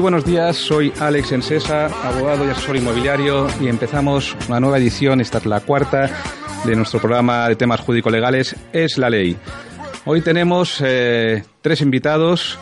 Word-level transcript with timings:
Buenos 0.09 0.25
días, 0.25 0.56
soy 0.56 0.91
Alex 1.01 1.33
Ensesa, 1.33 1.84
abogado 1.84 2.47
y 2.47 2.48
asesor 2.48 2.77
inmobiliario 2.77 3.47
y 3.61 3.69
empezamos 3.69 4.34
una 4.48 4.59
nueva 4.59 4.78
edición, 4.78 5.20
esta 5.20 5.37
es 5.37 5.45
la 5.45 5.61
cuarta 5.61 6.09
de 6.64 6.75
nuestro 6.75 6.98
programa 6.98 7.47
de 7.47 7.56
temas 7.56 7.81
jurídico-legales, 7.81 8.56
Es 8.73 8.97
la 8.97 9.11
Ley. 9.11 9.36
Hoy 10.06 10.23
tenemos 10.23 10.83
eh, 10.83 11.42
tres 11.61 11.83
invitados 11.83 12.59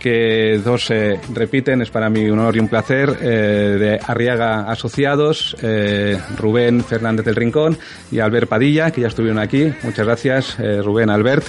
que 0.00 0.60
dos 0.64 0.86
se 0.86 1.20
repiten, 1.32 1.80
es 1.80 1.90
para 1.90 2.10
mí 2.10 2.28
un 2.28 2.40
honor 2.40 2.56
y 2.56 2.58
un 2.58 2.68
placer, 2.68 3.18
eh, 3.20 3.76
de 3.78 4.00
Arriaga 4.04 4.68
Asociados, 4.68 5.56
eh, 5.62 6.20
Rubén 6.36 6.82
Fernández 6.82 7.24
del 7.24 7.36
Rincón 7.36 7.78
y 8.10 8.18
Albert 8.18 8.48
Padilla, 8.48 8.90
que 8.90 9.02
ya 9.02 9.06
estuvieron 9.06 9.38
aquí. 9.38 9.72
Muchas 9.84 10.04
gracias, 10.04 10.56
Rubén, 10.58 11.08
Albert. 11.08 11.44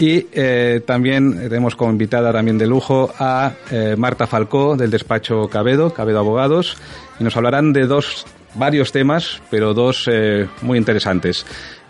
Y 0.00 0.26
eh, 0.32 0.80
también 0.86 1.48
tenemos 1.48 1.74
como 1.74 1.90
invitada 1.90 2.32
también 2.32 2.56
de 2.56 2.66
lujo 2.66 3.12
a 3.18 3.52
eh, 3.70 3.96
Marta 3.98 4.28
Falcó 4.28 4.76
del 4.76 4.90
despacho 4.90 5.48
Cabedo, 5.48 5.92
Cabedo 5.92 6.20
Abogados, 6.20 6.76
y 7.18 7.24
nos 7.24 7.36
hablarán 7.36 7.72
de 7.72 7.86
dos, 7.86 8.24
varios 8.54 8.92
temas, 8.92 9.42
pero 9.50 9.74
dos 9.74 10.08
eh, 10.10 10.46
muy 10.62 10.78
interesantes. 10.78 11.44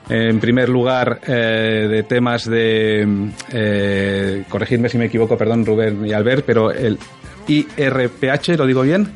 En 0.08 0.40
primer 0.40 0.70
lugar, 0.70 1.20
de 1.20 2.02
temas 2.08 2.46
de, 2.46 4.46
corregidme 4.48 4.88
si 4.88 4.96
me 4.96 5.04
equivoco, 5.04 5.36
perdón, 5.36 5.66
Rubén 5.66 6.06
y 6.06 6.14
Albert, 6.14 6.44
pero 6.46 6.72
el 6.72 6.98
IRPH, 7.46 8.56
¿lo 8.56 8.64
digo 8.64 8.80
bien? 8.80 9.06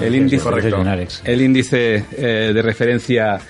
el 0.00 0.14
índice, 0.14 0.48
el 1.24 1.42
índice 1.42 2.04
de 2.16 2.62
referencia 2.62 3.40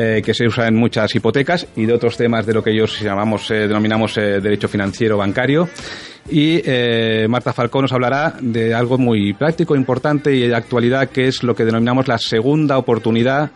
eh, 0.00 0.22
que 0.22 0.32
se 0.32 0.46
usa 0.46 0.68
en 0.68 0.76
muchas 0.76 1.12
hipotecas 1.12 1.66
y 1.74 1.84
de 1.84 1.92
otros 1.92 2.16
temas 2.16 2.46
de 2.46 2.54
lo 2.54 2.62
que 2.62 2.70
ellos 2.70 3.00
llamamos, 3.00 3.50
eh, 3.50 3.66
denominamos 3.66 4.16
eh, 4.16 4.38
derecho 4.40 4.68
financiero 4.68 5.16
bancario. 5.16 5.68
Y 6.30 6.62
Marta 7.28 7.52
Falcón 7.52 7.82
nos 7.82 7.92
hablará 7.92 8.36
de 8.40 8.74
algo 8.74 8.96
muy 8.96 9.32
práctico, 9.32 9.74
importante 9.74 10.32
y 10.32 10.46
de 10.46 10.54
actualidad, 10.54 11.08
que 11.08 11.26
es 11.26 11.42
lo 11.42 11.56
que 11.56 11.64
denominamos 11.64 12.06
la 12.06 12.18
segunda 12.18 12.78
oportunidad 12.78 13.50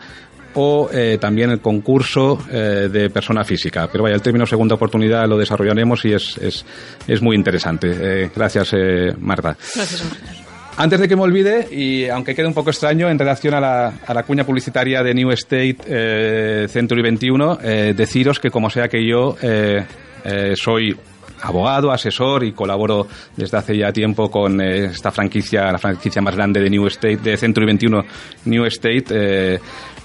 o 0.55 0.89
también 1.21 1.51
el 1.51 1.61
concurso 1.61 2.39
de 2.51 3.11
persona 3.11 3.45
física. 3.45 3.89
Pero 3.93 4.05
vaya, 4.05 4.17
el 4.17 4.23
término 4.23 4.47
segunda 4.47 4.77
oportunidad 4.77 5.29
lo 5.29 5.37
desarrollaremos 5.37 6.03
y 6.07 6.15
es, 6.15 6.39
es, 6.39 6.65
es 7.07 7.21
muy 7.21 7.37
interesante. 7.37 8.31
gracias, 8.35 8.75
Marta. 9.19 9.55
Gracias, 9.75 10.42
antes 10.77 11.01
de 11.01 11.09
que 11.09 11.17
me 11.17 11.23
olvide, 11.23 11.69
y 11.71 12.09
aunque 12.09 12.35
quede 12.35 12.47
un 12.47 12.55
poco 12.55 12.71
extraño 12.71 13.09
en 13.09 13.19
relación 13.19 13.55
a 13.55 13.61
la, 13.61 13.93
a 14.07 14.15
la 14.15 14.23
cuña 14.23 14.45
publicitaria 14.45 15.03
de 15.03 15.15
New 15.15 15.31
State 15.33 15.77
eh, 15.87 16.67
Century 16.69 17.03
21, 17.03 17.59
eh, 17.63 17.95
deciros 17.97 18.39
que 18.41 18.51
como 18.51 18.71
sea 18.71 18.89
que 18.89 19.07
yo 19.07 19.37
eh, 19.43 19.85
eh, 20.25 20.53
soy 20.57 20.97
abogado, 21.43 21.91
asesor 21.91 22.45
y 22.45 22.53
colaboro 22.53 23.07
desde 23.37 23.57
hace 23.59 23.77
ya 23.77 23.93
tiempo 23.93 24.31
con 24.31 24.61
eh, 24.61 24.87
esta 24.87 25.11
franquicia, 25.11 25.71
la 25.73 25.79
franquicia 25.79 26.23
más 26.23 26.35
grande 26.35 26.61
de 26.61 26.71
New 26.71 26.87
State, 26.87 27.17
de 27.19 27.37
Century 27.37 27.67
21 27.67 28.05
New 28.47 28.65
State, 28.67 29.05
eh, 29.11 29.59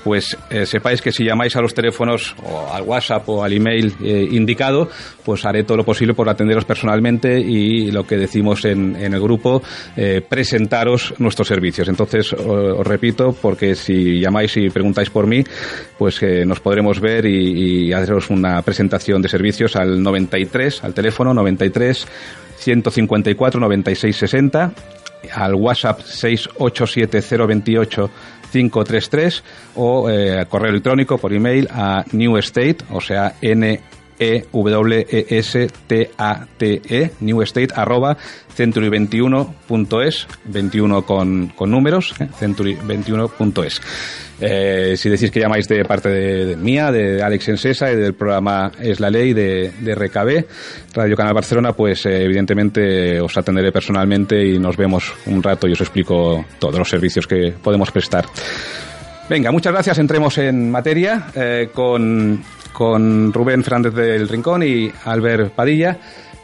pues 0.07 0.37
eh, 0.49 0.65
sepáis 0.65 1.01
que 1.01 1.11
si 1.11 1.25
llamáis 1.25 1.57
a 1.57 1.61
los 1.61 1.73
teléfonos 1.73 2.33
o 2.41 2.71
al 2.71 2.83
WhatsApp 2.83 3.27
o 3.27 3.43
al 3.43 3.51
email 3.51 3.93
eh, 4.01 4.25
indicado, 4.31 4.89
pues 5.25 5.43
haré 5.43 5.65
todo 5.65 5.75
lo 5.75 5.83
posible 5.83 6.13
por 6.13 6.29
atenderos 6.29 6.63
personalmente 6.63 7.37
y 7.37 7.91
lo 7.91 8.07
que 8.07 8.15
decimos 8.15 8.63
en, 8.63 8.95
el 8.95 9.19
grupo, 9.19 9.61
eh, 9.97 10.21
presentaros 10.21 11.13
nuestros 11.17 11.49
servicios. 11.49 11.89
Entonces, 11.89 12.31
os, 12.31 12.87
repito, 12.87 13.35
porque 13.41 13.75
si 13.75 14.21
llamáis 14.21 14.55
y 14.55 14.69
preguntáis 14.69 15.09
por 15.09 15.27
mí, 15.27 15.43
pues 15.97 16.21
nos 16.45 16.61
podremos 16.61 17.01
ver 17.01 17.25
y, 17.25 17.87
y 17.87 17.91
haceros 17.91 18.29
una 18.29 18.61
presentación 18.61 19.21
de 19.21 19.27
servicios 19.27 19.75
al 19.75 20.01
93, 20.01 20.85
al 20.85 20.93
teléfono 20.93 21.33
93 21.33 22.07
154 22.59 23.59
96 23.59 24.15
60 24.15 24.73
al 25.33 25.55
WhatsApp 25.55 26.01
687 26.01 27.21
533 28.51 29.43
o 29.75 30.09
eh, 30.09 30.45
correo 30.49 30.69
electrónico 30.71 31.17
por 31.17 31.33
email 31.33 31.67
a 31.71 32.03
New 32.11 32.37
State, 32.37 32.77
o 32.91 33.01
sea, 33.01 33.35
N 33.41 33.79
e 34.19 34.45
w 34.51 35.05
e 35.09 35.25
s 35.39 35.67
t 35.87 36.11
a 36.17 36.45
t 36.57 36.81
e 36.89 37.11
New 37.19 37.41
State 37.43 37.73
arroba 37.75 38.17
century21.es 38.57 40.27
21 40.45 41.01
con, 41.03 41.47
con 41.49 41.71
números 41.71 42.15
eh, 42.19 42.27
century21.es 42.39 43.81
eh, 44.39 44.93
si 44.97 45.09
decís 45.09 45.31
que 45.31 45.39
llamáis 45.39 45.67
de 45.67 45.83
parte 45.85 46.09
de, 46.09 46.55
mía 46.57 46.91
de 46.91 47.21
Alex 47.23 47.49
Ensesa 47.49 47.91
y 47.91 47.95
del 47.95 48.13
programa 48.13 48.71
Es 48.79 48.99
la 48.99 49.09
Ley 49.09 49.33
de, 49.33 49.71
de 49.79 49.95
RKB 49.95 50.45
Radio 50.93 51.15
Canal 51.15 51.33
Barcelona 51.33 51.73
pues 51.73 52.05
eh, 52.05 52.23
evidentemente 52.23 53.19
os 53.21 53.37
atenderé 53.37 53.71
personalmente 53.71 54.43
y 54.43 54.59
nos 54.59 54.77
vemos 54.77 55.13
un 55.25 55.41
rato 55.41 55.67
y 55.67 55.73
os 55.73 55.81
explico 55.81 56.45
todos 56.59 56.77
los 56.77 56.89
servicios 56.89 57.27
que 57.27 57.53
podemos 57.61 57.91
prestar 57.91 58.25
Venga, 59.29 59.51
muchas 59.51 59.73
gracias. 59.73 59.99
Entremos 59.99 60.37
en 60.37 60.71
materia 60.71 61.27
con 61.73 62.41
con 62.77 63.33
Rubén 63.33 63.63
Fernández 63.63 63.95
del 63.95 64.29
Rincón 64.29 64.61
y 64.61 64.91
Albert 65.05 65.51
Padilla 65.51 65.97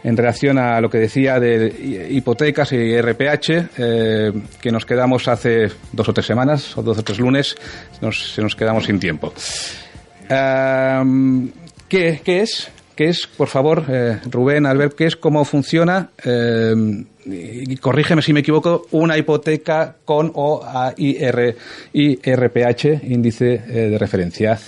en 0.04 0.18
relación 0.18 0.58
a 0.58 0.82
lo 0.82 0.90
que 0.90 0.98
decía 0.98 1.40
de 1.40 2.08
hipotecas 2.10 2.74
y 2.74 3.00
RPH, 3.00 3.70
eh, 3.78 4.32
que 4.60 4.72
nos 4.72 4.84
quedamos 4.84 5.28
hace 5.28 5.68
dos 5.92 6.10
o 6.10 6.14
tres 6.14 6.26
semanas, 6.26 6.76
o 6.76 6.82
dos 6.82 6.98
o 6.98 7.04
tres 7.04 7.20
lunes, 7.20 7.56
se 8.00 8.42
nos 8.42 8.56
quedamos 8.56 8.86
sin 8.86 9.00
tiempo. 9.00 9.32
¿qué, 10.28 12.20
es? 12.26 12.72
¿Qué 12.96 13.10
es, 13.10 13.28
por 13.28 13.48
favor, 13.48 13.86
eh, 13.88 14.18
Rubén, 14.26 14.66
Albert, 14.66 14.96
qué 14.96 15.06
es, 15.06 15.16
cómo 15.16 15.46
funciona? 15.46 16.10
Eh, 16.26 16.74
y 17.28 17.78
corrígeme 17.78 18.24
si 18.24 18.34
me 18.34 18.40
equivoco, 18.40 18.88
una 18.90 19.20
hipoteca 19.20 19.98
con 20.04 20.32
o 20.34 20.66
IR, 20.98 21.56
IRPH, 21.94 23.04
índice 23.04 23.60
de 23.60 23.98
referencia. 24.00 24.60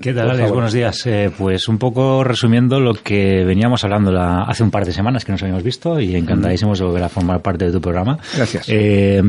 ¿Qué 0.00 0.12
tal, 0.12 0.30
Alex? 0.30 0.50
Buenos 0.50 0.72
días. 0.72 1.06
Eh, 1.06 1.30
pues 1.36 1.68
un 1.68 1.78
poco 1.78 2.24
resumiendo 2.24 2.80
lo 2.80 2.94
que 2.94 3.44
veníamos 3.44 3.82
hablando 3.84 4.10
la, 4.10 4.42
hace 4.42 4.62
un 4.62 4.70
par 4.70 4.84
de 4.84 4.92
semanas 4.92 5.24
que 5.24 5.32
nos 5.32 5.42
habíamos 5.42 5.62
visto 5.62 6.00
y 6.00 6.16
encantadísimos 6.16 6.78
de 6.78 6.84
volver 6.84 7.02
a 7.02 7.08
formar 7.08 7.40
parte 7.40 7.66
de 7.66 7.72
tu 7.72 7.80
programa. 7.80 8.18
Gracias. 8.36 8.68
Eh, 8.68 9.22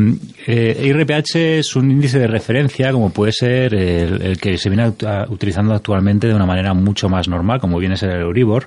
eh, 0.45 0.83
IRPH 0.83 1.59
es 1.59 1.75
un 1.75 1.92
índice 1.92 2.19
de 2.19 2.27
referencia, 2.27 2.92
como 2.92 3.12
puede 3.12 3.31
ser 3.31 3.74
el, 3.74 4.39
que 4.39 4.57
se 4.57 4.69
viene 4.69 4.94
utilizando 5.30 5.74
actualmente 5.74 6.27
de 6.27 6.33
una 6.33 6.45
manera 6.45 6.74
mucho 6.74 7.09
más 7.09 7.27
normal, 7.27 7.59
como 7.59 7.80
viene 7.80 7.95
a 7.95 7.97
ser 7.97 8.12
el 8.12 8.21
Euribor. 8.21 8.65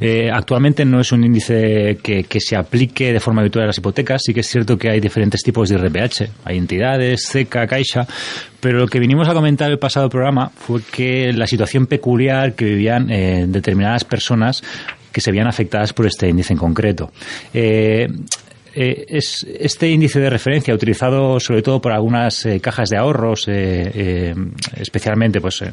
Eh, 0.00 0.30
actualmente 0.32 0.84
no 0.84 1.00
es 1.00 1.12
un 1.12 1.24
índice 1.24 1.98
que, 2.02 2.24
que 2.24 2.40
se 2.40 2.56
aplique 2.56 3.12
de 3.12 3.20
forma 3.20 3.40
habitual 3.40 3.64
a 3.64 3.66
las 3.68 3.78
hipotecas. 3.78 4.22
Sí 4.24 4.32
que 4.32 4.40
es 4.40 4.46
cierto 4.46 4.78
que 4.78 4.90
hay 4.90 5.00
diferentes 5.00 5.42
tipos 5.42 5.68
de 5.68 5.76
IRPH. 5.76 6.30
Hay 6.44 6.58
entidades, 6.58 7.26
CECA, 7.28 7.66
Caixa, 7.66 8.06
pero 8.62 8.78
lo 8.78 8.86
que 8.86 9.00
vinimos 9.00 9.28
a 9.28 9.34
comentar 9.34 9.68
el 9.72 9.80
pasado 9.80 10.08
programa 10.08 10.48
fue 10.54 10.80
que 10.82 11.32
la 11.32 11.48
situación 11.48 11.86
peculiar 11.86 12.54
que 12.54 12.64
vivían 12.64 13.10
eh, 13.10 13.44
determinadas 13.48 14.04
personas 14.04 14.62
que 15.10 15.20
se 15.20 15.32
veían 15.32 15.48
afectadas 15.48 15.92
por 15.92 16.06
este 16.06 16.28
índice 16.28 16.52
en 16.52 16.60
concreto. 16.60 17.10
Eh, 17.52 18.06
eh, 18.74 19.04
es 19.08 19.44
este 19.58 19.90
índice 19.90 20.20
de 20.20 20.30
referencia 20.30 20.72
utilizado 20.72 21.40
sobre 21.40 21.60
todo 21.60 21.80
por 21.80 21.90
algunas 21.90 22.46
cajas 22.60 22.88
de 22.88 22.98
ahorros, 22.98 23.48
especialmente 23.48 25.40
pues 25.40 25.64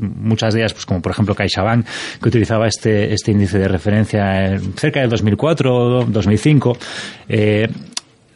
muchas 0.00 0.54
de 0.54 0.60
ellas, 0.60 0.74
pues 0.74 0.86
como 0.86 1.02
por 1.02 1.10
ejemplo 1.10 1.34
CaixaBank, 1.34 1.86
que 2.22 2.28
utilizaba 2.28 2.68
este, 2.68 3.12
este 3.12 3.32
índice 3.32 3.58
de 3.58 3.66
referencia 3.66 4.56
cerca 4.76 5.00
del 5.00 5.10
2004 5.10 5.74
o 5.74 6.04
2005. 6.04 6.78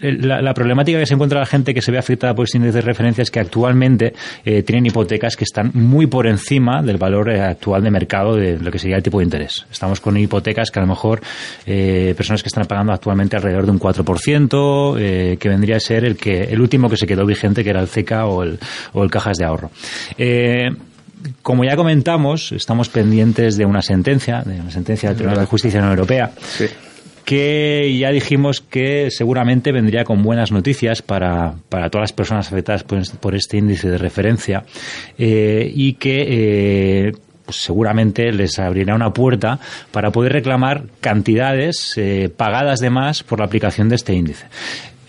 La, 0.01 0.55
problemática 0.55 0.99
que 0.99 1.07
se 1.07 1.15
encuentra 1.15 1.39
la 1.39 1.47
gente 1.47 1.75
que 1.75 1.83
se 1.83 1.93
ve 1.93 1.99
afectada 1.99 2.35
por 2.35 2.45
este 2.45 2.59
índice 2.59 2.77
de 2.77 2.81
referencia 2.83 3.23
es 3.23 3.31
que 3.31 3.41
actualmente 3.41 4.15
tienen 4.45 4.87
hipotecas 4.87 5.37
que 5.37 5.45
están 5.45 5.71
muy 5.75 6.07
por 6.07 6.27
encima 6.27 6.83
del 6.83 6.97
valor 6.97 7.31
actual 7.31 7.83
de 7.83 7.91
mercado 7.91 8.37
de 8.37 8.59
lo 8.59 8.71
que 8.71 8.79
sería 8.79 8.97
el 8.97 9.03
tipo 9.03 9.19
de 9.19 9.25
interés. 9.25 9.67
Estamos 9.71 10.01
con 10.01 10.17
hipotecas 10.17 10.71
que 10.71 10.79
a 10.79 10.83
lo 10.83 10.89
mejor 10.89 11.21
personas 11.65 12.43
que 12.43 12.49
están 12.49 12.65
pagando 12.67 12.93
actualmente 12.93 13.37
alrededor 13.37 13.67
de 13.67 13.73
un 13.73 13.81
4%, 13.81 15.39
que 15.39 15.49
vendría 15.49 15.77
a 15.77 15.81
ser 15.81 16.05
el 16.05 16.17
que 16.17 16.45
el 16.45 16.61
último 16.61 16.89
que 16.89 16.97
se 16.97 17.07
quedó 17.07 17.27
vigente, 17.27 17.63
que 17.63 17.71
era 17.71 17.81
el 17.81 17.89
CECA 17.89 18.27
o 18.27 18.43
el, 18.43 18.59
o 18.93 19.05
el 19.05 19.11
Cajas 19.11 19.37
de 19.37 19.45
Ahorro 19.45 19.71
como 21.43 21.65
ya 21.65 21.77
comentamos, 21.77 22.53
estamos 22.53 22.89
pendientes 22.89 23.57
de 23.57 23.65
una 23.65 23.83
sentencia, 23.83 24.43
de 24.43 24.61
una 24.61 24.71
sentencia 24.71 25.11
del 25.11 25.19
Tribunal 25.19 25.41
de 25.41 25.47
Justicia 25.47 25.81
de 25.81 25.87
la 25.87 25.93
Unión 25.93 25.99
Europea, 25.99 26.33
que 27.25 27.97
ya 27.99 28.11
dijimos 28.11 28.61
que 28.61 29.11
seguramente 29.11 29.73
vendría 29.73 30.05
con 30.05 30.23
buenas 30.23 30.53
noticias 30.53 31.03
para, 31.03 31.55
para 31.69 31.91
todas 31.91 32.05
las 32.05 32.13
personas 32.13 32.49
afectadas 32.49 32.85
por, 32.85 33.35
este 33.35 33.59
índice 33.59 33.89
de 33.91 33.99
referencia 33.99 34.65
eh, 35.19 35.71
y 35.75 35.95
que 35.95 36.27
eh, 37.09 37.13
pues 37.45 37.65
seguramente 37.65 38.31
les 38.33 38.59
abrirá 38.59 38.95
una 38.95 39.13
puerta 39.13 39.59
para 39.91 40.11
poder 40.11 40.33
reclamar 40.33 40.85
cantidades 41.01 41.95
eh, 41.97 42.31
pagadas 42.35 42.81
de 42.81 42.91
más 42.91 43.23
por 43.23 43.41
la 43.41 43.47
aplicación 43.47 43.89
de 43.89 43.97
este 43.97 44.15
índice 44.15 44.47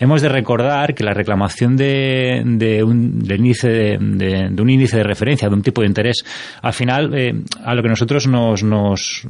hemos 0.02 0.20
de 0.20 0.28
recordar 0.28 0.94
que 0.94 1.04
la 1.04 1.14
reclamación 1.14 1.76
de, 1.76 2.42
un, 2.84 3.24
índice 3.24 3.68
de, 3.68 4.52
un 4.60 4.68
índice 4.68 4.96
de 4.96 5.04
referencia, 5.04 5.48
de 5.48 5.54
un 5.54 5.62
tipo 5.62 5.80
de 5.80 5.86
interés, 5.86 6.24
al 6.60 6.72
final, 6.72 7.14
eh, 7.14 7.32
a 7.64 7.72
lo 7.72 7.82
que 7.82 7.88
nosotros 7.88 8.26
nos, 8.26 8.64
nos 8.64 9.22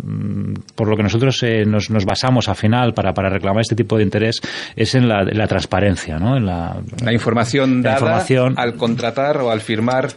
por 0.74 0.88
lo 0.88 0.96
que 0.96 1.02
nosotros 1.02 1.42
eh, 1.42 1.66
nos, 1.66 1.90
nos, 1.90 2.06
basamos 2.06 2.48
al 2.48 2.56
final 2.56 2.94
para, 2.94 3.12
para 3.12 3.28
reclamar 3.28 3.60
este 3.60 3.76
tipo 3.76 3.98
de 3.98 4.04
interés 4.04 4.40
es 4.74 4.94
en 4.94 5.08
la, 5.08 5.46
transparencia, 5.46 6.18
¿no? 6.18 6.38
En 6.38 6.46
la, 6.46 6.80
información 7.12 7.82
dada 7.82 7.96
información, 7.96 8.54
al 8.56 8.74
contratar 8.74 9.36
o 9.42 9.50
al 9.50 9.60
firmar 9.60 10.08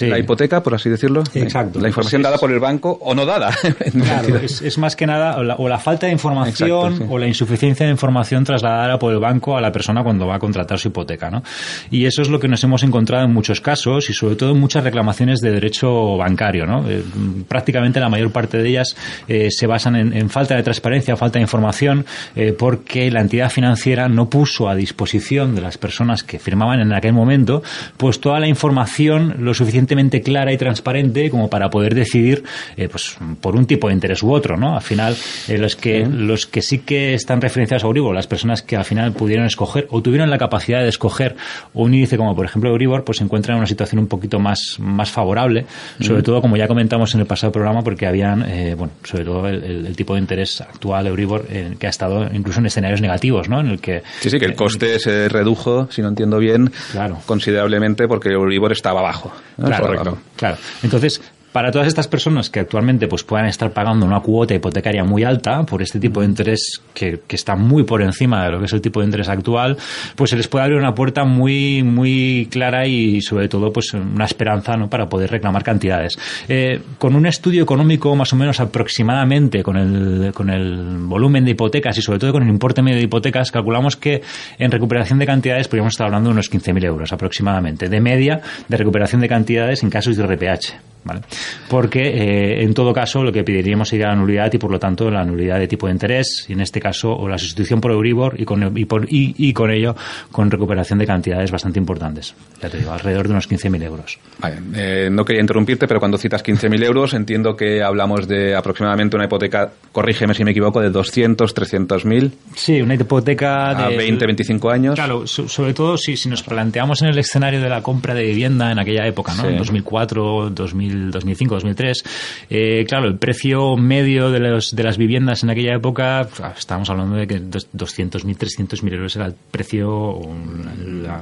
la 0.00 0.18
hipoteca, 0.18 0.62
por 0.62 0.74
así 0.74 0.90
decirlo. 0.90 1.22
Exacto. 1.34 1.80
La 1.80 1.88
información 1.88 2.22
dada 2.22 2.38
por 2.38 2.50
el 2.52 2.60
banco 2.60 2.98
o 3.00 3.14
no 3.14 3.24
dada. 3.24 3.50
Claro, 4.04 4.36
es, 4.38 4.78
más 4.78 4.96
que 4.96 5.06
nada 5.06 5.36
o 5.58 5.68
la, 5.68 5.78
falta 5.78 6.06
de 6.06 6.12
información 6.12 7.06
o 7.08 7.18
la 7.18 7.26
insuficiencia 7.26 7.86
de 7.86 7.92
información 7.92 8.44
trasladada 8.44 8.98
por 8.98 9.12
el 9.12 9.18
banco 9.18 9.56
a 9.56 9.60
la 9.60 9.70
persona 9.72 10.02
cuando 10.02 10.26
va 10.26 10.36
a 10.36 10.38
contratar 10.38 10.78
su 10.78 10.88
hipoteca. 10.88 11.30
¿no? 11.30 11.42
Y 11.90 12.06
eso 12.06 12.22
es 12.22 12.28
lo 12.28 12.40
que 12.40 12.48
nos 12.48 12.62
hemos 12.64 12.82
encontrado 12.82 13.24
en 13.24 13.32
muchos 13.32 13.60
casos 13.60 14.10
y 14.10 14.12
sobre 14.12 14.36
todo 14.36 14.52
en 14.52 14.60
muchas 14.60 14.84
reclamaciones 14.84 15.40
de 15.40 15.52
derecho 15.52 16.16
bancario. 16.16 16.66
¿no? 16.66 16.88
Eh, 16.88 17.02
prácticamente 17.48 18.00
la 18.00 18.08
mayor 18.08 18.30
parte 18.32 18.58
de 18.58 18.68
ellas 18.68 18.96
eh, 19.28 19.48
se 19.50 19.66
basan 19.66 19.96
en, 19.96 20.30
falta 20.30 20.56
de 20.56 20.62
transparencia, 20.62 21.16
falta 21.16 21.38
de 21.38 21.42
información, 21.42 22.04
eh, 22.34 22.54
porque 22.56 23.10
la 23.10 23.20
entidad 23.20 23.50
financiera 23.50 24.08
no 24.08 24.28
puso 24.28 24.68
a 24.68 24.74
disposición 24.74 25.54
de 25.54 25.60
las 25.60 25.78
personas 25.78 26.22
que 26.22 26.38
firmaban 26.38 26.80
en 26.80 26.92
aquel 26.92 27.12
momento 27.12 27.62
pues 27.96 28.20
toda 28.20 28.40
la 28.40 28.48
información 28.48 29.43
lo 29.44 29.54
suficientemente 29.54 30.20
clara 30.22 30.52
y 30.52 30.56
transparente 30.56 31.30
como 31.30 31.48
para 31.48 31.70
poder 31.70 31.94
decidir 31.94 32.44
pues 32.90 33.16
por 33.40 33.56
un 33.56 33.66
tipo 33.66 33.88
de 33.88 33.94
interés 33.94 34.22
u 34.22 34.32
otro. 34.32 34.56
¿no? 34.56 34.74
Al 34.76 34.82
final, 34.82 35.16
los, 35.48 35.76
que, 35.76 36.06
los 36.06 36.46
que 36.46 36.62
sí 36.62 36.80
que 36.80 37.14
están 37.14 37.40
referenciados 37.40 37.84
a 37.84 37.86
Euribor, 37.86 38.14
las 38.14 38.26
personas 38.26 38.62
que 38.62 38.76
al 38.76 38.84
final 38.84 39.12
pudieron 39.12 39.46
escoger 39.46 39.86
o 39.90 40.02
tuvieron 40.02 40.30
la 40.30 40.38
capacidad 40.38 40.82
de 40.82 40.88
escoger 40.88 41.36
un 41.72 41.94
índice 41.94 42.16
como 42.16 42.34
por 42.34 42.46
ejemplo 42.46 42.70
Euribor, 42.70 43.04
pues 43.04 43.18
se 43.18 43.24
encuentran 43.24 43.56
en 43.56 43.60
una 43.60 43.66
situación 43.66 44.00
un 44.00 44.08
poquito 44.08 44.38
más, 44.38 44.76
más 44.78 45.10
favorable, 45.10 45.66
sobre 46.00 46.22
todo 46.22 46.40
como 46.40 46.56
ya 46.56 46.68
comentamos 46.68 47.14
en 47.14 47.20
el 47.20 47.26
pasado 47.26 47.52
programa, 47.52 47.82
porque 47.82 48.06
habían, 48.06 48.42
eh, 48.48 48.74
bueno, 48.74 48.92
sobre 49.02 49.24
todo 49.24 49.48
el, 49.48 49.94
tipo 49.94 50.14
de 50.14 50.20
interés 50.20 50.60
actual 50.60 51.06
Euribor 51.06 51.46
eh, 51.48 51.76
que 51.78 51.86
ha 51.86 51.90
estado 51.90 52.28
incluso 52.32 52.60
en 52.60 52.66
escenarios 52.66 53.00
negativos, 53.00 53.48
¿no? 53.48 53.60
En 53.60 53.68
el 53.68 53.80
que 53.80 54.02
sí, 54.20 54.30
sí, 54.30 54.38
que 54.38 54.46
el 54.46 54.54
coste 54.54 54.98
se 54.98 55.28
redujo, 55.28 55.88
si 55.90 56.02
no 56.02 56.08
entiendo 56.08 56.38
bien, 56.38 56.72
claro. 56.92 57.18
considerablemente 57.26 58.08
porque 58.08 58.30
Euribor 58.30 58.72
estaba 58.72 59.02
bajo. 59.02 59.32
Claro, 59.56 60.18
claro. 60.36 60.56
Entonces, 60.82 61.20
para 61.54 61.70
todas 61.70 61.86
estas 61.86 62.08
personas 62.08 62.50
que 62.50 62.58
actualmente 62.58 63.06
pues 63.06 63.22
puedan 63.22 63.46
estar 63.46 63.70
pagando 63.70 64.04
una 64.04 64.18
cuota 64.18 64.54
hipotecaria 64.54 65.04
muy 65.04 65.22
alta 65.22 65.62
por 65.62 65.82
este 65.82 66.00
tipo 66.00 66.18
de 66.18 66.26
interés 66.26 66.82
que, 66.92 67.20
está 67.28 67.54
muy 67.54 67.84
por 67.84 68.02
encima 68.02 68.44
de 68.44 68.50
lo 68.50 68.58
que 68.58 68.64
es 68.64 68.72
el 68.72 68.80
tipo 68.80 68.98
de 68.98 69.06
interés 69.06 69.28
actual, 69.28 69.76
pues 70.16 70.30
se 70.30 70.36
les 70.36 70.48
puede 70.48 70.64
abrir 70.64 70.80
una 70.80 70.96
puerta 70.96 71.24
muy 71.24 71.84
muy 71.84 72.48
clara 72.50 72.88
y 72.88 73.20
sobre 73.20 73.48
todo 73.48 73.72
pues 73.72 73.94
una 73.94 74.24
esperanza 74.24 74.76
¿no? 74.76 74.90
para 74.90 75.08
poder 75.08 75.30
reclamar 75.30 75.62
cantidades. 75.62 76.18
Eh, 76.48 76.80
con 76.98 77.14
un 77.14 77.24
estudio 77.24 77.62
económico 77.62 78.16
más 78.16 78.32
o 78.32 78.36
menos 78.36 78.58
aproximadamente 78.58 79.62
con 79.62 79.76
el, 79.76 80.32
con 80.34 80.50
el 80.50 80.96
volumen 81.02 81.44
de 81.44 81.52
hipotecas 81.52 81.96
y 81.96 82.02
sobre 82.02 82.18
todo 82.18 82.32
con 82.32 82.42
el 82.42 82.48
importe 82.48 82.82
medio 82.82 82.96
de 82.96 83.04
hipotecas, 83.04 83.52
calculamos 83.52 83.96
que 83.96 84.22
en 84.58 84.72
recuperación 84.72 85.20
de 85.20 85.26
cantidades 85.26 85.68
podríamos 85.68 85.92
estar 85.92 86.08
hablando 86.08 86.30
de 86.30 86.32
unos 86.32 86.50
15.000 86.50 86.84
euros 86.84 87.12
aproximadamente, 87.12 87.88
de 87.88 88.00
media 88.00 88.40
de 88.66 88.76
recuperación 88.76 89.20
de 89.20 89.28
cantidades 89.28 89.84
en 89.84 89.90
casos 89.90 90.16
de 90.16 90.26
RPH. 90.26 90.93
¿Vale? 91.04 91.20
Porque 91.68 92.00
eh, 92.00 92.62
en 92.62 92.74
todo 92.74 92.92
caso 92.92 93.22
lo 93.22 93.32
que 93.32 93.44
pediríamos 93.44 93.88
sería 93.88 94.08
la 94.08 94.16
nulidad 94.16 94.52
y 94.52 94.58
por 94.58 94.70
lo 94.70 94.78
tanto 94.78 95.10
la 95.10 95.24
nulidad 95.24 95.58
de 95.58 95.68
tipo 95.68 95.86
de 95.86 95.92
interés, 95.92 96.46
y 96.48 96.52
en 96.52 96.60
este 96.60 96.80
caso 96.80 97.14
o 97.14 97.28
la 97.28 97.38
sustitución 97.38 97.80
por 97.80 97.92
Euribor 97.92 98.40
y 98.40 98.44
con, 98.44 98.76
y, 98.76 98.84
por, 98.84 99.06
y, 99.08 99.52
con 99.52 99.70
ello 99.70 99.94
con 100.32 100.50
recuperación 100.50 100.98
de 100.98 101.06
cantidades 101.06 101.50
bastante 101.50 101.78
importantes. 101.78 102.34
Ya 102.60 102.68
te 102.68 102.78
digo, 102.78 102.92
alrededor 102.92 103.26
de 103.26 103.32
unos 103.32 103.48
15.000 103.48 103.82
euros. 103.84 104.18
Vale, 104.38 104.56
eh, 104.74 105.08
no 105.10 105.24
quería 105.24 105.40
interrumpirte, 105.40 105.86
pero 105.86 106.00
cuando 106.00 106.18
citas 106.18 106.42
15.000 106.44 106.84
euros 106.84 107.14
entiendo 107.14 107.56
que 107.56 107.82
hablamos 107.82 108.26
de 108.26 108.54
aproximadamente 108.54 109.16
una 109.16 109.26
hipoteca, 109.26 109.72
corrígeme 109.92 110.34
si 110.34 110.44
me 110.44 110.50
equivoco, 110.50 110.80
de 110.80 110.90
200, 110.90 111.54
300.000. 111.54 112.32
Sí, 112.54 112.80
una 112.80 112.94
hipoteca 112.94 113.74
de... 113.74 113.96
20, 113.96 114.26
25 114.26 114.70
años. 114.70 114.94
Claro, 114.94 115.26
sobre 115.26 115.74
todo 115.74 115.96
si, 115.96 116.16
si 116.16 116.28
nos 116.28 116.42
planteamos 116.42 117.02
en 117.02 117.08
el 117.08 117.18
escenario 117.18 117.60
de 117.60 117.68
la 117.68 117.82
compra 117.82 118.14
de 118.14 118.22
vivienda 118.24 118.70
en 118.72 118.78
aquella 118.78 119.06
época, 119.06 119.34
¿no? 119.34 119.48
En 119.48 119.56
2004, 119.56 120.50
2000 120.50 120.93
2005, 121.10 121.54
2003. 121.54 122.04
Eh, 122.50 122.84
claro, 122.86 123.06
el 123.06 123.18
precio 123.18 123.76
medio 123.76 124.30
de, 124.30 124.40
los, 124.40 124.74
de 124.74 124.82
las 124.82 124.98
viviendas 124.98 125.42
en 125.42 125.50
aquella 125.50 125.74
época, 125.74 126.28
estábamos 126.56 126.90
hablando 126.90 127.16
de 127.16 127.26
que 127.26 127.40
200.000, 127.40 128.36
300.000 128.36 128.94
euros 128.94 129.16
era 129.16 129.26
el 129.26 129.34
precio, 129.50 130.20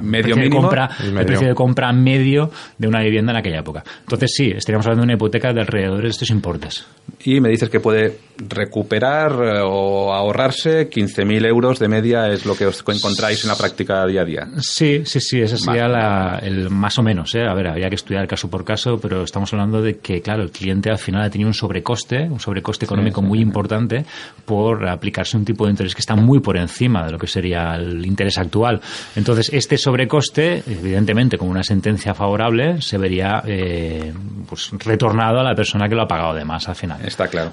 medio 0.01 0.35
de 0.35 0.49
compra, 0.49 0.89
el, 1.03 1.25
precio 1.25 1.47
de 1.47 1.55
compra 1.55 1.91
medio 1.93 2.51
de 2.77 2.87
una 2.87 3.01
vivienda 3.01 3.31
en 3.31 3.37
aquella 3.37 3.59
época. 3.59 3.83
Entonces 4.01 4.31
sí, 4.35 4.51
estaríamos 4.55 4.85
hablando 4.85 5.01
de 5.01 5.05
una 5.05 5.13
hipoteca 5.13 5.53
de 5.53 5.61
alrededor 5.61 6.03
de 6.03 6.09
estos 6.09 6.29
importes. 6.29 6.85
Y 7.25 7.39
me 7.39 7.49
dices 7.49 7.69
que 7.69 7.79
puede 7.79 8.17
recuperar 8.37 9.31
eh, 9.31 9.61
o 9.63 10.13
ahorrarse 10.13 10.89
15.000 10.89 11.45
euros 11.45 11.79
de 11.79 11.87
media 11.87 12.29
es 12.29 12.45
lo 12.45 12.55
que 12.55 12.65
os 12.65 12.83
encontráis 12.87 13.43
en 13.43 13.49
la 13.49 13.55
práctica 13.55 14.05
día 14.05 14.21
a 14.21 14.25
día. 14.25 14.47
Sí, 14.59 15.03
sí, 15.05 15.19
sí, 15.19 15.41
ese 15.41 15.57
sería 15.57 15.87
la, 15.87 16.39
el 16.41 16.69
más 16.69 16.97
o 16.97 17.03
menos. 17.03 17.33
¿eh? 17.35 17.43
A 17.43 17.53
ver, 17.53 17.67
habría 17.67 17.89
que 17.89 17.95
estudiar 17.95 18.27
caso 18.27 18.49
por 18.49 18.65
caso, 18.65 18.99
pero 18.99 19.23
estamos 19.23 19.51
hablando 19.53 19.62
de 19.71 19.99
que, 19.99 20.21
claro, 20.21 20.43
el 20.43 20.51
cliente 20.51 20.89
al 20.89 20.97
final 20.97 21.23
ha 21.23 21.29
tenido 21.29 21.47
un 21.47 21.53
sobrecoste, 21.53 22.29
un 22.29 22.39
sobrecoste 22.39 22.85
económico 22.85 23.21
muy 23.21 23.39
importante 23.39 24.05
por 24.45 24.87
aplicarse 24.87 25.37
un 25.37 25.45
tipo 25.45 25.65
de 25.65 25.71
interés 25.71 25.95
que 25.95 26.01
está 26.01 26.15
muy 26.15 26.39
por 26.39 26.57
encima 26.57 27.05
de 27.05 27.11
lo 27.11 27.17
que 27.17 27.27
sería 27.27 27.75
el 27.75 28.05
interés 28.05 28.37
actual. 28.37 28.81
Entonces, 29.15 29.49
este 29.53 29.77
sobrecoste, 29.77 30.63
evidentemente, 30.67 31.37
con 31.37 31.49
una 31.49 31.63
sentencia 31.63 32.13
favorable, 32.13 32.81
se 32.81 32.97
vería 32.97 33.43
eh, 33.45 34.13
pues, 34.47 34.71
retornado 34.79 35.39
a 35.39 35.43
la 35.43 35.55
persona 35.55 35.87
que 35.87 35.95
lo 35.95 36.03
ha 36.03 36.07
pagado 36.07 36.33
de 36.33 36.45
más 36.45 36.67
al 36.67 36.75
final. 36.75 36.99
Está 37.05 37.27
claro. 37.27 37.51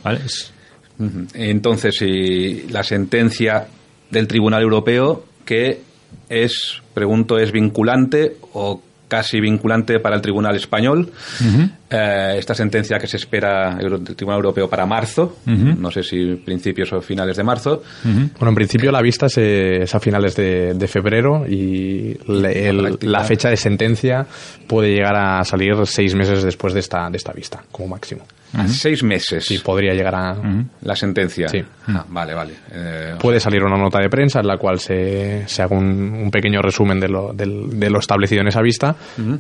Entonces, 1.35 1.97
si 1.97 2.69
la 2.69 2.83
sentencia 2.83 3.67
del 4.11 4.27
Tribunal 4.27 4.63
Europeo, 4.63 5.25
que 5.45 5.81
es, 6.29 6.83
pregunto, 6.93 7.39
es 7.39 7.53
vinculante 7.53 8.37
o 8.53 8.83
casi 9.11 9.41
vinculante 9.41 9.99
para 9.99 10.15
el 10.17 10.23
Tribunal 10.23 10.57
Español. 10.57 11.11
Eh, 11.91 12.37
esta 12.39 12.55
sentencia 12.55 12.99
que 12.99 13.09
se 13.09 13.17
espera 13.17 13.75
del 13.75 14.05
Tribunal 14.17 14.39
Europeo 14.39 14.71
para 14.71 14.87
marzo, 14.87 15.39
no 15.45 15.91
sé 15.91 16.03
si 16.03 16.37
principios 16.37 16.93
o 16.93 17.01
finales 17.03 17.37
de 17.37 17.43
marzo. 17.43 17.83
Bueno, 18.05 18.49
en 18.49 18.55
principio 18.55 18.93
la 18.93 19.03
vista 19.03 19.27
es, 19.27 19.95
a 19.95 20.01
finales 20.01 20.37
de, 20.37 20.89
febrero 20.89 21.45
y 21.47 22.17
la 22.27 23.25
fecha 23.25 23.51
de 23.51 23.57
sentencia 23.57 24.27
puede 24.67 24.95
llegar 24.95 25.17
a 25.17 25.45
salir 25.45 25.75
seis 25.85 26.15
meses 26.15 26.43
después 26.45 26.73
de 26.73 26.81
esta, 26.81 27.11
de 27.11 27.17
esta 27.17 27.33
vista, 27.33 27.63
como 27.73 27.89
máximo. 27.89 28.23
Seis 28.67 29.03
meses. 29.03 29.45
Sí, 29.47 29.59
podría 29.59 29.95
llegar 29.95 30.15
a... 30.15 30.37
La 30.83 30.97
sentencia. 30.97 31.49
Sí. 31.49 31.63
Ah, 31.89 32.05
vale, 32.09 32.35
vale. 32.35 32.55
Eh, 32.73 33.15
puede 33.21 33.41
salir 33.41 33.63
una 33.63 33.77
nota 33.77 34.01
de 34.01 34.09
prensa 34.09 34.41
en 34.41 34.47
la 34.47 34.57
cual 34.57 34.79
se, 34.79 35.47
se 35.47 35.63
haga 35.63 35.77
un, 35.77 36.31
pequeño 36.31 36.61
resumen 36.61 37.01
de 37.01 37.09
lo, 37.09 37.33
de 37.33 37.91
lo 37.91 37.99
establecido 37.99 38.43
en 38.43 38.49
esa 38.49 38.63
vista, 38.63 38.95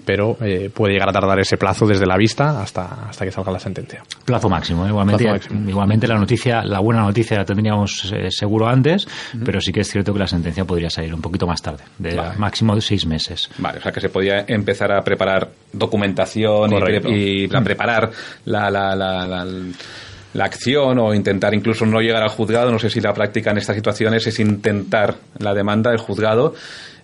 pero 0.04 0.36
eh, 0.40 0.70
puede 0.72 0.94
llegar 0.94 1.08
a 1.08 1.12
tardar 1.12 1.38
ese 1.38 1.56
plazo 1.56 1.86
desde 1.86 2.06
la 2.06 2.16
vista 2.16 2.60
hasta, 2.60 3.08
hasta 3.08 3.24
que 3.24 3.30
salga 3.30 3.52
la 3.52 3.58
sentencia. 3.58 4.02
Plazo 4.24 4.48
máximo, 4.48 4.86
¿eh? 4.86 4.88
igualmente, 4.88 5.40
igualmente 5.66 6.06
la 6.08 6.16
noticia, 6.16 6.62
la 6.62 6.80
buena 6.80 7.02
noticia 7.02 7.38
la 7.38 7.44
tendríamos 7.44 8.12
eh, 8.12 8.30
seguro 8.30 8.68
antes, 8.68 9.06
pero 9.44 9.60
sí 9.60 9.72
que 9.72 9.80
es 9.80 9.90
cierto 9.90 10.12
que 10.12 10.18
la 10.18 10.26
sentencia 10.26 10.64
podría 10.64 10.90
salir 10.90 11.14
un 11.14 11.20
poquito 11.20 11.46
más 11.46 11.62
tarde, 11.62 11.84
de 11.98 12.20
máximo 12.38 12.74
de 12.74 12.80
seis 12.80 13.06
meses. 13.06 13.48
Vale, 13.58 13.78
o 13.78 13.82
sea 13.82 13.92
que 13.92 14.00
se 14.00 14.08
podía 14.08 14.44
empezar 14.46 14.92
a 14.92 15.02
preparar 15.02 15.48
documentación 15.72 16.72
y, 17.06 17.44
y, 17.44 17.48
preparar 17.48 18.10
la, 18.44 18.70
la, 18.70 18.94
la 19.08 19.44
la 20.32 20.44
acción 20.44 20.98
o 20.98 21.14
intentar 21.14 21.54
incluso 21.54 21.86
no 21.86 22.00
llegar 22.00 22.22
al 22.22 22.28
juzgado. 22.28 22.70
No 22.70 22.78
sé 22.78 22.90
si 22.90 23.00
la 23.00 23.12
práctica 23.12 23.50
en 23.50 23.58
estas 23.58 23.76
situaciones 23.76 24.26
es 24.26 24.38
intentar 24.40 25.16
la 25.38 25.54
demanda 25.54 25.90
del 25.90 25.98
juzgado, 25.98 26.54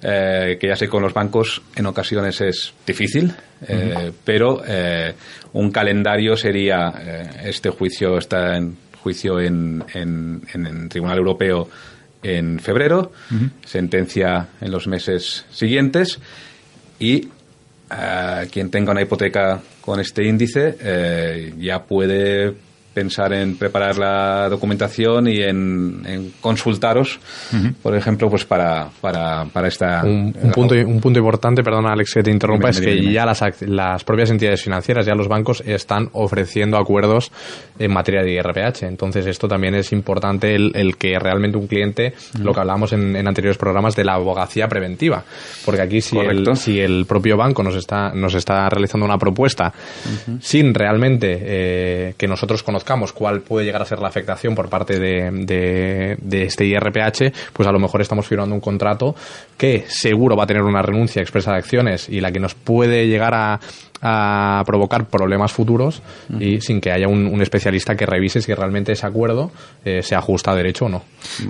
eh, 0.02 0.58
que 0.60 0.68
ya 0.68 0.76
sé 0.76 0.88
con 0.88 1.02
los 1.02 1.12
bancos 1.12 1.62
en 1.74 1.86
ocasiones 1.86 2.40
es 2.40 2.72
difícil, 2.86 3.34
eh, 3.66 4.12
pero 4.24 4.62
eh, 4.66 5.14
un 5.54 5.70
calendario 5.70 6.36
sería 6.36 7.32
este 7.44 7.70
juicio 7.70 8.18
está 8.18 8.56
en 8.56 8.76
juicio 9.02 9.40
en, 9.40 9.84
en, 9.94 10.66
el 10.66 10.88
Tribunal 10.88 11.18
Europeo 11.18 11.68
en 12.22 12.58
febrero, 12.58 13.12
sentencia 13.64 14.48
en 14.60 14.72
los 14.72 14.88
meses 14.88 15.44
siguientes 15.50 16.18
y 16.98 17.28
quien 18.50 18.70
tenga 18.70 18.92
una 18.92 19.02
hipoteca 19.02 19.60
con 19.80 20.00
este 20.00 20.24
índice 20.24 21.52
ya 21.58 21.84
puede 21.84 22.54
pensar 22.96 23.34
en 23.34 23.56
preparar 23.58 23.98
la 23.98 24.48
documentación 24.48 25.28
y 25.28 25.42
en, 25.42 26.32
consultaros, 26.40 27.20
por 27.82 27.94
ejemplo, 27.94 28.30
pues 28.30 28.46
para, 28.46 28.88
para, 29.02 29.44
para 29.52 29.68
esta... 29.68 30.02
Un, 30.02 30.32
punto, 30.54 30.74
un 30.74 30.98
punto 30.98 31.18
importante, 31.18 31.62
perdona 31.62 31.92
Alex 31.92 32.14
que 32.14 32.22
te 32.22 32.30
interrumpa, 32.30 32.70
es 32.70 32.80
que 32.80 33.12
ya 33.12 33.26
las, 33.26 33.44
las 33.66 34.02
propias 34.02 34.30
entidades 34.30 34.62
financieras, 34.62 35.04
ya 35.04 35.14
los 35.14 35.28
bancos 35.28 35.62
están 35.66 36.08
ofreciendo 36.14 36.78
acuerdos 36.78 37.30
en 37.78 37.92
materia 37.92 38.22
de 38.22 38.32
IRPH. 38.32 38.84
Entonces 38.84 39.26
esto 39.26 39.46
también 39.46 39.74
es 39.74 39.92
importante 39.92 40.54
el, 40.54 40.96
que 40.96 41.18
realmente 41.18 41.58
un 41.58 41.66
cliente, 41.66 42.14
lo 42.40 42.54
que 42.54 42.60
hablábamos 42.60 42.94
en, 42.94 43.14
anteriores 43.28 43.58
programas 43.58 43.94
de 43.94 44.04
la 44.04 44.14
abogacía 44.14 44.68
preventiva, 44.68 45.22
porque 45.66 45.82
aquí 45.82 46.00
si, 46.00 46.16
el, 46.16 46.56
si 46.56 46.80
el 46.80 47.04
propio 47.04 47.36
banco 47.36 47.62
nos 47.62 47.76
está, 47.76 48.14
nos 48.14 48.32
está 48.32 48.66
realizando 48.70 49.04
una 49.04 49.18
propuesta 49.18 49.70
sin 50.40 50.72
realmente 50.72 51.38
eh, 51.42 52.14
que 52.16 52.26
nosotros 52.26 52.62
conozcamos 52.62 52.85
cuál 53.12 53.40
puede 53.40 53.66
llegar 53.66 53.82
a 53.82 53.84
ser 53.84 53.98
la 53.98 54.08
afectación 54.08 54.54
por 54.54 54.68
parte 54.68 54.98
de, 54.98 56.16
de, 56.20 56.42
este 56.42 56.64
IRPH, 56.64 57.52
pues 57.52 57.68
a 57.68 57.72
lo 57.72 57.78
mejor 57.78 58.00
estamos 58.00 58.26
firmando 58.26 58.54
un 58.54 58.60
contrato 58.60 59.14
que 59.56 59.84
seguro 59.88 60.36
va 60.36 60.44
a 60.44 60.46
tener 60.46 60.62
una 60.62 60.82
renuncia 60.82 61.20
expresa 61.20 61.52
de 61.52 61.58
acciones 61.58 62.08
y 62.08 62.20
la 62.20 62.30
que 62.30 62.40
nos 62.40 62.54
puede 62.54 63.06
llegar 63.06 63.34
a, 63.34 63.60
a 64.02 64.62
provocar 64.66 65.06
problemas 65.06 65.52
futuros 65.52 66.02
y 66.38 66.60
sin 66.60 66.80
que 66.80 66.90
haya 66.90 67.08
un, 67.08 67.40
especialista 67.40 67.94
que 67.94 68.06
revise 68.06 68.40
si 68.40 68.52
realmente 68.52 68.92
ese 68.92 69.06
acuerdo 69.06 69.50
eh, 69.84 70.02
se 70.02 70.14
ajusta 70.14 70.52
a 70.52 70.56
derecho 70.56 70.86
o 70.86 70.88
no. 70.88 71.02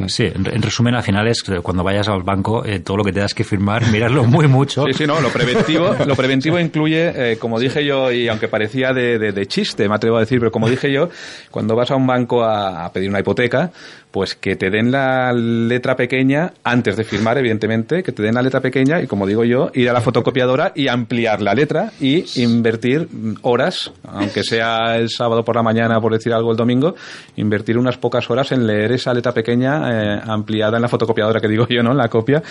Sí, 0.09 0.25
en 0.25 0.63
resumen, 0.63 0.95
al 0.95 1.03
final 1.03 1.27
es 1.29 1.43
que 1.43 1.61
cuando 1.61 1.83
vayas 1.83 2.09
al 2.09 2.23
banco, 2.23 2.65
eh, 2.65 2.81
todo 2.81 2.99
lo 2.99 3.05
que 3.05 3.13
tengas 3.13 3.35
que 3.35 3.45
firmar, 3.45 3.87
mirarlo 3.93 4.25
muy 4.25 4.47
mucho. 4.47 4.85
Sí, 4.87 4.95
sí, 4.95 5.07
no, 5.07 5.21
lo 5.21 5.31
preventivo, 5.31 5.95
lo 6.07 6.15
preventivo 6.15 6.59
incluye, 6.67 7.33
eh, 7.33 7.39
como 7.39 7.59
dije 7.59 7.85
yo, 7.85 8.13
y 8.13 8.29
aunque 8.29 8.49
parecía 8.49 8.93
de, 8.93 9.19
de, 9.19 9.47
chiste, 9.47 9.89
me 9.89 9.95
atrevo 9.95 10.17
a 10.17 10.21
decir, 10.21 10.39
pero 10.39 10.51
como 10.51 10.69
dije 10.69 10.93
yo, 10.93 11.09
cuando 11.51 11.75
vas 11.75 11.91
a 11.91 11.97
un 11.97 12.07
banco 12.07 12.45
a 12.45 12.91
pedir 12.93 13.09
una 13.09 13.21
hipoteca, 13.21 13.71
pues 14.17 14.35
que 14.35 14.57
te 14.57 14.71
den 14.71 14.91
la 14.91 15.31
letra 15.35 15.95
pequeña 15.95 16.55
antes 16.65 16.97
de 16.97 17.05
firmar, 17.05 17.37
evidentemente, 17.37 18.03
que 18.03 18.13
te 18.13 18.23
den 18.23 18.35
la 18.35 18.41
letra 18.41 18.63
pequeña 18.63 19.03
y, 19.03 19.07
como 19.07 19.27
digo 19.27 19.45
yo, 19.45 19.71
ir 19.75 19.91
a 19.91 19.93
la 19.93 20.01
fotocopiadora 20.01 20.73
y 20.75 20.89
ampliar 20.89 21.43
la 21.43 21.53
letra 21.53 21.93
y 22.01 22.25
invertir 22.41 23.09
horas, 23.43 23.93
aunque 24.05 24.43
sea 24.43 24.97
el 24.97 25.11
sábado 25.11 25.45
por 25.45 25.55
la 25.55 25.63
mañana, 25.63 26.01
por 26.01 26.15
decir 26.15 26.33
algo, 26.33 26.51
el 26.51 26.57
domingo, 26.57 26.95
invertir 27.37 27.77
unas 27.77 27.99
pocas 27.99 28.31
horas 28.31 28.53
en 28.53 28.67
leer 28.67 28.93
esa 28.93 29.13
letra 29.13 29.33
pequeña 29.33 29.83
eh, 29.91 30.21
ampliada 30.27 30.79
en 30.79 30.83
la 30.83 30.89
fotocopiadora 30.89 31.39
que 31.39 31.49
digo 31.49 31.67
yo, 31.69 31.83
¿no? 31.83 31.91
En 31.91 31.99
la 31.99 32.09
copia, 32.09 32.43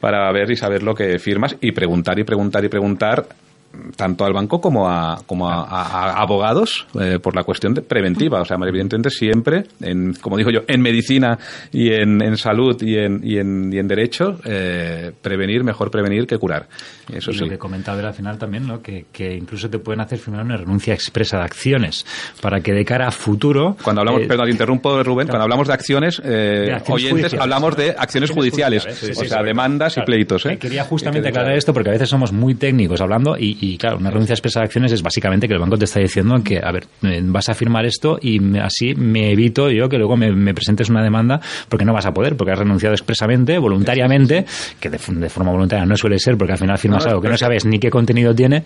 para 0.00 0.28
ver 0.32 0.50
y 0.50 0.56
saber 0.56 0.82
lo 0.82 0.92
que 0.92 1.20
firmas 1.20 1.54
y 1.60 1.70
preguntar 1.70 2.18
y 2.18 2.24
preguntar 2.24 2.64
y 2.64 2.68
preguntar 2.68 3.28
tanto 3.96 4.24
al 4.24 4.32
banco 4.32 4.60
como 4.60 4.88
a, 4.88 5.22
como 5.26 5.48
a, 5.48 6.20
abogados 6.20 6.86
eh, 7.00 7.18
por 7.20 7.34
la 7.34 7.44
cuestión 7.44 7.74
de 7.74 7.82
preventiva. 7.82 8.40
O 8.40 8.44
sea, 8.44 8.56
evidentemente 8.60 9.10
siempre, 9.10 9.64
en, 9.80 10.14
como 10.14 10.36
digo 10.36 10.50
yo, 10.50 10.60
en 10.66 10.80
medicina 10.82 11.38
y 11.70 11.92
en, 11.92 12.22
en 12.22 12.36
salud 12.36 12.80
y 12.82 12.96
en, 12.96 13.20
y 13.22 13.38
en, 13.38 13.72
y 13.72 13.78
en 13.78 13.88
derecho, 13.88 14.38
eh, 14.44 15.12
prevenir, 15.20 15.64
mejor 15.64 15.90
prevenir 15.90 16.26
que 16.26 16.38
curar. 16.38 16.68
Eso 17.12 17.30
y 17.30 17.34
sí. 17.34 17.40
Lo 17.40 17.48
que 17.48 17.58
comentaba 17.58 18.02
al 18.08 18.14
final 18.14 18.38
también, 18.38 18.66
¿no? 18.66 18.82
Que, 18.82 19.06
que, 19.12 19.34
incluso 19.34 19.68
te 19.68 19.78
pueden 19.78 20.00
hacer 20.00 20.18
firmar 20.18 20.44
una 20.44 20.56
renuncia 20.56 20.94
expresa 20.94 21.38
de 21.38 21.44
acciones 21.44 22.06
para 22.40 22.60
que 22.60 22.72
de 22.72 22.84
cara 22.84 23.08
a 23.08 23.10
futuro. 23.10 23.76
Cuando 23.82 24.00
hablamos, 24.00 24.22
eh, 24.22 24.26
perdón, 24.26 24.50
interrumpo, 24.50 25.02
Rubén, 25.02 25.28
cuando 25.28 25.44
hablamos 25.44 25.68
de 25.68 25.74
acciones, 25.74 26.20
eh, 26.24 26.80
oyentes, 26.88 27.34
hablamos 27.34 27.76
de 27.76 27.94
acciones 27.96 28.30
judiciales, 28.30 28.86
o 28.86 29.24
sea, 29.24 29.42
demandas 29.42 29.96
y 29.98 30.02
pleitos. 30.02 30.44
Quería 30.58 30.84
justamente 30.84 31.28
aclarar 31.28 31.54
esto 31.54 31.72
porque 31.72 31.90
a 31.90 31.92
veces 31.92 32.08
somos 32.08 32.32
muy 32.32 32.54
técnicos 32.54 33.00
hablando 33.00 33.36
y, 33.38 33.56
y 33.62 33.78
claro, 33.78 33.98
una 33.98 34.10
renuncia 34.10 34.32
expresa 34.32 34.58
de 34.58 34.64
acciones 34.64 34.90
es 34.90 35.02
básicamente 35.02 35.46
que 35.46 35.54
el 35.54 35.60
banco 35.60 35.78
te 35.78 35.84
está 35.84 36.00
diciendo 36.00 36.34
que, 36.42 36.58
a 36.58 36.72
ver, 36.72 36.84
eh, 37.04 37.20
vas 37.22 37.48
a 37.48 37.54
firmar 37.54 37.86
esto 37.86 38.18
y 38.20 38.58
así 38.58 38.92
me 38.96 39.30
evito 39.30 39.70
yo 39.70 39.88
que 39.88 39.98
luego 39.98 40.16
me, 40.16 40.52
presentes 40.52 40.90
una 40.90 41.00
demanda 41.00 41.40
porque 41.68 41.84
no 41.84 41.92
vas 41.92 42.04
a 42.04 42.12
poder, 42.12 42.36
porque 42.36 42.54
has 42.54 42.58
renunciado 42.58 42.92
expresamente, 42.92 43.56
voluntariamente, 43.58 44.44
que 44.80 44.90
de, 44.90 44.98
forma 44.98 45.52
voluntaria 45.52 45.86
no 45.86 45.96
suele 45.96 46.18
ser 46.18 46.36
porque 46.36 46.54
al 46.54 46.58
final 46.58 46.76
firmas 46.76 47.06
algo 47.06 47.20
que 47.20 47.28
no 47.28 47.38
sabes 47.38 47.64
ni 47.64 47.78
qué 47.78 47.88
contenido 47.88 48.34
tiene 48.34 48.64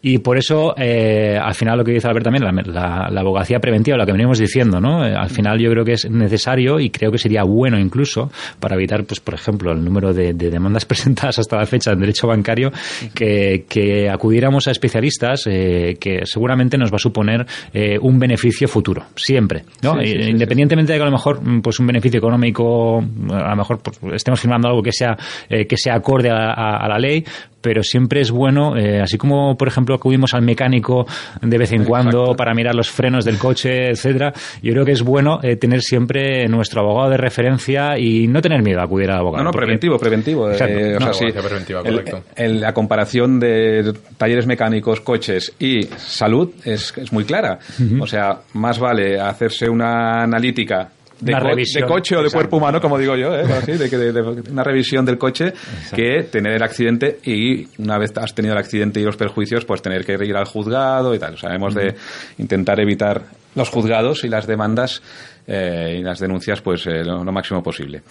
y 0.00 0.18
por 0.18 0.38
eso 0.38 0.74
eh, 0.78 1.36
al 1.42 1.54
final 1.54 1.78
lo 1.78 1.84
que 1.84 1.90
dice 1.90 2.06
Albert 2.06 2.26
también, 2.26 2.44
la, 2.72 3.08
abogacía 3.18 3.58
preventiva, 3.58 3.96
lo 3.96 4.06
que 4.06 4.12
venimos 4.12 4.38
diciendo, 4.38 4.80
¿no? 4.80 5.04
Eh, 5.04 5.12
al 5.12 5.30
final 5.30 5.58
yo 5.58 5.72
creo 5.72 5.84
que 5.84 5.94
es 5.94 6.08
necesario 6.08 6.78
y 6.78 6.90
creo 6.90 7.10
que 7.10 7.18
sería 7.18 7.42
bueno 7.42 7.80
incluso 7.80 8.30
para 8.60 8.76
evitar, 8.76 9.02
pues 9.02 9.18
por 9.18 9.34
ejemplo, 9.34 9.72
el 9.72 9.84
número 9.84 10.14
de, 10.14 10.34
demandas 10.34 10.84
presentadas 10.86 11.40
hasta 11.40 11.56
la 11.56 11.66
fecha 11.66 11.90
en 11.90 11.98
derecho 11.98 12.28
bancario, 12.28 12.70
que, 13.12 13.64
que 13.68 14.08
acudiéramos 14.36 14.68
a 14.68 14.70
especialistas 14.70 15.46
eh, 15.46 15.96
que 15.98 16.26
seguramente 16.26 16.76
nos 16.76 16.92
va 16.92 16.96
a 16.96 16.98
suponer 16.98 17.46
eh, 17.72 17.98
un 17.98 18.18
beneficio 18.18 18.68
futuro, 18.68 19.04
siempre. 19.16 19.64
¿no? 19.82 19.98
Eh, 19.98 20.28
independientemente 20.28 20.92
de 20.92 20.98
que 20.98 21.02
a 21.02 21.06
lo 21.06 21.12
mejor 21.12 21.40
mm, 21.42 21.62
pues 21.62 21.80
un 21.80 21.86
beneficio 21.86 22.18
económico, 22.18 22.98
a 22.98 23.50
lo 23.50 23.56
mejor 23.56 23.78
pues, 23.82 23.98
estemos 24.12 24.38
firmando 24.38 24.68
algo 24.68 24.82
que 24.82 24.92
sea, 24.92 25.16
que 25.48 25.76
sea 25.76 25.94
acorde 25.94 26.28
a, 26.30 26.86
la 26.86 26.98
ley, 26.98 27.24
pero 27.60 27.82
siempre 27.82 28.20
es 28.20 28.30
bueno, 28.30 28.76
eh, 28.76 29.00
así 29.00 29.18
como 29.18 29.56
por 29.56 29.68
ejemplo 29.68 29.94
acudimos 29.94 30.34
al 30.34 30.42
mecánico 30.42 31.06
de 31.42 31.58
vez 31.58 31.72
en 31.72 31.84
cuando 31.84 32.34
para 32.36 32.54
mirar 32.54 32.74
los 32.74 32.90
frenos 32.90 33.24
del 33.24 33.38
coche, 33.38 33.90
etcétera, 33.90 34.32
yo 34.62 34.72
creo 34.72 34.84
que 34.84 34.92
es 34.92 35.02
bueno 35.02 35.40
eh, 35.42 35.56
tener 35.56 35.82
siempre 35.82 36.46
nuestro 36.48 36.82
abogado 36.82 37.10
de 37.10 37.16
referencia 37.16 37.98
y 37.98 38.28
no 38.28 38.40
tener 38.40 38.62
miedo 38.62 38.80
a 38.80 38.84
acudir 38.84 39.10
al 39.10 39.18
abogado. 39.18 39.44
No, 39.44 39.50
no, 39.50 39.56
preventivo, 39.56 39.98
preventivo. 39.98 40.50
Eh, 40.50 40.54
o 40.54 41.12
sea, 41.12 41.42
preventiva, 41.42 41.82
correcto. 41.82 42.22
la 42.36 42.72
comparación 42.72 43.40
de 43.40 43.92
talleres 44.16 44.46
mecánicos, 44.46 45.00
coches 45.00 45.54
y 45.58 45.82
salud 45.96 46.50
es, 46.64 46.92
es 46.96 47.12
muy 47.12 47.24
clara. 47.24 47.58
O 48.00 48.06
sea, 48.06 48.40
más 48.54 48.78
vale 48.78 49.18
hacerse 49.20 49.68
una 49.68 50.22
analítica 50.22 50.90
de, 51.20 51.84
coche 51.86 52.16
o 52.16 52.22
de 52.22 52.30
cuerpo 52.30 52.56
humano, 52.56 52.80
como 52.80 52.98
digo 52.98 53.16
yo, 53.16 53.34
¿eh? 53.34 53.44
de, 53.44 54.42
una 54.50 54.62
revisión 54.62 55.04
del 55.04 55.18
coche, 55.18 55.52
que 55.94 56.24
tener 56.24 56.54
el 56.54 56.62
accidente 56.62 57.18
y 57.24 57.66
una 57.78 57.98
vez 57.98 58.12
has 58.16 58.34
tenido 58.34 58.54
el 58.54 58.58
accidente 58.58 59.00
y 59.00 59.04
los 59.04 59.16
perjuicios, 59.16 59.64
pues 59.64 59.82
tener 59.82 60.04
que 60.04 60.12
ir 60.24 60.36
al 60.36 60.46
juzgado 60.46 61.14
y 61.14 61.18
tal. 61.18 61.34
O 61.42 61.48
hemos 61.48 61.74
de 61.74 61.94
intentar 62.38 62.80
evitar 62.80 63.22
los 63.54 63.68
juzgados 63.70 64.24
y 64.24 64.28
las 64.28 64.46
demandas 64.46 65.02
eh, 65.46 65.96
y 65.98 66.02
las 66.02 66.18
denuncias, 66.18 66.60
pues 66.60 66.86
eh, 66.86 67.04
lo, 67.04 67.24
máximo 67.24 67.62
posible. 67.62 68.02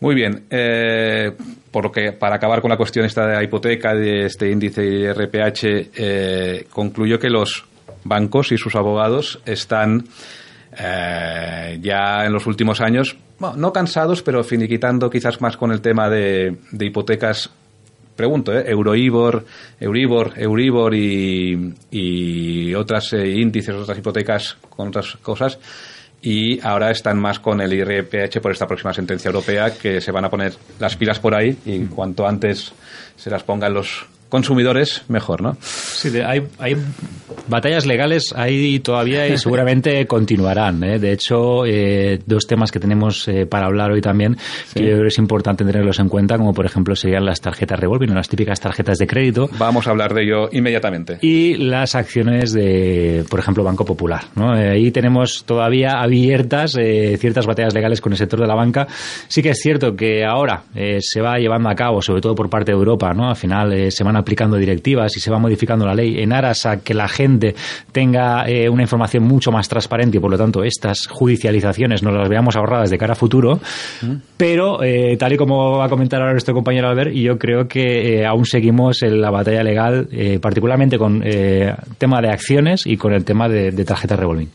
Muy 0.00 0.14
bien. 0.14 0.44
Eh, 0.50 1.32
por 1.70 1.90
que, 1.90 2.12
para 2.12 2.36
acabar 2.36 2.60
con 2.60 2.70
la 2.70 2.76
cuestión 2.76 3.04
esta 3.04 3.26
de 3.26 3.34
la 3.34 3.42
hipoteca, 3.42 3.94
de 3.94 4.26
este 4.26 4.50
índice 4.50 5.12
RPH, 5.12 5.64
eh, 5.96 6.66
concluyo 6.70 7.18
que 7.18 7.28
los 7.28 7.64
bancos 8.04 8.52
y 8.52 8.58
sus 8.58 8.76
abogados 8.76 9.40
están 9.44 10.04
eh, 10.78 11.78
ya 11.82 12.24
en 12.24 12.32
los 12.32 12.46
últimos 12.46 12.80
años, 12.80 13.16
no 13.56 13.72
cansados, 13.72 14.22
pero 14.22 14.44
finiquitando 14.44 15.10
quizás 15.10 15.40
más 15.40 15.56
con 15.56 15.72
el 15.72 15.80
tema 15.80 16.08
de, 16.08 16.56
hipotecas 16.78 17.50
pregunto, 18.14 18.52
¿eh? 18.52 18.64
Euroibor, 18.66 19.44
Euribor, 19.78 20.32
Euribor 20.36 20.94
y, 20.94 21.72
y 21.90 22.74
otras 22.74 23.12
eh, 23.12 23.28
índices, 23.28 23.74
otras 23.76 23.96
hipotecas 23.96 24.56
con 24.68 24.88
otras 24.88 25.16
cosas. 25.22 25.58
Y 26.20 26.60
ahora 26.66 26.90
están 26.90 27.16
más 27.18 27.38
con 27.38 27.60
el 27.60 27.72
IRPH 27.72 28.40
por 28.40 28.50
esta 28.50 28.66
próxima 28.66 28.92
sentencia 28.92 29.28
europea 29.28 29.72
que 29.78 30.00
se 30.00 30.10
van 30.10 30.24
a 30.24 30.30
poner 30.30 30.52
las 30.80 30.96
pilas 30.96 31.20
por 31.20 31.32
ahí 31.32 31.56
y 31.64 31.86
cuanto 31.86 32.26
antes 32.26 32.72
se 33.14 33.30
las 33.30 33.44
pongan 33.44 33.72
los 33.72 34.04
consumidores, 34.28 35.02
mejor, 35.08 35.42
¿no? 35.42 35.56
Sí, 35.60 36.08
hay, 36.20 36.46
hay 36.58 36.76
batallas 37.48 37.86
legales 37.86 38.34
ahí 38.36 38.78
todavía 38.80 39.26
y 39.26 39.38
seguramente 39.38 40.06
continuarán. 40.06 40.82
¿eh? 40.84 40.98
De 40.98 41.12
hecho, 41.12 41.64
eh, 41.66 42.20
dos 42.26 42.46
temas 42.46 42.70
que 42.70 42.80
tenemos 42.80 43.26
eh, 43.28 43.46
para 43.46 43.66
hablar 43.66 43.90
hoy 43.90 44.00
también, 44.00 44.36
que 44.74 44.80
yo 44.80 44.88
creo 44.90 45.02
que 45.02 45.08
es 45.08 45.18
importante 45.18 45.64
tenerlos 45.64 45.98
en 45.98 46.08
cuenta, 46.08 46.36
como 46.36 46.52
por 46.52 46.66
ejemplo 46.66 46.94
serían 46.94 47.24
las 47.24 47.40
tarjetas 47.40 47.78
revolving, 47.78 48.14
las 48.14 48.28
típicas 48.28 48.60
tarjetas 48.60 48.98
de 48.98 49.06
crédito. 49.06 49.48
Vamos 49.58 49.86
a 49.86 49.90
hablar 49.90 50.14
de 50.14 50.24
ello 50.24 50.48
inmediatamente. 50.52 51.18
Y 51.22 51.56
las 51.56 51.94
acciones 51.94 52.52
de, 52.52 53.24
por 53.28 53.40
ejemplo, 53.40 53.64
Banco 53.64 53.84
Popular. 53.84 54.24
¿no? 54.34 54.52
ahí 54.52 54.90
tenemos 54.90 55.44
todavía 55.44 56.00
abiertas 56.00 56.72
ciertas 56.72 57.46
batallas 57.46 57.74
legales 57.74 58.00
con 58.00 58.12
el 58.12 58.18
sector 58.18 58.40
de 58.40 58.46
la 58.46 58.54
banca. 58.54 58.86
Sí 59.28 59.42
que 59.42 59.50
es 59.50 59.58
cierto 59.58 59.96
que 59.96 60.24
ahora 60.24 60.64
se 61.00 61.20
va 61.20 61.38
llevando 61.38 61.68
a 61.68 61.74
cabo, 61.74 62.02
sobre 62.02 62.20
todo 62.20 62.34
por 62.34 62.50
parte 62.50 62.72
de 62.72 62.78
Europa, 62.78 63.12
¿no? 63.14 63.28
al 63.28 63.36
final 63.36 63.90
se 63.90 64.04
van 64.04 64.16
aplicando 64.18 64.56
directivas 64.56 65.16
y 65.16 65.20
se 65.20 65.30
va 65.30 65.38
modificando 65.38 65.86
la 65.86 65.94
ley 65.94 66.20
en 66.20 66.32
aras 66.32 66.66
a 66.66 66.80
que 66.80 66.94
la 66.94 67.08
gente 67.08 67.54
tenga 67.92 68.48
eh, 68.48 68.68
una 68.68 68.82
información 68.82 69.24
mucho 69.24 69.50
más 69.50 69.68
transparente 69.68 70.18
y 70.18 70.20
por 70.20 70.30
lo 70.30 70.38
tanto 70.38 70.62
estas 70.62 71.06
judicializaciones 71.06 72.02
nos 72.02 72.14
las 72.14 72.28
veamos 72.28 72.56
ahorradas 72.56 72.90
de 72.90 72.98
cara 72.98 73.12
a 73.12 73.16
futuro. 73.16 73.60
Pero 74.36 74.82
eh, 74.82 75.16
tal 75.18 75.32
y 75.32 75.36
como 75.36 75.78
va 75.78 75.86
a 75.86 75.88
comentar 75.88 76.20
ahora 76.20 76.32
nuestro 76.32 76.54
compañero 76.54 76.88
Albert, 76.88 77.12
yo 77.12 77.38
creo 77.38 77.66
que 77.68 78.20
eh, 78.20 78.26
aún 78.26 78.44
seguimos 78.44 79.02
en 79.02 79.20
la 79.20 79.30
batalla 79.30 79.62
legal, 79.62 80.08
particularmente 80.40 80.98
con 80.98 81.22
el 81.22 81.74
tema 81.98 82.20
de 82.20 82.28
acciones 82.28 82.86
y 82.86 82.96
con 82.96 83.12
el 83.12 83.24
tema 83.24 83.48
de, 83.48 83.70
de 83.70 83.84
tarjetas 83.84 84.18
revolving. 84.18 84.48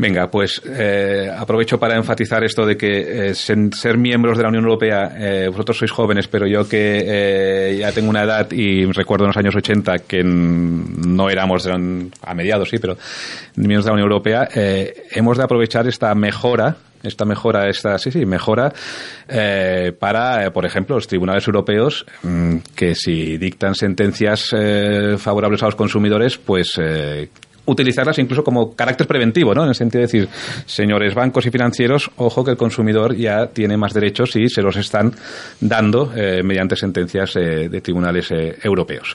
Venga, 0.00 0.30
pues 0.30 0.62
eh, 0.64 1.28
aprovecho 1.36 1.76
para 1.76 1.96
enfatizar 1.96 2.44
esto 2.44 2.64
de 2.64 2.76
que 2.76 3.30
eh, 3.30 3.34
ser 3.34 3.98
miembros 3.98 4.36
de 4.36 4.44
la 4.44 4.48
Unión 4.48 4.62
Europea, 4.62 5.12
eh, 5.18 5.48
vosotros 5.48 5.78
sois 5.78 5.90
jóvenes, 5.90 6.28
pero 6.28 6.46
yo 6.46 6.68
que 6.68 7.76
ya 7.80 7.90
tengo 7.90 8.08
una 8.08 8.22
edad 8.22 8.48
y 8.52 8.84
recuerdo 8.92 9.24
en 9.24 9.30
los 9.30 9.36
años 9.36 9.56
80 9.56 9.98
que 10.06 10.22
no 10.22 11.28
éramos 11.28 11.66
a 11.66 12.34
mediados, 12.34 12.70
sí, 12.70 12.78
pero 12.78 12.96
miembros 13.56 13.86
de 13.86 13.90
la 13.90 13.94
Unión 13.94 14.08
Europea, 14.12 14.48
hemos 14.54 15.36
de 15.36 15.42
aprovechar 15.42 15.88
esta 15.88 16.14
mejora 16.14 16.76
esta 17.02 17.24
mejora, 17.24 17.68
esta 17.68 17.96
sí, 17.98 18.10
sí, 18.10 18.26
mejora 18.26 18.72
para, 19.98 20.52
por 20.52 20.64
ejemplo, 20.64 20.96
los 20.96 21.06
tribunales 21.08 21.46
europeos 21.46 22.06
mm, 22.22 22.56
que 22.74 22.94
si 22.94 23.36
dictan 23.36 23.74
sentencias 23.74 24.54
favorables 25.18 25.62
a 25.62 25.66
los 25.66 25.74
consumidores, 25.76 26.38
pues 26.38 26.78
utilizarlas 27.68 28.18
incluso 28.18 28.42
como 28.42 28.74
carácter 28.74 29.06
preventivo, 29.06 29.54
¿no? 29.54 29.62
En 29.62 29.68
el 29.68 29.74
sentido 29.74 30.00
de 30.00 30.06
decir, 30.06 30.28
señores 30.66 31.14
bancos 31.14 31.46
y 31.46 31.50
financieros, 31.50 32.10
ojo 32.16 32.44
que 32.44 32.52
el 32.52 32.56
consumidor 32.56 33.14
ya 33.14 33.46
tiene 33.46 33.76
más 33.76 33.92
derechos 33.92 34.34
y 34.36 34.48
se 34.48 34.62
los 34.62 34.76
están 34.76 35.12
dando 35.60 36.12
eh, 36.16 36.42
mediante 36.42 36.76
sentencias 36.76 37.36
eh, 37.36 37.68
de 37.68 37.80
tribunales 37.80 38.30
eh, 38.30 38.58
europeos. 38.62 39.14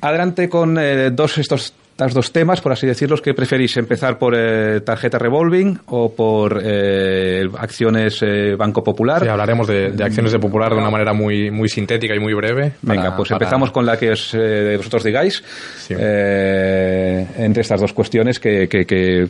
Adelante 0.00 0.48
con 0.48 0.78
dos 1.12 1.38
estos 1.38 1.74
estos 2.06 2.14
dos 2.14 2.32
temas, 2.32 2.60
por 2.60 2.70
así 2.70 2.86
decirlos, 2.86 3.20
¿qué 3.20 3.34
preferís? 3.34 3.76
¿Empezar 3.76 4.18
por 4.18 4.32
eh, 4.36 4.80
tarjeta 4.82 5.18
revolving 5.18 5.80
o 5.86 6.14
por 6.14 6.60
eh, 6.62 7.42
acciones 7.58 8.22
eh, 8.22 8.54
Banco 8.56 8.84
Popular? 8.84 9.22
Sí, 9.22 9.28
hablaremos 9.28 9.66
de, 9.66 9.92
acciones 10.00 10.30
de 10.30 10.38
Popular 10.38 10.72
de 10.72 10.78
una 10.78 10.90
manera 10.90 11.12
muy, 11.12 11.50
muy 11.50 11.68
sintética 11.68 12.14
y 12.14 12.20
muy 12.20 12.34
breve. 12.34 12.74
Venga, 12.82 13.16
pues 13.16 13.32
empezamos 13.32 13.72
con 13.72 13.84
la 13.84 13.96
que 13.96 14.12
os, 14.12 14.36
vosotros 14.76 15.02
digáis. 15.02 15.42
entre 15.88 17.62
estas 17.62 17.80
dos 17.80 17.92
cuestiones 17.92 18.38
que, 18.38 18.68
que, 18.68 18.84
que, 18.86 19.28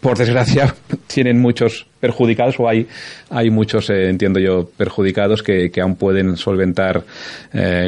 por 0.00 0.16
desgracia, 0.16 0.74
tienen 1.06 1.40
muchos 1.40 1.86
perjudicados 2.00 2.60
o 2.60 2.68
hay, 2.68 2.86
hay 3.30 3.50
muchos, 3.50 3.90
entiendo 3.90 4.38
yo, 4.38 4.68
perjudicados 4.76 5.42
que, 5.42 5.70
que 5.70 5.80
aún 5.80 5.96
pueden 5.96 6.36
solventar 6.36 7.02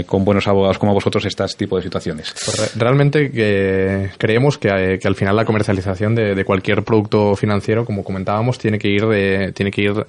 con 0.06 0.24
buenos 0.24 0.48
abogados 0.48 0.78
como 0.78 0.92
vosotros 0.92 1.24
estas 1.26 1.56
tipo 1.56 1.76
de 1.76 1.82
situaciones. 1.82 2.34
Pues 2.44 2.76
realmente 2.76 3.30
que 3.30 4.10
creemos 4.18 4.58
que, 4.58 4.68
eh, 4.68 4.98
que, 4.98 5.08
al 5.08 5.14
final 5.14 5.36
la 5.36 5.44
comercialización 5.44 6.14
de, 6.14 6.34
de, 6.34 6.44
cualquier 6.44 6.82
producto 6.82 7.36
financiero, 7.36 7.84
como 7.84 8.04
comentábamos, 8.04 8.58
tiene 8.58 8.78
que 8.78 8.88
ir, 8.88 9.06
de, 9.06 9.52
tiene 9.52 9.70
que 9.70 9.82
ir 9.82 10.06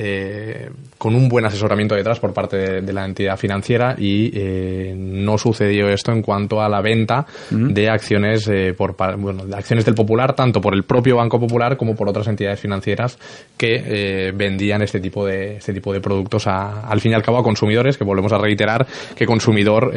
eh, 0.00 0.70
con 0.96 1.16
un 1.16 1.28
buen 1.28 1.44
asesoramiento 1.44 1.96
detrás 1.96 2.20
por 2.20 2.32
parte 2.32 2.80
de, 2.80 2.92
la 2.92 3.04
entidad 3.04 3.36
financiera 3.36 3.96
y 3.98 4.30
eh, 4.32 4.94
no 4.96 5.38
sucedió 5.38 5.88
esto 5.88 6.12
en 6.12 6.22
cuanto 6.22 6.60
a 6.60 6.68
la 6.68 6.80
venta 6.80 7.26
de 7.50 7.88
acciones 7.88 8.48
eh, 8.48 8.74
por 8.76 8.96
bueno, 9.16 9.44
de 9.44 9.56
acciones 9.56 9.84
del 9.84 9.96
Popular 9.96 10.34
tanto 10.34 10.60
por 10.60 10.74
el 10.74 10.84
propio 10.84 11.16
Banco 11.16 11.40
Popular 11.40 11.76
como 11.76 11.96
por 11.96 12.08
otras 12.08 12.28
entidades 12.28 12.60
financieras 12.60 13.18
que 13.56 14.32
vendían 14.34 14.82
este 14.82 15.00
tipo 15.00 15.26
de 15.26 15.56
este 15.56 15.72
tipo 15.72 15.92
de 15.92 16.00
productos 16.00 16.46
al 16.46 17.00
fin 17.00 17.12
y 17.12 17.14
al 17.14 17.22
cabo 17.22 17.38
a 17.38 17.42
consumidores 17.42 17.96
que 17.96 18.04
volvemos 18.04 18.32
a 18.32 18.38
reiterar 18.38 18.86
que 19.16 19.26
consumidor 19.26 19.92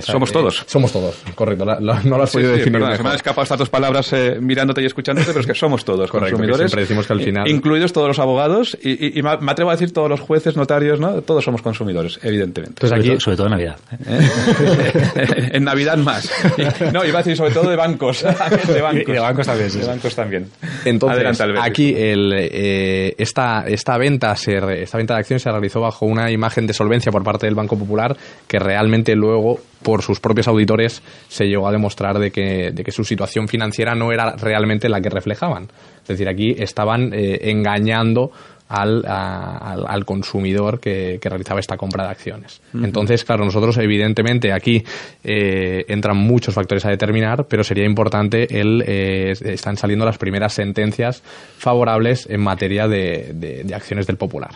somos 0.00 0.32
todos. 0.32 0.64
somos 0.66 0.92
todos 0.92 1.22
correcto 1.34 1.64
no 1.64 2.16
lo 2.16 2.22
has 2.22 2.32
podido 2.32 2.52
definir 2.52 2.80
se 2.96 3.02
me 3.02 3.10
han 3.10 3.16
escapado 3.16 3.42
estas 3.42 3.58
dos 3.58 3.70
palabras 3.70 4.12
mirándote 4.40 4.82
y 4.82 4.86
escuchándote 4.86 5.28
pero 5.28 5.40
es 5.40 5.46
que 5.46 5.54
somos 5.54 5.84
todos 5.84 6.10
consumidores 6.10 6.58
siempre 6.58 6.82
decimos 6.82 7.06
que 7.06 7.12
al 7.12 7.20
final 7.20 7.48
incluidos 7.48 7.92
todos 7.92 8.08
los 8.08 8.18
abogados 8.18 8.76
y, 8.82 9.18
y 9.18 9.22
me 9.36 9.52
atrevo 9.52 9.70
a 9.70 9.74
decir 9.74 9.92
todos 9.92 10.08
los 10.08 10.20
jueces, 10.20 10.56
notarios, 10.56 11.00
¿no? 11.00 11.22
Todos 11.22 11.44
somos 11.44 11.62
consumidores, 11.62 12.18
evidentemente. 12.22 12.80
Pues 12.80 12.92
aquí, 12.92 13.18
sobre, 13.18 13.36
todo, 13.36 13.46
en 13.46 13.52
Navidad. 13.52 13.76
¿Eh? 14.06 15.50
en 15.52 15.64
Navidad 15.64 15.96
más. 15.98 16.30
No, 16.92 17.04
iba 17.04 17.18
a 17.18 17.22
decir 17.22 17.36
sobre 17.36 17.52
todo 17.52 17.70
de 17.70 17.76
bancos. 17.76 18.22
De 18.68 18.80
bancos, 18.80 19.14
de 19.14 19.20
bancos 19.20 19.46
también. 19.46 19.70
De 19.70 19.86
bancos 19.86 20.14
también. 20.14 20.50
Entonces, 20.84 21.40
aquí 21.60 21.94
el, 21.96 22.32
eh, 22.34 23.14
esta, 23.18 23.64
esta, 23.66 23.98
venta 23.98 24.34
se, 24.36 24.56
esta 24.82 24.98
venta 24.98 25.14
de 25.14 25.20
acciones 25.20 25.42
se 25.42 25.50
realizó 25.50 25.80
bajo 25.80 26.06
una 26.06 26.30
imagen 26.30 26.66
de 26.66 26.72
solvencia 26.72 27.10
por 27.12 27.22
parte 27.24 27.46
del 27.46 27.54
Banco 27.54 27.78
Popular 27.78 28.16
que 28.46 28.58
realmente 28.58 29.14
luego, 29.14 29.60
por 29.82 30.02
sus 30.02 30.20
propios 30.20 30.48
auditores, 30.48 31.02
se 31.28 31.46
llegó 31.46 31.68
a 31.68 31.72
demostrar 31.72 32.18
de 32.18 32.30
que, 32.30 32.70
de 32.72 32.84
que 32.84 32.92
su 32.92 33.04
situación 33.04 33.48
financiera 33.48 33.94
no 33.94 34.12
era 34.12 34.36
realmente 34.36 34.88
la 34.88 35.00
que 35.00 35.10
reflejaban. 35.10 35.68
Es 36.02 36.08
decir, 36.08 36.28
aquí 36.28 36.54
estaban 36.58 37.12
eh, 37.12 37.50
engañando 37.50 38.30
al, 38.68 39.04
al, 39.06 40.04
consumidor 40.04 40.78
que, 40.78 41.18
realizaba 41.22 41.60
esta 41.60 41.76
compra 41.76 42.04
de 42.04 42.10
acciones. 42.10 42.60
Entonces, 42.74 43.24
claro, 43.24 43.44
nosotros 43.44 43.76
evidentemente 43.78 44.52
aquí 44.52 44.84
eh, 45.24 45.84
entran 45.88 46.16
muchos 46.16 46.54
factores 46.54 46.84
a 46.84 46.90
determinar, 46.90 47.46
pero 47.46 47.64
sería 47.64 47.84
importante 47.84 48.60
el 48.60 48.84
eh, 48.86 49.32
están 49.40 49.76
saliendo 49.76 50.04
las 50.04 50.18
primeras 50.18 50.52
sentencias 50.52 51.22
favorables 51.22 52.28
en 52.28 52.42
materia 52.42 52.86
de, 52.86 53.66
acciones 53.74 54.06
del 54.06 54.16
popular. 54.16 54.50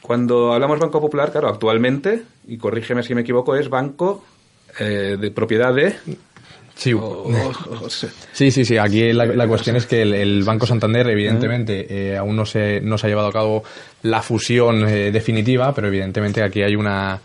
Cuando 0.00 0.52
hablamos 0.52 0.78
Banco 0.78 1.00
Popular, 1.00 1.32
claro, 1.32 1.48
actualmente, 1.48 2.22
y 2.46 2.58
corrígeme 2.58 3.02
si 3.02 3.14
me 3.14 3.22
equivoco, 3.22 3.56
es 3.56 3.70
banco 3.70 4.22
eh, 4.78 5.16
de 5.18 5.30
propiedad 5.30 5.74
de 5.74 5.96
Sí. 6.76 6.92
sí, 8.32 8.50
sí, 8.50 8.64
sí. 8.64 8.76
Aquí 8.76 9.12
la, 9.12 9.46
cuestión 9.46 9.76
es 9.76 9.86
que 9.86 10.02
el, 10.02 10.42
Banco 10.42 10.66
Santander, 10.66 11.08
evidentemente, 11.08 11.86
eh, 11.88 12.16
aún 12.16 12.34
no 12.36 12.44
se, 12.44 12.80
no 12.80 12.98
se 12.98 13.06
ha 13.06 13.10
llevado 13.10 13.28
a 13.28 13.32
cabo 13.32 13.62
la 14.02 14.22
fusión 14.22 14.86
eh, 14.88 15.12
definitiva, 15.12 15.72
pero 15.74 15.86
evidentemente 15.86 16.42
aquí 16.42 16.62
hay 16.62 16.74
una, 16.74 17.20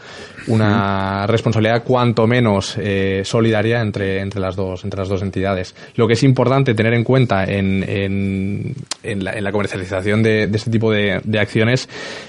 una 0.50 1.26
responsabilidad 1.28 1.84
cuanto 1.84 2.28
menos 2.28 2.76
eh, 2.78 3.22
solidaria 3.24 3.82
entre, 3.82 4.20
entre, 4.20 4.40
las 4.40 4.56
dos, 4.56 4.84
entre 4.84 5.00
las 5.00 5.10
dos 5.10 5.22
entidades. 5.22 5.76
Lo 5.96 6.08
que 6.08 6.14
es 6.14 6.24
importante 6.24 6.74
tener 6.74 6.94
en 6.94 7.04
cuenta 7.04 7.46
en, 7.46 7.84
en, 7.88 8.76
en, 9.04 9.24
la, 9.24 9.34
en 9.34 9.44
la, 9.44 9.52
comercialización 9.52 10.22
de, 10.24 10.48
de, 10.48 10.58
este 10.58 10.72
tipo 10.72 10.92
de, 10.92 11.22
de 11.24 11.40
acciones 11.40 11.88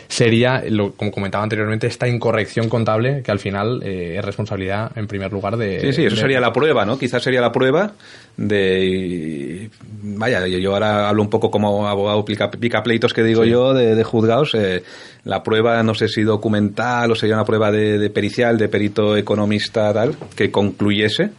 sería, 0.08 0.62
lo, 0.68 0.92
como 0.92 1.10
comentaba 1.10 1.44
anteriormente, 1.44 1.86
esta 1.86 2.08
incorrección 2.08 2.68
contable 2.68 3.22
que 3.22 3.30
al 3.30 3.38
final 3.38 3.80
eh, 3.82 4.16
es 4.18 4.24
responsabilidad 4.24 4.92
en 4.96 5.06
primer 5.06 5.32
lugar 5.32 5.56
de... 5.56 5.80
Sí, 5.80 5.92
sí, 5.92 6.04
eso 6.04 6.16
sería 6.16 6.40
la 6.40 6.52
prueba, 6.52 6.84
¿no? 6.84 6.98
Quizás 6.98 7.22
sería 7.22 7.40
la 7.40 7.52
prueba 7.52 7.92
de... 8.36 9.70
Vaya, 10.02 10.46
yo 10.46 10.72
ahora 10.74 11.08
hablo 11.08 11.22
un 11.22 11.30
poco 11.30 11.50
como 11.50 11.86
abogado 11.88 12.24
pica, 12.24 12.82
pleitos 12.82 13.14
que 13.14 13.22
digo 13.22 13.44
yo 13.44 13.74
de, 13.74 13.94
de 13.94 14.04
juzgados. 14.04 14.54
Eh, 14.54 14.82
la 15.24 15.42
prueba, 15.42 15.82
no 15.82 15.94
sé 15.94 16.08
si 16.08 16.22
documental 16.22 17.10
o 17.10 17.14
sería 17.14 17.34
una 17.34 17.44
prueba 17.44 17.70
de, 17.70 18.09
pericial, 18.10 18.58
de 18.58 18.68
perito 18.68 19.16
economista 19.16 19.92
tal, 19.92 20.16
que 20.36 20.50
concluyese 20.50 21.30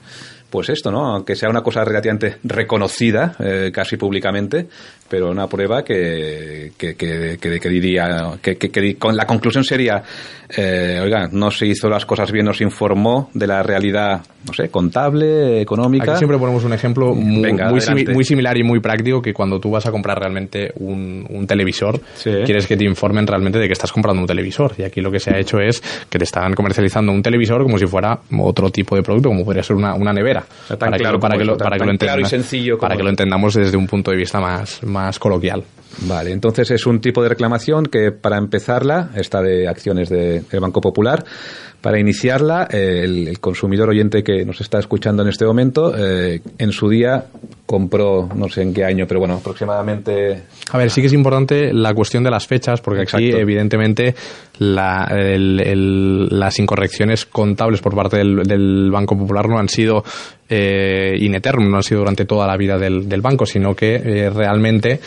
pues 0.51 0.69
esto, 0.69 0.91
¿no? 0.91 1.05
Aunque 1.05 1.35
sea 1.35 1.49
una 1.49 1.63
cosa 1.63 1.83
relativamente 1.85 2.37
reconocida, 2.43 3.35
eh, 3.39 3.71
casi 3.73 3.95
públicamente, 3.95 4.67
pero 5.11 5.29
una 5.29 5.45
prueba 5.45 5.83
que, 5.83 6.71
que, 6.77 6.95
que, 6.95 7.37
que 7.37 7.69
diría, 7.69 8.31
que, 8.41 8.55
que, 8.55 8.95
con 8.95 9.13
la 9.13 9.25
conclusión 9.25 9.61
sería, 9.61 10.01
eh, 10.55 11.01
oiga, 11.03 11.27
no 11.29 11.51
se 11.51 11.67
hizo 11.67 11.89
las 11.89 12.05
cosas 12.05 12.31
bien, 12.31 12.45
no 12.45 12.53
se 12.53 12.63
informó 12.63 13.29
de 13.33 13.45
la 13.45 13.61
realidad, 13.61 14.21
no 14.47 14.53
sé, 14.53 14.69
contable, 14.69 15.59
económica. 15.59 16.11
Aquí 16.11 16.19
siempre 16.19 16.37
ponemos 16.37 16.63
un 16.63 16.71
ejemplo 16.71 17.13
muy, 17.13 17.51
muy, 18.13 18.23
similar 18.23 18.57
y 18.57 18.63
muy 18.63 18.79
práctico 18.79 19.21
que 19.21 19.33
cuando 19.33 19.59
tú 19.59 19.69
vas 19.69 19.85
a 19.85 19.91
comprar 19.91 20.17
realmente 20.17 20.71
un, 20.77 21.25
un 21.29 21.45
televisor, 21.45 21.99
quieres 22.23 22.65
que 22.65 22.77
te 22.77 22.85
informen 22.85 23.27
realmente 23.27 23.59
de 23.59 23.67
que 23.67 23.73
estás 23.73 23.91
comprando 23.91 24.21
un 24.21 24.27
televisor. 24.27 24.75
Y 24.77 24.83
aquí 24.83 25.01
lo 25.01 25.11
que 25.11 25.19
se 25.19 25.35
ha 25.35 25.37
hecho 25.37 25.59
es 25.59 25.81
que 26.09 26.19
te 26.19 26.23
están 26.23 26.53
comercializando 26.53 27.11
un 27.11 27.21
televisor 27.21 27.63
como 27.63 27.77
si 27.77 27.85
fuera 27.85 28.17
otro 28.39 28.69
tipo 28.69 28.95
de 28.95 29.03
producto, 29.03 29.27
como 29.27 29.43
podría 29.43 29.61
ser 29.61 29.75
una, 29.75 29.93
una 29.93 30.13
nevera. 30.13 30.45
para, 30.79 30.97
que, 30.97 31.03
para, 31.19 31.37
que, 31.37 31.43
lo, 31.43 31.57
para 31.57 31.77
que 31.77 31.85
lo 31.85 31.97
claro 31.97 32.21
y 32.21 32.25
sencillo. 32.25 32.77
Para 32.77 32.95
que 32.95 33.03
lo 33.03 33.09
entendamos 33.09 33.55
desde 33.55 33.75
un 33.75 33.87
punto 33.87 34.11
de 34.11 34.17
vista 34.17 34.39
más, 34.39 34.81
más 34.83 35.00
coloquial. 35.19 35.63
Vale, 36.07 36.31
entonces 36.31 36.71
es 36.71 36.85
un 36.85 37.01
tipo 37.01 37.21
de 37.21 37.29
reclamación 37.29 37.85
que 37.85 38.11
para 38.11 38.37
empezarla, 38.37 39.09
está 39.15 39.41
de 39.41 39.67
acciones 39.67 40.09
del 40.09 40.45
Banco 40.59 40.79
Popular, 40.79 41.23
para 41.81 41.99
iniciarla, 41.99 42.67
eh, 42.71 43.01
el, 43.03 43.39
consumidor 43.39 43.89
oyente 43.89 44.23
que 44.23 44.45
nos 44.45 44.61
está 44.61 44.77
escuchando 44.79 45.23
en 45.23 45.29
este 45.29 45.45
momento, 45.45 45.93
eh, 45.97 46.39
en 46.59 46.71
su 46.71 46.87
día 46.87 47.25
compró, 47.65 48.29
no 48.35 48.49
sé 48.49 48.61
en 48.61 48.73
qué 48.73 48.85
año, 48.85 49.05
pero 49.07 49.19
bueno, 49.19 49.35
aproximadamente. 49.35 50.43
A 50.71 50.77
ver, 50.77 50.91
sí 50.91 51.01
que 51.01 51.07
es 51.07 51.13
importante 51.13 51.73
la 51.73 51.93
cuestión 51.93 52.23
de 52.23 52.29
las 52.29 52.45
fechas, 52.45 52.81
porque 52.81 53.01
aquí, 53.01 53.31
evidentemente, 53.31 54.13
las 54.59 55.09
incorrecciones 56.59 57.25
contables 57.25 57.81
por 57.81 57.95
parte 57.95 58.17
del, 58.17 58.91
Banco 58.91 59.17
Popular 59.17 59.49
no 59.49 59.57
han 59.57 59.69
sido 59.69 60.03
eh, 60.49 61.15
in 61.17 61.31
no 61.31 61.77
han 61.77 61.83
sido 61.83 62.01
durante 62.01 62.25
toda 62.25 62.45
la 62.45 62.57
vida 62.57 62.77
del, 62.77 63.21
banco, 63.21 63.45
sino 63.45 63.73
que 63.73 63.95
eh, 63.95 64.29
realmente 64.29 64.99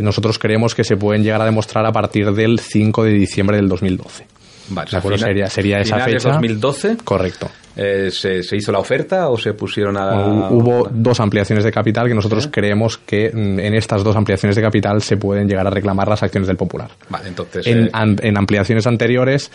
nosotros 0.00 0.38
creemos 0.38 0.74
que 0.74 0.84
se 0.84 0.96
pueden 0.96 1.22
llegar 1.22 1.42
a 1.42 1.44
demostrar 1.44 1.84
a 1.84 1.92
partir 1.92 2.32
del 2.32 2.58
5 2.58 3.04
de 3.04 3.12
diciembre 3.12 3.56
del 3.56 3.68
2012. 3.68 4.37
Vale, 4.70 4.90
sería, 5.18 5.48
sería 5.48 5.80
esa 5.80 6.00
fecha. 6.00 6.30
2012. 6.30 6.98
Correcto. 7.04 7.50
Eh, 7.76 8.10
¿se, 8.10 8.56
hizo 8.56 8.72
la 8.72 8.80
oferta 8.80 9.28
o 9.28 9.38
se 9.38 9.54
pusieron 9.54 9.96
a.? 9.96 10.50
Hubo 10.50 10.88
dos 10.90 11.20
ampliaciones 11.20 11.64
de 11.64 11.70
capital 11.70 12.08
que 12.08 12.14
nosotros 12.14 12.48
creemos 12.50 12.98
que 12.98 13.30
mm, 13.32 13.60
en 13.60 13.74
estas 13.74 14.02
dos 14.02 14.16
ampliaciones 14.16 14.56
de 14.56 14.62
capital 14.62 15.00
se 15.00 15.16
pueden 15.16 15.48
llegar 15.48 15.66
a 15.66 15.70
reclamar 15.70 16.08
las 16.08 16.22
acciones 16.22 16.48
del 16.48 16.56
Popular. 16.56 16.90
Vale, 17.08 17.28
entonces. 17.28 17.66
En, 17.66 17.86
eh, 17.86 17.90
en 17.94 18.36
ampliaciones 18.36 18.86
anteriores 18.86 19.50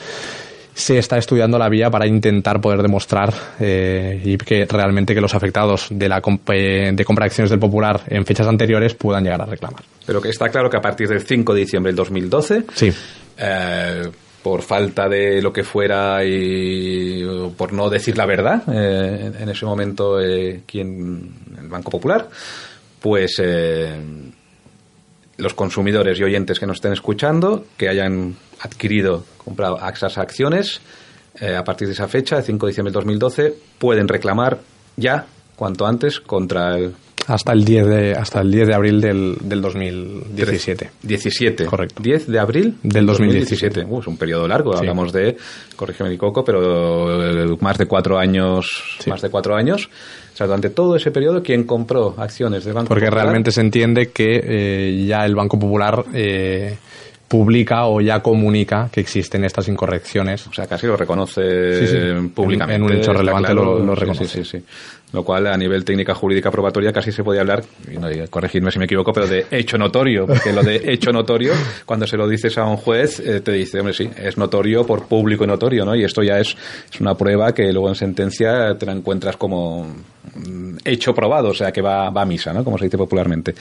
se 0.73 0.97
está 0.97 1.17
estudiando 1.17 1.59
la 1.59 1.69
vía 1.69 1.91
para 1.91 2.07
intentar 2.07 2.59
poder 2.59 2.81
demostrar 2.81 3.33
eh, 3.59 4.21
y 4.23 4.37
que 4.37 4.65
realmente 4.65 5.13
que 5.13 5.21
los 5.21 5.35
afectados 5.35 5.87
de 5.91 6.09
la 6.09 6.15
de 6.15 6.21
compra 7.05 7.25
de 7.25 7.27
acciones 7.27 7.49
del 7.49 7.59
Popular 7.59 8.01
en 8.07 8.25
fechas 8.25 8.47
anteriores 8.47 8.95
puedan 8.95 9.23
llegar 9.23 9.41
a 9.41 9.45
reclamar. 9.45 9.83
Pero 10.05 10.21
que 10.21 10.29
está 10.29 10.49
claro 10.49 10.69
que 10.69 10.77
a 10.77 10.81
partir 10.81 11.07
del 11.07 11.21
5 11.21 11.53
de 11.53 11.59
diciembre 11.59 11.91
del 11.91 11.97
2012 11.97 12.63
sí 12.73 12.91
por 14.43 14.61
falta 14.61 15.07
de 15.07 15.41
lo 15.41 15.53
que 15.53 15.63
fuera 15.63 16.23
y 16.25 17.23
por 17.57 17.71
no 17.71 17.89
decir 17.89 18.17
la 18.17 18.25
verdad 18.25 18.61
eh, 18.71 19.31
en 19.39 19.49
ese 19.49 19.65
momento 19.65 20.19
eh, 20.19 20.63
quien 20.67 21.31
el 21.57 21.69
Banco 21.69 21.89
Popular 21.89 22.27
pues 22.99 23.41
eh, 23.41 23.95
los 25.37 25.53
consumidores 25.53 26.19
y 26.19 26.23
oyentes 26.23 26.59
que 26.59 26.67
nos 26.67 26.77
estén 26.77 26.91
escuchando 26.91 27.65
que 27.77 27.87
hayan 27.87 28.35
adquirido 28.59 29.23
comprado 29.37 29.79
esas 29.91 30.17
acciones 30.17 30.81
a 31.41 31.63
partir 31.63 31.87
de 31.87 31.93
esa 31.93 32.07
fecha 32.07 32.37
el 32.37 32.43
5 32.43 32.65
de 32.65 32.69
diciembre 32.69 32.91
de 32.91 32.95
2012 32.95 33.55
pueden 33.79 34.07
reclamar 34.07 34.59
ya 34.97 35.25
cuanto 35.55 35.87
antes 35.87 36.19
contra 36.19 36.77
el 36.77 36.93
hasta 37.27 37.53
el 37.53 37.63
10 37.63 37.85
de, 37.87 38.11
hasta 38.13 38.41
el 38.41 38.51
10 38.51 38.67
de 38.67 38.73
abril 38.73 39.01
del, 39.01 39.37
del 39.41 39.61
2017. 39.61 40.89
17. 41.01 41.65
Correcto. 41.65 42.01
10 42.01 42.27
de 42.27 42.39
abril 42.39 42.75
del 42.83 43.05
2017. 43.05 43.85
Uh, 43.87 43.99
es 43.99 44.07
un 44.07 44.17
periodo 44.17 44.47
largo. 44.47 44.75
Hablamos 44.75 45.11
de, 45.13 45.37
corrígeme 45.75 46.09
mi 46.09 46.17
coco, 46.17 46.43
pero 46.43 47.23
eh, 47.23 47.57
más 47.59 47.77
de 47.77 47.85
cuatro 47.85 48.17
años. 48.17 48.99
Más 49.07 49.21
de 49.21 49.29
cuatro 49.29 49.55
años. 49.55 49.89
O 50.33 50.35
sea, 50.35 50.47
durante 50.47 50.71
todo 50.71 50.95
ese 50.95 51.11
periodo, 51.11 51.43
¿quién 51.43 51.63
compró 51.63 52.15
acciones 52.17 52.65
del 52.65 52.73
Banco 52.73 52.87
Porque 52.87 53.09
realmente 53.09 53.51
se 53.51 53.61
entiende 53.61 54.09
que 54.09 54.41
eh, 54.43 55.05
ya 55.05 55.25
el 55.25 55.35
Banco 55.35 55.59
Popular 55.59 56.03
eh, 56.13 56.75
publica 57.27 57.85
o 57.85 58.01
ya 58.01 58.21
comunica 58.21 58.89
que 58.91 58.99
existen 58.99 59.45
estas 59.45 59.67
incorrecciones. 59.67 60.47
O 60.47 60.53
sea, 60.53 60.65
casi 60.65 60.87
lo 60.87 60.97
reconoce 60.97 61.41
públicamente. 62.33 62.75
En, 62.75 62.83
un 62.83 62.93
hecho 62.93 63.13
relevante 63.13 63.53
lo, 63.53 63.95
reconoce. 63.95 64.43
Sí, 64.43 64.63
lo 65.13 65.23
cual 65.23 65.47
a 65.47 65.57
nivel 65.57 65.85
técnica 65.85 66.13
jurídica 66.13 66.51
probatoria 66.51 66.91
casi 66.91 67.11
se 67.11 67.23
podía 67.23 67.41
hablar, 67.41 67.63
y 67.89 67.97
no, 67.97 68.09
corregirme 68.29 68.71
si 68.71 68.79
me 68.79 68.85
equivoco, 68.85 69.13
pero 69.13 69.27
de 69.27 69.45
hecho 69.51 69.77
notorio, 69.77 70.25
porque 70.27 70.51
lo 70.51 70.63
de 70.63 70.81
hecho 70.91 71.11
notorio, 71.11 71.53
cuando 71.85 72.05
se 72.05 72.17
lo 72.17 72.27
dices 72.27 72.57
a 72.57 72.65
un 72.65 72.77
juez, 72.77 73.19
eh, 73.19 73.39
te 73.41 73.51
dice, 73.51 73.79
hombre, 73.79 73.93
sí, 73.93 74.09
es 74.17 74.37
notorio 74.37 74.85
por 74.85 75.07
público 75.07 75.43
y 75.43 75.47
notorio, 75.47 75.85
¿no? 75.85 75.95
Y 75.95 76.03
esto 76.03 76.21
ya 76.23 76.39
es, 76.39 76.55
es 76.91 76.99
una 76.99 77.15
prueba 77.15 77.53
que 77.53 77.71
luego 77.71 77.89
en 77.89 77.95
sentencia 77.95 78.75
te 78.77 78.85
la 78.85 78.91
encuentras 78.91 79.37
como 79.37 79.85
mm, 80.35 80.77
hecho 80.83 81.13
probado, 81.13 81.49
o 81.49 81.53
sea, 81.53 81.71
que 81.71 81.81
va, 81.81 82.09
va 82.09 82.23
a 82.23 82.25
misa, 82.25 82.51
¿no? 82.51 82.63
Como 82.63 82.77
se 82.77 82.85
dice 82.85 82.97
popularmente. 82.97 83.55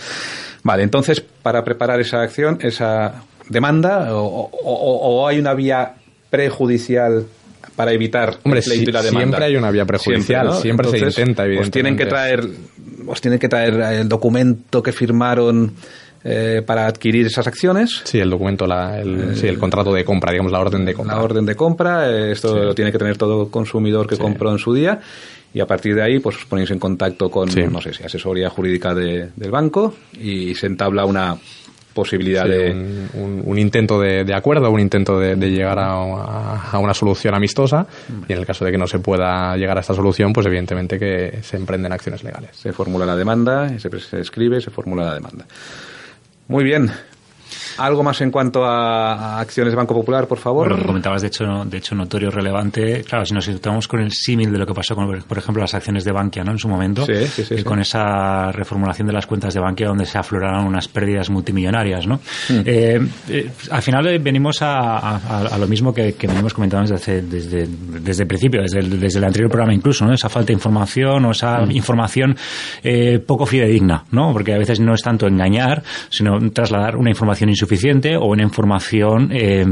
Vale, 0.63 0.83
entonces, 0.83 1.21
para 1.21 1.63
preparar 1.63 2.01
esa 2.01 2.23
acción, 2.23 2.59
esa 2.61 3.23
demanda 3.49 4.09
o, 4.13 5.27
hay 5.27 5.39
una 5.39 5.55
vía 5.55 5.95
prejudicial 6.31 7.27
para 7.77 7.93
evitar 7.93 8.39
Hombre, 8.43 8.61
el 8.61 8.93
la 8.93 9.03
demanda. 9.03 9.27
Siempre 9.27 9.45
hay 9.45 9.57
una 9.57 9.71
vía 9.71 9.85
prejudicial, 9.85 10.55
siempre, 10.55 10.89
se 10.91 10.99
intenta, 10.99 11.45
evidentemente. 11.45 11.61
Os 11.61 11.71
tienen 11.71 11.97
que 11.97 12.07
traer, 12.07 12.49
os 13.07 13.21
tienen 13.21 13.39
que 13.39 13.49
traer 13.49 13.75
el 13.75 14.09
documento 14.09 14.83
que 14.83 14.93
firmaron 14.93 15.75
eh, 16.25 16.63
para 16.65 16.87
adquirir 16.87 17.27
esas 17.27 17.47
acciones. 17.47 18.03
Sí, 18.05 18.19
el 18.19 18.31
documento, 18.31 18.67
la, 18.67 19.01
el, 19.01 19.37
sí, 19.37 19.49
el 19.49 19.59
contrato 19.59 19.93
de 19.93 20.05
compra, 20.05 20.31
digamos, 20.31 20.53
la 20.53 20.61
orden 20.61 20.85
de 20.85 20.95
compra. 20.95 21.17
La 21.17 21.23
orden 21.23 21.45
de 21.45 21.57
compra, 21.57 22.09
eh, 22.09 22.33
esto 22.33 22.57
lo 22.57 22.75
tiene 22.75 22.93
que 22.93 22.99
tener 22.99 23.17
todo 23.17 23.51
consumidor 23.51 24.07
que 24.07 24.17
compró 24.17 24.53
en 24.53 24.59
su 24.59 24.73
día 24.73 25.01
y 25.55 25.61
a 25.61 25.67
partir 25.67 25.95
de 25.95 26.03
ahí 26.03 26.19
pues 26.19 26.37
os 26.37 26.45
ponéis 26.47 26.71
en 26.71 26.79
contacto 26.79 27.31
con, 27.31 27.49
no 27.71 27.81
sé 27.81 27.93
si 27.93 28.03
asesoría 28.03 28.49
jurídica 28.49 28.95
de, 28.95 29.31
del 29.37 29.51
banco 29.51 29.95
y 30.19 30.55
se 30.55 30.67
entabla 30.67 31.05
una 31.05 31.37
posibilidad 31.93 32.45
de... 32.45 32.73
Un, 33.15 33.59
intento 33.59 34.01
de, 34.01 34.35
acuerdo, 34.35 34.71
un 34.71 34.81
intento 34.81 35.19
de, 35.19 35.37
llegar 35.37 35.79
a, 35.79 36.79
una 36.79 36.95
solución 36.95 37.35
amistosa 37.35 37.87
y 38.29 38.33
en 38.33 38.39
el 38.39 38.47
caso 38.47 38.65
de 38.65 38.73
que 38.73 38.79
no 38.79 38.87
se 38.87 38.99
pueda 38.99 39.57
llegar 39.57 39.77
a 39.77 39.81
esta 39.81 39.95
solución, 39.95 40.33
pues 40.33 40.47
evidentemente 40.47 40.99
que 40.99 41.39
se 41.43 41.57
emprenden 41.57 41.93
acciones 41.93 42.25
legales. 42.25 42.51
Se 42.57 42.73
formula 42.73 43.07
la 43.07 43.17
demanda, 43.17 43.69
se, 43.79 43.91
se 44.01 44.21
escribe, 44.21 44.61
se 44.61 44.71
formula 44.71 45.05
la 45.05 45.15
demanda. 45.15 45.47
Muy 46.49 46.65
bien, 46.65 46.91
¿Algo 47.79 48.03
más 48.03 48.21
en 48.21 48.31
cuanto 48.31 48.65
a, 48.65 49.41
acciones 49.41 49.75
Banco 49.75 49.95
Popular, 49.95 50.27
por 50.27 50.39
favor? 50.39 50.69
Bueno, 50.69 50.83
lo 50.83 50.87
comentabas, 50.87 51.23
de 51.23 51.29
hecho, 51.29 51.45
de 51.65 51.79
hecho 51.79 51.95
notorio, 51.95 52.31
relevante. 52.31 53.03
Claro, 53.03 53.25
si 53.25 53.35
nos 53.35 53.45
situamos 53.45 53.89
con 53.89 54.01
el 54.01 54.13
símil 54.13 54.53
de 54.53 54.59
lo 54.59 54.67
que 54.67 54.75
pasó 54.75 54.95
con, 54.95 55.07
por 55.23 55.39
ejemplo, 55.39 55.63
las 55.63 55.75
acciones 55.75 56.05
de 56.05 56.13
Bankia, 56.13 56.45
¿no? 56.45 56.53
En 56.53 56.59
su 56.59 56.69
momento, 56.69 57.05
sí, 57.07 57.27
sí, 57.27 57.45
sí, 57.45 57.65
con 57.65 57.81
esa 57.81 58.53
reformulación 58.53 59.07
de 59.07 59.13
las 59.13 59.27
cuentas 59.27 59.55
de 59.55 59.61
Bankia 59.61 59.89
donde 59.89 60.07
se 60.07 60.19
afloraron 60.19 60.67
unas 60.67 60.89
pérdidas 60.89 61.31
multimillonarias, 61.31 62.07
¿no? 62.07 62.17
Hmm. 62.49 62.61
Eh, 62.65 63.01
eh, 63.29 63.51
al 63.71 63.83
final 63.83 64.07
eh, 64.07 64.19
venimos 64.19 64.59
a, 64.61 65.57
lo 65.59 65.67
mismo 65.67 65.93
que, 65.93 66.15
venimos 66.21 66.55
comentando 66.55 66.93
desde, 66.93 67.23
desde, 67.23 67.69
desde 67.69 68.23
el 68.23 68.29
principio, 68.29 68.63
desde 68.63 68.81
el, 68.81 69.01
desde 69.01 69.19
el 69.19 69.25
anterior 69.25 69.51
programa 69.51 69.75
incluso, 69.75 70.05
¿no? 70.05 70.13
Esa 70.13 70.29
falta 70.29 70.49
de 70.49 70.55
información 70.55 71.25
o 71.25 71.31
esa 71.31 71.63
hmm. 71.63 71.71
información 71.73 72.37
poco 73.27 73.47
fidedigna, 73.47 74.05
¿no? 74.11 74.33
Porque 74.33 74.55
a 74.55 74.59
veces 74.59 74.81
no 74.81 74.95
es 74.95 75.03
tanto 75.03 75.27
engañar, 75.27 75.83
sino 76.09 76.39
trasladar 76.51 76.97
una 76.97 77.11
información 77.11 77.51
insuficiente 77.51 77.62
suficiente 77.63 78.17
o 78.17 78.27
una 78.27 78.43
información 78.43 79.31
eh, 79.33 79.65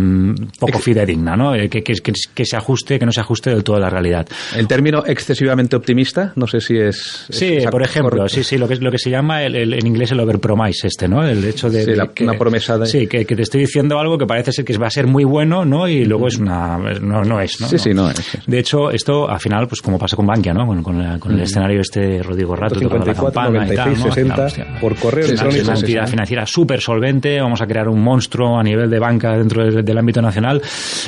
poco 0.58 0.78
fidedigna, 0.78 1.36
¿no? 1.36 1.56
Eh, 1.56 1.68
que, 1.68 1.82
que, 1.82 1.94
que, 1.94 2.44
se 2.44 2.56
ajuste, 2.56 3.00
que 3.00 3.04
no 3.04 3.10
se 3.10 3.20
ajuste 3.20 3.50
del 3.50 3.64
todo 3.64 3.76
a 3.76 3.80
la 3.80 3.90
realidad. 3.90 4.28
El 4.56 4.68
término 4.68 5.02
excesivamente 5.04 5.74
optimista, 5.74 6.32
no 6.36 6.46
sé 6.46 6.60
si 6.60 6.76
es. 6.78 7.26
Sí, 7.30 7.58
por 7.68 7.82
ejemplo, 7.82 8.28
sí, 8.28 8.44
sí, 8.44 8.58
lo 8.58 8.68
que, 8.68 8.76
lo 8.76 8.92
que 8.92 8.98
se 8.98 9.10
llama 9.10 9.42
el, 9.42 9.56
en 9.74 9.86
inglés 9.86 10.12
el 10.12 10.20
overpromise, 10.20 10.86
este, 10.86 11.08
¿no? 11.08 11.26
El 11.26 11.44
hecho 11.44 11.68
de. 11.68 11.84
Sí, 11.84 12.22
una 12.22 12.34
promesa 12.34 12.78
de. 12.78 12.86
Sí, 12.86 13.08
que, 13.08 13.24
te 13.24 13.42
estoy 13.42 13.62
diciendo 13.62 13.98
algo 13.98 14.16
que 14.16 14.26
parece 14.26 14.52
ser 14.52 14.64
que 14.64 14.78
va 14.78 14.86
a 14.86 14.90
ser 14.90 15.08
muy 15.08 15.24
bueno, 15.24 15.64
¿no? 15.64 15.88
Y 15.88 16.04
luego 16.04 16.28
es 16.28 16.38
una. 16.38 16.78
No, 17.00 17.22
no 17.22 17.40
es, 17.40 17.60
¿no? 17.60 17.66
Sí, 17.66 17.78
sí, 17.78 17.90
no 17.92 18.08
es. 18.08 18.38
De 18.46 18.58
hecho, 18.60 18.92
esto 18.92 19.28
al 19.28 19.40
final, 19.40 19.66
pues 19.66 19.82
como 19.82 19.98
pasa 19.98 20.14
con 20.14 20.26
Bankia, 20.26 20.54
¿no? 20.54 20.64
Con, 20.64 20.82
con, 21.18 21.32
el 21.32 21.40
escenario 21.40 21.80
este 21.80 22.22
Rodrigo 22.22 22.54
Rato, 22.54 22.78
54, 22.78 23.50
96, 23.50 23.98
60, 24.14 24.46
por 24.80 24.94
correo 24.94 25.24
electrónico. 25.24 25.70
Una 25.70 25.78
entidad 25.78 26.06
financiera 26.06 26.46
súper 26.46 26.80
solvente, 26.80 27.40
vamos 27.40 27.60
a 27.60 27.66
crear 27.66 27.79
un 27.88 28.02
monstruo 28.02 28.58
a 28.58 28.62
nivel 28.62 28.90
de 28.90 28.98
banca 28.98 29.36
dentro 29.36 29.64
del, 29.64 29.98
ámbito 29.98 30.22
nacional 30.22 30.62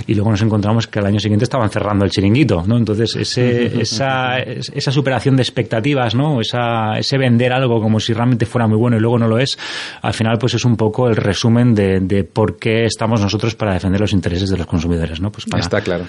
y 0.06 0.14
luego 0.14 0.30
nos 0.30 0.42
encontramos 0.42 0.86
que 0.86 0.98
al 0.98 1.06
año 1.06 1.18
siguiente 1.18 1.44
estaban 1.44 1.70
cerrando 1.70 2.04
el 2.04 2.10
chiringuito, 2.10 2.64
¿no? 2.66 2.76
Entonces, 2.76 3.16
ese, 3.16 3.80
esa, 3.80 4.38
esa 4.38 4.92
superación 4.92 5.36
de 5.36 5.42
expectativas, 5.42 6.14
¿no? 6.14 6.40
Esa, 6.40 6.98
ese 6.98 7.16
vender 7.18 7.52
algo 7.52 7.80
como 7.80 8.00
si 8.00 8.12
realmente 8.12 8.46
fuera 8.46 8.66
muy 8.66 8.76
bueno 8.76 8.96
y 8.96 9.00
luego 9.00 9.18
no 9.18 9.28
lo 9.28 9.38
es, 9.38 9.58
al 10.02 10.14
final 10.14 10.38
pues 10.38 10.54
es 10.54 10.64
un 10.64 10.76
poco 10.76 11.08
el 11.08 11.16
resumen 11.16 11.74
de, 11.74 12.00
de 12.00 12.24
por 12.24 12.56
qué 12.56 12.84
estamos 12.84 13.20
nosotros 13.20 13.54
para 13.54 13.74
defender 13.74 14.00
los 14.00 14.12
intereses 14.12 14.50
de 14.50 14.56
los 14.56 14.66
consumidores, 14.66 15.20
¿no? 15.20 15.30
Pues 15.30 15.46
Está 15.56 15.80
claro. 15.80 16.04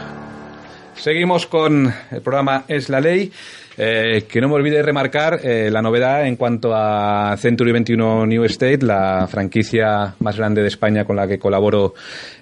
Seguimos 1.01 1.47
con 1.47 1.91
el 2.11 2.21
programa 2.21 2.65
Es 2.67 2.87
la 2.87 3.01
Ley. 3.01 3.31
Eh, 3.75 4.25
que 4.29 4.39
no 4.39 4.49
me 4.49 4.55
olvide 4.55 4.83
remarcar 4.83 5.39
eh, 5.43 5.71
la 5.71 5.81
novedad 5.81 6.27
en 6.27 6.35
cuanto 6.35 6.75
a 6.75 7.35
Century 7.37 7.71
21 7.71 8.27
New 8.27 8.43
Estate, 8.43 8.85
la 8.85 9.27
franquicia 9.27 10.13
más 10.19 10.37
grande 10.37 10.61
de 10.61 10.67
España 10.67 11.03
con 11.03 11.15
la 11.15 11.27
que 11.27 11.39
colaboro 11.39 11.95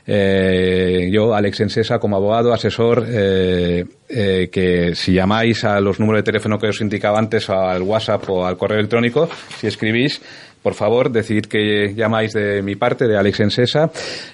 eh, 0.05 1.07
yo, 1.09 1.33
Alex 1.33 1.61
Ensesa, 1.61 1.99
como 1.99 2.17
abogado, 2.17 2.51
asesor, 2.51 3.05
que 3.05 4.91
si 4.95 5.13
llamáis 5.13 5.63
a 5.63 5.79
los 5.79 5.99
números 5.99 6.19
de 6.19 6.23
teléfono 6.23 6.57
que 6.57 6.67
os 6.67 6.81
indicaba 6.81 7.19
antes, 7.19 7.49
al 7.49 7.83
WhatsApp 7.83 8.29
o 8.29 8.45
al 8.45 8.57
correo 8.57 8.79
electrónico, 8.79 9.29
si 9.57 9.67
escribís, 9.67 10.21
por 10.69 10.75
favor, 10.75 11.11
decid 11.11 11.47
que 11.47 11.95
llamáis 11.95 12.31
de 12.33 12.61
mi 12.61 12.75
parte, 12.75 13.07
de 13.07 13.17
Alex 13.17 13.39
Ensesa, 13.39 13.89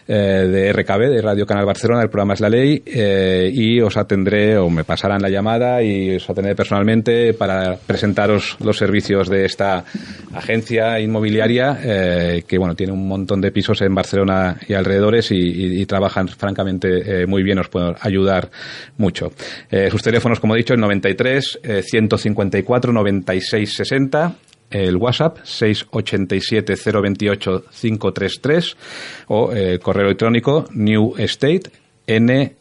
eh, 0.06 0.14
de 0.14 0.74
RKB, 0.74 1.10
de 1.10 1.22
Radio 1.22 1.46
Canal 1.46 1.66
Barcelona, 1.66 2.02
el 2.02 2.10
programa 2.10 2.34
es 2.34 2.42
La 2.42 2.50
Ley, 2.50 2.84
eh, 2.86 3.50
y 3.54 3.80
os 3.80 3.96
atendré 3.96 4.58
o 4.58 4.70
me 4.70 4.84
pasarán 4.84 5.22
la 5.22 5.30
llamada 5.30 5.82
y 5.82 6.18
os 6.18 6.30
atendré 6.30 6.54
personalmente 6.54 7.34
para 7.34 7.78
presentaros 7.78 8.58
los 8.60 8.78
servicios 8.78 9.30
de 9.30 9.46
esta 9.46 9.86
agencia 10.34 11.00
inmobiliaria 11.00 11.80
eh, 11.82 12.44
que, 12.46 12.58
bueno, 12.58 12.76
tiene 12.76 12.92
un 12.92 13.08
montón 13.08 13.40
de 13.40 13.54
pisos 13.54 13.82
en 13.82 13.96
Barcelona 13.96 14.58
y 14.68 14.74
alrededores 14.74 15.32
y, 15.32 15.86
trabajan 15.86 16.28
francamente 16.28 17.28
muy 17.28 17.44
bien, 17.44 17.60
os 17.60 17.70
puedo 17.70 17.96
ayudar 18.02 18.50
mucho. 18.98 19.32
sus 19.92 20.02
teléfonos, 20.02 20.40
como 20.40 20.56
he 20.56 20.58
dicho, 20.58 20.74
el 20.74 20.80
93 20.80 21.60
154 21.84 22.92
96 22.92 23.74
60 23.74 24.36
el 24.70 24.98
WhatsApp 24.98 25.40
687 25.44 26.76
028 26.76 27.64
533 27.70 28.78
o 29.28 29.52
el 29.52 29.80
correo 29.80 30.06
electrónico 30.06 30.66
New 30.72 31.16
Estate 31.18 31.62
N 32.08 32.56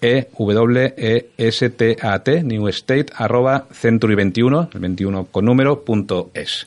E 0.00 0.28
W 0.38 0.94
E 0.96 1.30
S 1.36 1.70
T 1.70 1.96
A 2.00 2.18
T 2.22 2.42
New 2.42 2.68
Estate 2.68 3.06
arroba 3.14 3.66
Century 3.72 4.14
21 4.14 4.70
el 4.72 4.80
21 4.80 5.24
con 5.26 5.44
número 5.44 5.84
punto 5.84 6.30
es. 6.34 6.66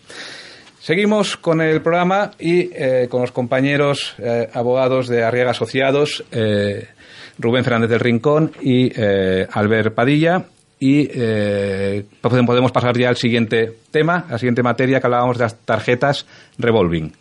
Seguimos 0.80 1.38
con 1.38 1.62
el 1.62 1.82
programa 1.82 2.32
y 2.40 2.72
eh, 2.74 3.08
con 3.10 3.22
los 3.22 3.32
compañeros 3.32 4.16
eh, 4.18 4.50
abogados 4.52 5.08
de 5.08 5.24
Arriaga 5.24 5.52
Asociados, 5.52 6.24
eh, 6.32 6.88
Rubén 7.38 7.64
Fernández 7.64 7.92
del 7.92 8.00
Rincón 8.00 8.52
y 8.62 8.92
Albert 9.00 9.94
Padilla 9.94 10.46
y 10.82 11.08
eh, 11.14 12.06
podemos 12.22 12.72
pasar 12.72 12.98
ya 12.98 13.10
al 13.10 13.16
siguiente 13.16 13.72
tema, 13.92 14.26
a 14.28 14.32
la 14.32 14.38
siguiente 14.40 14.64
materia 14.64 15.00
que 15.00 15.06
hablábamos 15.06 15.38
de 15.38 15.44
las 15.44 15.56
tarjetas 15.60 16.26
revolving. 16.58 17.14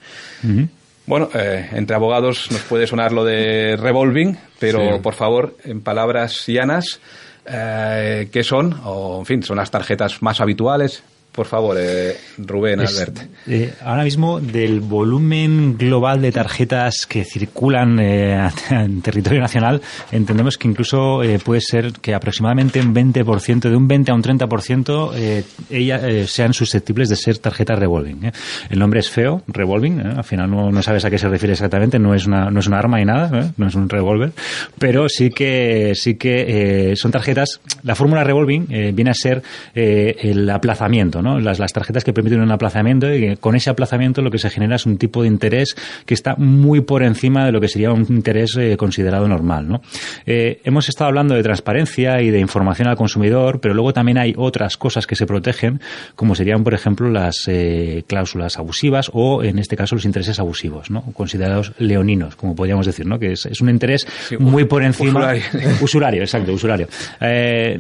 Bueno, 1.05 1.29
eh, 1.35 1.69
entre 1.73 1.95
abogados 1.95 2.51
nos 2.51 2.63
puede 2.63 2.87
sonar 2.87 3.13
lo 3.13 3.23
de 3.23 3.77
revolving, 3.77 4.35
pero 4.59 5.03
por 5.03 5.13
favor, 5.13 5.59
en 5.65 5.83
palabras 5.83 6.47
llanas, 6.47 7.01
eh, 7.45 8.31
¿qué 8.33 8.43
son? 8.43 8.81
O, 8.83 9.19
en 9.19 9.27
fin, 9.27 9.43
son 9.43 9.59
las 9.59 9.71
tarjetas 9.71 10.23
más 10.23 10.41
habituales, 10.41 11.03
por 11.41 11.47
favor, 11.47 11.79
eh, 11.81 12.19
Rubén, 12.37 12.81
Albert. 12.81 13.19
Eh, 13.47 13.73
ahora 13.83 14.05
mismo, 14.05 14.41
del 14.41 14.81
volumen 14.81 15.79
global 15.79 16.21
de 16.21 16.33
tarjetas 16.33 17.07
que 17.07 17.25
circulan 17.25 17.99
eh, 17.99 18.47
en 18.71 19.01
territorio 19.01 19.41
nacional, 19.41 19.81
entendemos 20.13 20.59
que 20.59 20.69
incluso 20.69 21.23
puede 21.43 21.63
ser 21.63 21.93
que 21.93 22.13
aproximadamente 22.13 22.79
un 22.79 22.95
20%, 22.95 23.71
de 23.71 23.75
un 23.75 23.89
20 23.89 24.11
a 24.11 24.15
un 24.15 24.23
30%, 24.23 25.45
ellas 25.71 26.31
sean 26.31 26.53
susceptibles 26.53 27.09
de 27.09 27.17
ser 27.17 27.39
tarjetas 27.39 27.79
revolving. 27.79 28.31
El 28.69 28.79
nombre 28.79 29.01
es 29.01 29.09
feo, 29.09 29.43
revolving, 29.47 29.99
al 30.01 30.25
final 30.25 30.51
no, 30.51 30.83
sabes 30.83 31.07
a 31.07 31.11
qué 31.11 31.17
se 31.17 31.29
refiere 31.29 31.55
exactamente, 31.55 31.99
no 31.99 32.15
es 32.15 32.27
una, 32.27 32.51
no 32.51 32.61
es 32.61 32.67
un 32.67 32.75
arma 32.75 32.99
ni 32.99 33.07
nada, 33.07 33.55
no 33.57 33.67
es 33.67 33.75
un 33.75 33.89
revólver, 33.89 34.33
pero 34.79 35.09
sí 35.09 35.31
que, 35.31 35.95
sí 35.95 36.17
que 36.17 36.93
son 36.97 37.11
tarjetas, 37.11 37.63
la 37.83 37.95
fórmula 37.95 38.25
revolving 38.25 38.67
viene 38.95 39.11
a 39.13 39.15
ser 39.15 39.43
el 39.75 40.51
aplazamiento 40.51 41.23
las, 41.39 41.59
las 41.59 41.73
tarjetas 41.73 42.05
que 42.05 42.13
permiten 42.13 42.41
un 42.41 42.51
aplazamiento 42.51 43.13
y 43.15 43.37
con 43.37 43.55
ese 43.55 43.71
aplazamiento 43.71 44.23
lo 44.23 44.31
que 44.31 44.39
se 44.39 44.51
genera 44.51 44.77
es 44.77 44.87
un 44.87 44.99
tipo 44.99 45.23
de 45.23 45.29
interés 45.29 45.77
que 46.07 46.15
está 46.15 46.35
muy 46.37 46.81
por 46.81 47.03
encima 47.03 47.45
de 47.45 47.53
lo 47.53 47.61
que 47.61 47.69
sería 47.69 47.93
un 47.93 48.07
interés 48.09 48.57
eh, 48.57 48.77
considerado 48.77 49.29
normal. 49.29 49.69
¿no? 49.69 49.83
Eh, 50.27 50.61
hemos 50.65 50.89
estado 50.89 51.09
hablando 51.09 51.35
de 51.35 51.43
transparencia 51.43 52.21
y 52.23 52.31
de 52.31 52.41
información 52.41 52.89
al 52.89 52.97
consumidor, 52.97 53.61
pero 53.61 53.75
luego 53.75 53.93
también 53.93 54.19
hay 54.19 54.35
otras 54.37 54.77
cosas 54.77 55.07
que 55.07 55.17
se 55.17 55.27
protegen, 55.27 55.81
como 56.17 56.35
serían, 56.35 56.65
por 56.65 56.75
ejemplo, 56.75 57.11
las 57.11 57.45
eh, 57.47 58.05
cláusulas 58.07 58.59
abusivas 58.59 59.11
o, 59.13 59.43
en 59.43 59.59
este 59.59 59.77
caso, 59.77 59.95
los 59.95 60.05
intereses 60.05 60.39
abusivos, 60.39 60.91
¿no? 60.91 61.03
considerados 61.13 61.73
leoninos, 61.79 62.37
como 62.37 62.55
podríamos 62.55 62.87
decir, 62.87 63.07
¿no? 63.07 63.19
que 63.19 63.33
es, 63.33 63.47
es 63.47 63.61
un 63.61 63.71
interés 63.71 64.07
muy 64.39 64.65
por 64.65 64.83
encima. 64.83 65.11
Usurario. 65.11 65.43
usurario 65.81 66.23
exacto, 66.23 66.53
usurario. 66.53 66.89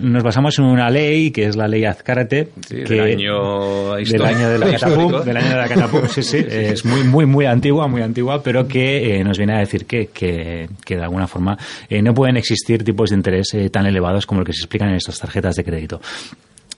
nos 0.00 0.22
basamos 0.22 0.58
en 0.58 0.64
una 0.64 0.90
ley, 0.90 1.30
que 1.30 1.46
es 1.46 1.56
la 1.56 1.68
ley 1.68 1.84
Azcárate, 1.84 2.48
que 2.68 3.16
del 3.33 4.23
año 4.23 4.49
de 4.49 4.59
la 4.59 4.71
catapum, 4.79 5.25
del 5.25 5.37
año 5.37 5.49
de 5.51 5.57
la 5.57 5.69
catapum, 5.69 6.09
sí, 6.09 6.23
sí, 6.23 6.45
es 6.49 6.85
muy, 6.85 7.05
muy, 7.05 7.27
muy 7.27 7.47
antigua, 7.47 7.88
muy 7.88 8.03
antigua, 8.03 8.43
pero 8.43 8.66
que 8.66 9.16
eh, 9.16 9.25
nos 9.25 9.38
viene 9.38 9.55
a 9.55 9.59
decir 9.59 9.87
que, 9.87 10.09
que, 10.09 10.69
que 10.85 10.97
de 10.97 11.03
alguna 11.03 11.27
forma 11.27 11.59
eh, 11.88 12.03
no 12.03 12.14
pueden 12.14 12.37
existir 12.37 12.85
tipos 12.85 13.11
de 13.11 13.16
interés 13.16 13.55
eh, 13.55 13.71
tan 13.71 13.87
elevados 13.87 14.27
como 14.27 14.40
el 14.40 14.47
que 14.47 14.53
se 14.53 14.61
explican 14.61 14.88
en 14.90 14.97
estas 14.97 15.19
tarjetas 15.19 15.57
de 15.57 15.64
crédito. 15.64 16.01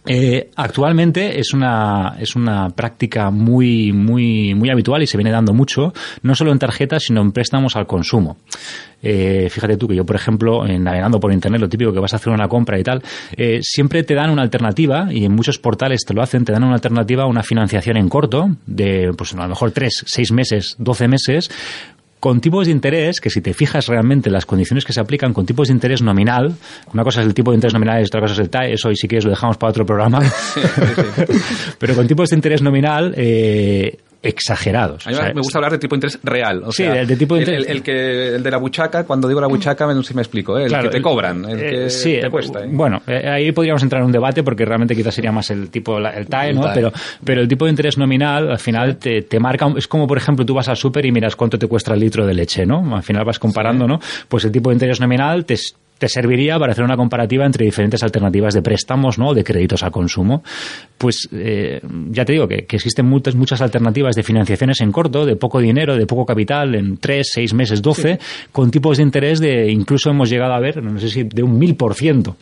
Eh, 0.05 0.51
actualmente 0.57 1.39
es 1.39 1.55
una, 1.55 2.17
es 2.19 2.35
una 2.35 2.71
práctica 2.71 3.31
muy, 3.31 3.93
muy, 3.93 4.53
muy 4.55 4.69
habitual 4.71 5.03
y 5.03 5.07
se 5.07 5.17
viene 5.17 5.31
dando 5.31 5.53
mucho, 5.53 5.93
no 6.23 6.35
solo 6.35 6.51
en 6.51 6.59
tarjetas, 6.59 7.05
sino 7.05 7.21
en 7.21 7.31
préstamos 7.31 7.77
al 7.77 7.87
consumo. 7.87 8.37
Eh, 9.03 9.49
fíjate 9.51 9.77
tú 9.77 9.89
que 9.89 9.97
yo, 9.97 10.07
por 10.07 10.17
ejemplo, 10.17 10.65
navegando 10.67 11.19
por 11.19 11.33
internet, 11.33 11.61
lo 11.61 11.69
típico 11.69 11.93
que 11.93 11.99
vas 11.99 12.13
a 12.13 12.17
hacer 12.17 12.33
una 12.33 12.49
compra 12.49 12.79
y 12.79 12.85
tal, 12.85 13.03
eh, 13.37 13.59
siempre 13.63 14.03
te 14.05 14.15
dan 14.15 14.31
una 14.31 14.43
alternativa, 14.43 15.09
y 15.13 15.25
en 15.25 15.33
muchos 15.35 15.59
portales 15.59 16.05
te 16.07 16.15
lo 16.15 16.23
hacen, 16.23 16.45
te 16.45 16.53
dan 16.53 16.65
una 16.65 16.75
alternativa 16.75 17.25
a 17.25 17.27
una 17.27 17.43
financiación 17.43 17.97
en 17.97 18.09
corto, 18.09 18.57
de 18.67 19.13
pues 19.17 19.35
a 19.35 19.37
lo 19.37 19.49
mejor 19.49 19.73
3, 19.73 20.05
6 20.07 20.33
meses, 20.33 20.77
12 20.79 21.09
meses, 21.09 21.51
con 22.23 22.41
tipos 22.41 22.67
de 22.67 22.73
interés, 22.73 23.21
que 23.21 23.31
si 23.31 23.41
te 23.41 23.53
fijas 23.53 23.89
realmente 23.89 24.31
las 24.31 24.47
condiciones 24.47 24.85
que 24.85 24.93
se 24.93 25.01
aplican 25.01 25.33
con 25.33 25.45
tipos 25.45 25.67
de 25.67 25.75
interés 25.75 26.03
nominal, 26.03 26.55
una 26.95 27.03
cosa 27.03 27.21
es 27.21 27.27
el 27.27 27.35
tipo 27.35 27.51
de 27.51 27.57
interés 27.57 27.75
nominal 27.75 28.01
y 28.01 28.05
otra 28.05 28.21
cosa 28.21 28.35
es 28.35 28.39
el 28.39 28.49
TAE, 28.49 28.75
eso 28.75 28.93
y 28.93 28.95
si 28.95 29.09
quieres 29.09 29.25
lo 29.25 29.31
dejamos 29.31 29.57
para 29.57 29.71
otro 29.71 29.85
programa, 29.85 30.21
pero 31.81 31.97
con 31.97 32.07
tipos 32.07 32.31
de 32.31 32.37
interés 32.37 32.63
nominal, 32.63 33.13
eh, 33.17 33.99
exagerados. 34.23 35.07
A 35.07 35.11
mí 35.11 35.17
me 35.35 35.41
gusta 35.41 35.59
hablar 35.59 35.73
de 35.73 35.79
tipo 35.79 35.95
de 35.95 35.99
interés 35.99 36.19
real. 36.23 36.65
sí, 36.71 36.85
de, 36.85 37.17
tipo 37.17 37.35
de 37.35 37.41
interés. 37.41 37.67
El, 37.69 37.83
que, 37.83 38.37
el 38.37 38.43
de 38.43 38.51
la 38.51 38.59
buchaca, 38.59 39.05
cuando 39.05 39.29
digo 39.29 39.41
la 39.41 39.49
buchaca, 39.49 39.87
no 39.87 40.03
sé 40.03 40.09
si 40.09 40.15
me 40.15 40.23
explico, 40.23 40.59
¿eh? 40.59 40.67
el 40.67 40.81
que 40.81 40.89
te 40.89 41.03
cobran, 41.03 41.45
el 41.45 41.59
que 41.59 41.91
sí, 41.91 42.19
te 42.21 42.31
cuesta. 42.31 42.65
¿eh? 42.65 42.69
Bueno, 42.71 43.03
ahí 43.07 43.53
podríamos 43.53 43.83
entrar 43.83 44.01
en 44.01 44.07
un 44.07 44.13
debate 44.13 44.43
porque 44.43 44.65
realmente 44.65 44.95
quizás 44.95 45.15
sería 45.15 45.33
más 45.33 45.51
el 45.51 45.71
tipo, 45.71 45.99
el 45.99 46.27
TAE, 46.27 46.53
¿no? 46.53 46.71
Pero, 46.73 46.93
pero 47.25 47.41
el 47.41 47.49
tipo 47.49 47.65
de 47.65 47.71
interés 47.71 47.99
nominal 47.99 48.51
al 48.51 48.59
final 48.59 48.97
te, 48.97 49.23
te 49.23 49.41
marca, 49.41 49.67
es 49.77 49.87
como 49.87 50.07
por 50.07 50.19
ejemplo 50.19 50.47
tú 50.47 50.55
vas 50.55 50.69
al 50.69 50.77
súper 50.77 51.05
y 51.07 51.13
miras 51.13 51.37
cuánto 51.37 51.59
te 51.59 51.67
cuesta 51.67 51.95
el 51.95 52.01
litro 52.01 52.27
de 52.27 52.35
leche, 52.35 52.65
¿no? 52.65 52.95
Al 52.95 53.03
final 53.03 53.25
vas 53.25 53.39
comparando, 53.39 53.87
¿no? 53.87 54.01
Pues 54.29 54.45
el 54.45 54.53
tipo 54.53 54.71
de 54.71 54.75
interés 54.75 55.01
nominal 55.01 55.45
te 55.45 55.57
te 56.03 56.09
serviría 56.09 56.59
para 56.59 56.73
hacer 56.73 56.83
una 56.83 56.97
comparativa 56.97 57.47
entre 57.47 57.65
diferentes 57.65 58.03
alternativas 58.03 58.55
de 58.55 58.61
préstamos 58.61 59.21
¿no? 59.21 59.35
de 59.35 59.45
créditos 59.45 59.85
al 59.85 59.93
consumo. 59.93 60.43
Pues 60.99 61.29
eh, 61.31 61.81
ya 62.11 62.25
te 62.25 62.33
digo 62.33 62.49
que, 62.49 62.67
existen 62.69 63.07
muchas, 63.07 63.37
muchas 63.37 63.63
alternativas 63.63 64.17
de 64.17 64.25
financiaciones 64.25 64.81
en 64.81 64.91
corto, 64.91 65.25
de 65.25 65.37
poco 65.37 65.61
dinero, 65.61 65.97
de 65.97 66.05
poco 66.05 66.27
capital, 66.27 66.75
en 66.75 66.97
3, 66.97 67.25
6 67.35 67.55
meses, 67.55 67.83
12, 67.83 68.19
con 68.51 68.73
tipos 68.73 68.97
de 68.97 69.05
interés 69.05 69.39
de 69.39 69.71
incluso 69.71 70.11
hemos 70.11 70.29
llegado 70.29 70.55
a 70.55 70.59
ver, 70.59 70.83
no 70.83 70.99
sé 70.99 71.09
si 71.09 71.23
de 71.23 71.45
un 71.45 71.57
mil 71.57 71.77
por 71.77 71.95
ciento. 71.95 72.37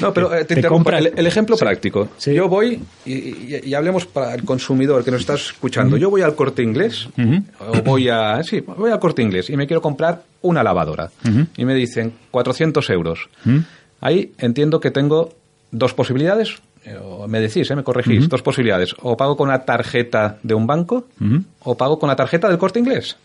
No, 0.00 0.12
pero 0.12 0.32
eh, 0.32 0.44
te, 0.44 0.62
compra... 0.62 0.98
el, 0.98 1.26
ejemplo 1.26 1.56
práctico. 1.56 2.10
Yo 2.24 2.48
voy, 2.48 2.80
y, 3.04 3.74
hablemos 3.74 4.06
para 4.06 4.34
el 4.34 4.44
consumidor 4.44 5.04
que 5.04 5.10
nos 5.10 5.22
está 5.22 5.34
escuchando, 5.34 5.96
yo 5.96 6.10
voy 6.10 6.22
al 6.22 6.36
corte 6.36 6.62
inglés, 6.62 7.08
o 7.58 7.82
voy 7.82 8.08
a, 8.08 8.42
sí, 8.44 8.60
voy 8.60 8.92
al 8.92 9.00
corte 9.00 9.22
inglés 9.22 9.50
y 9.50 9.56
me 9.56 9.66
quiero 9.66 9.82
comprar 9.82 10.22
una 10.42 10.62
lavadora. 10.62 11.10
Y 11.56 11.64
me 11.64 11.74
dicen 11.74 12.12
400 12.30 12.90
euros. 12.90 13.28
Ahí 14.00 14.32
entiendo 14.38 14.80
que 14.80 14.90
tengo 14.90 15.30
dos 15.70 15.94
posibilidades. 15.94 16.60
Eh, 16.84 16.98
me 17.28 17.40
decís, 17.40 17.70
eh, 17.70 17.76
me 17.76 17.84
corregís, 17.84 18.28
dos 18.28 18.42
posibilidades. 18.42 18.94
O 19.00 19.16
pago 19.16 19.36
con 19.36 19.48
una 19.48 19.64
tarjeta 19.64 20.38
de 20.42 20.54
un 20.54 20.66
banco 20.66 21.06
o 21.60 21.76
pago 21.76 21.98
con 21.98 22.08
la 22.08 22.16
tarjeta 22.16 22.48
del 22.48 22.58
corte 22.58 22.78
inglés. 22.78 23.16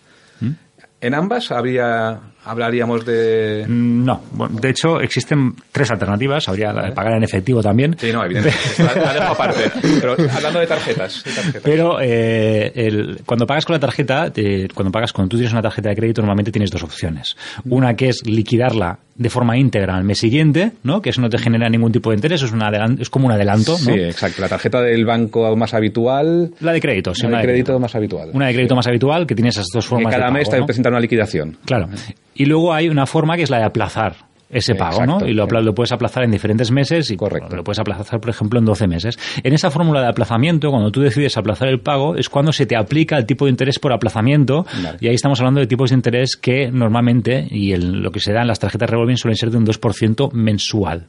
En 1.00 1.14
ambas 1.14 1.52
habría 1.52 2.20
hablaríamos 2.48 3.06
de... 3.06 3.66
Mm, 3.68 4.06
no, 4.06 4.22
de 4.50 4.70
hecho 4.70 5.00
existen 5.00 5.54
tres 5.72 5.92
alternativas, 5.92 6.48
habría 6.48 6.74
de 6.74 6.92
pagar 6.92 7.18
en 7.18 7.24
efectivo 7.24 7.62
también. 7.62 7.96
Sí, 8.00 8.12
no, 8.12 8.24
evidentemente, 8.24 8.84
aparte, 9.22 9.72
pero 10.00 10.16
hablando 10.36 10.60
de 10.60 10.68
tarjetas. 10.68 11.24
Pero 11.64 12.00
eh, 12.02 12.72
el, 12.76 13.22
cuando 13.26 13.46
pagas 13.46 13.66
con 13.66 13.74
la 13.74 13.80
tarjeta, 13.80 14.32
cuando 14.74 14.92
pagas 14.92 15.14
cuando 15.14 15.30
tú 15.30 15.38
tienes 15.38 15.52
una 15.52 15.62
tarjeta 15.62 15.90
de 15.90 15.96
crédito 15.96 16.22
normalmente 16.22 16.52
tienes 16.52 16.72
dos 16.72 16.84
opciones. 16.84 17.36
Una 17.66 17.96
que 17.96 18.10
es 18.10 18.26
liquidarla 18.26 19.00
de 19.18 19.30
forma 19.30 19.58
íntegra 19.58 19.96
al 19.96 20.04
mes 20.04 20.20
siguiente, 20.20 20.74
¿no? 20.84 21.02
que 21.02 21.10
eso 21.10 21.22
no 21.22 21.30
te 21.30 21.38
genera 21.38 21.70
ningún 21.70 21.92
tipo 21.92 22.12
de 22.12 22.18
interés, 22.18 22.44
es, 22.44 22.52
una 22.52 22.70
es 23.00 23.10
como 23.10 23.26
un 23.26 23.32
adelanto. 23.32 23.76
Sí, 23.76 23.92
exacto. 23.92 24.42
La 24.42 24.50
tarjeta 24.50 24.82
del 24.82 25.06
banco 25.06 25.56
más 25.56 25.74
habitual. 25.74 26.52
La 26.60 26.72
de 26.72 26.82
crédito, 26.82 27.16
sí. 27.16 27.28
La 27.28 27.40
de 27.40 27.44
crédito, 27.46 27.80
más 27.80 27.96
habitual. 27.96 28.30
Una 28.34 28.48
de 28.48 28.54
crédito 28.54 28.76
más 28.76 28.88
habitual 28.88 29.26
que 29.26 29.36
tiene 29.36 29.50
esas 29.50 29.68
dos 29.74 29.86
formas. 29.86 30.14
cada 30.14 30.32
mes 30.32 30.50
te 30.50 30.62
presenta 30.64 30.90
una 30.90 31.00
liquidación. 31.00 31.58
Claro. 31.66 31.90
Y 32.38 32.46
luego 32.46 32.74
hay 32.74 32.90
una 32.90 33.06
forma 33.06 33.36
que 33.36 33.44
es 33.44 33.50
la 33.50 33.58
de 33.58 33.66
aplazar 33.66 34.28
ese 34.50 34.76
pago, 34.76 35.06
¿no? 35.06 35.26
Y 35.28 35.34
lo, 35.34 35.46
lo, 35.46 35.76
puedes 35.76 35.92
aplazar 35.92 36.24
en 36.24 36.32
diferentes 36.32 36.72
meses 36.72 37.12
y 37.12 37.18
Correcto. 37.18 37.56
lo 37.56 37.64
puedes 37.64 37.80
aplazar, 37.80 38.20
por 38.20 38.30
ejemplo, 38.30 38.60
en 38.60 38.66
12 38.66 38.88
meses. 38.88 39.20
En 39.44 39.54
esa 39.54 39.70
fórmula 39.72 40.02
de 40.02 40.08
aplazamiento, 40.08 40.70
cuando 40.70 40.92
tú 40.92 41.02
decides 41.02 41.36
aplazar 41.38 41.68
el 41.68 41.80
pago, 41.82 42.16
es 42.16 42.30
cuando 42.30 42.54
se 42.54 42.66
te 42.66 42.78
aplica 42.78 43.18
el 43.18 43.26
tipo 43.26 43.46
de 43.46 43.52
interés 43.52 43.80
por 43.80 43.92
aplazamiento 43.92 44.66
y 45.00 45.08
ahí 45.08 45.16
estamos 45.16 45.40
hablando 45.40 45.60
de 45.60 45.68
tipos 45.68 45.90
de 45.90 45.96
interés 45.96 46.38
que 46.38 46.72
normalmente, 46.72 47.46
y 47.50 47.76
lo 47.76 48.12
que 48.12 48.20
se 48.20 48.32
da 48.32 48.42
en 48.42 48.48
las 48.48 48.60
tarjetas 48.60 48.90
revolving 48.90 49.18
suelen 49.18 49.36
ser 49.36 49.52
de 49.52 49.58
un 49.58 49.66
2% 49.66 50.32
mensual. 50.32 51.06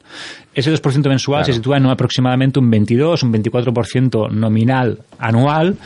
Ese 0.55 0.73
2% 0.73 1.09
mensual 1.09 1.45
se 1.45 1.53
sitúa 1.53 1.77
en 1.77 1.87
aproximadamente 1.87 2.59
un 2.59 2.71
22, 2.71 3.23
un 3.23 3.33
24% 3.33 4.31
nominal 4.31 4.99
anual. 5.19 5.77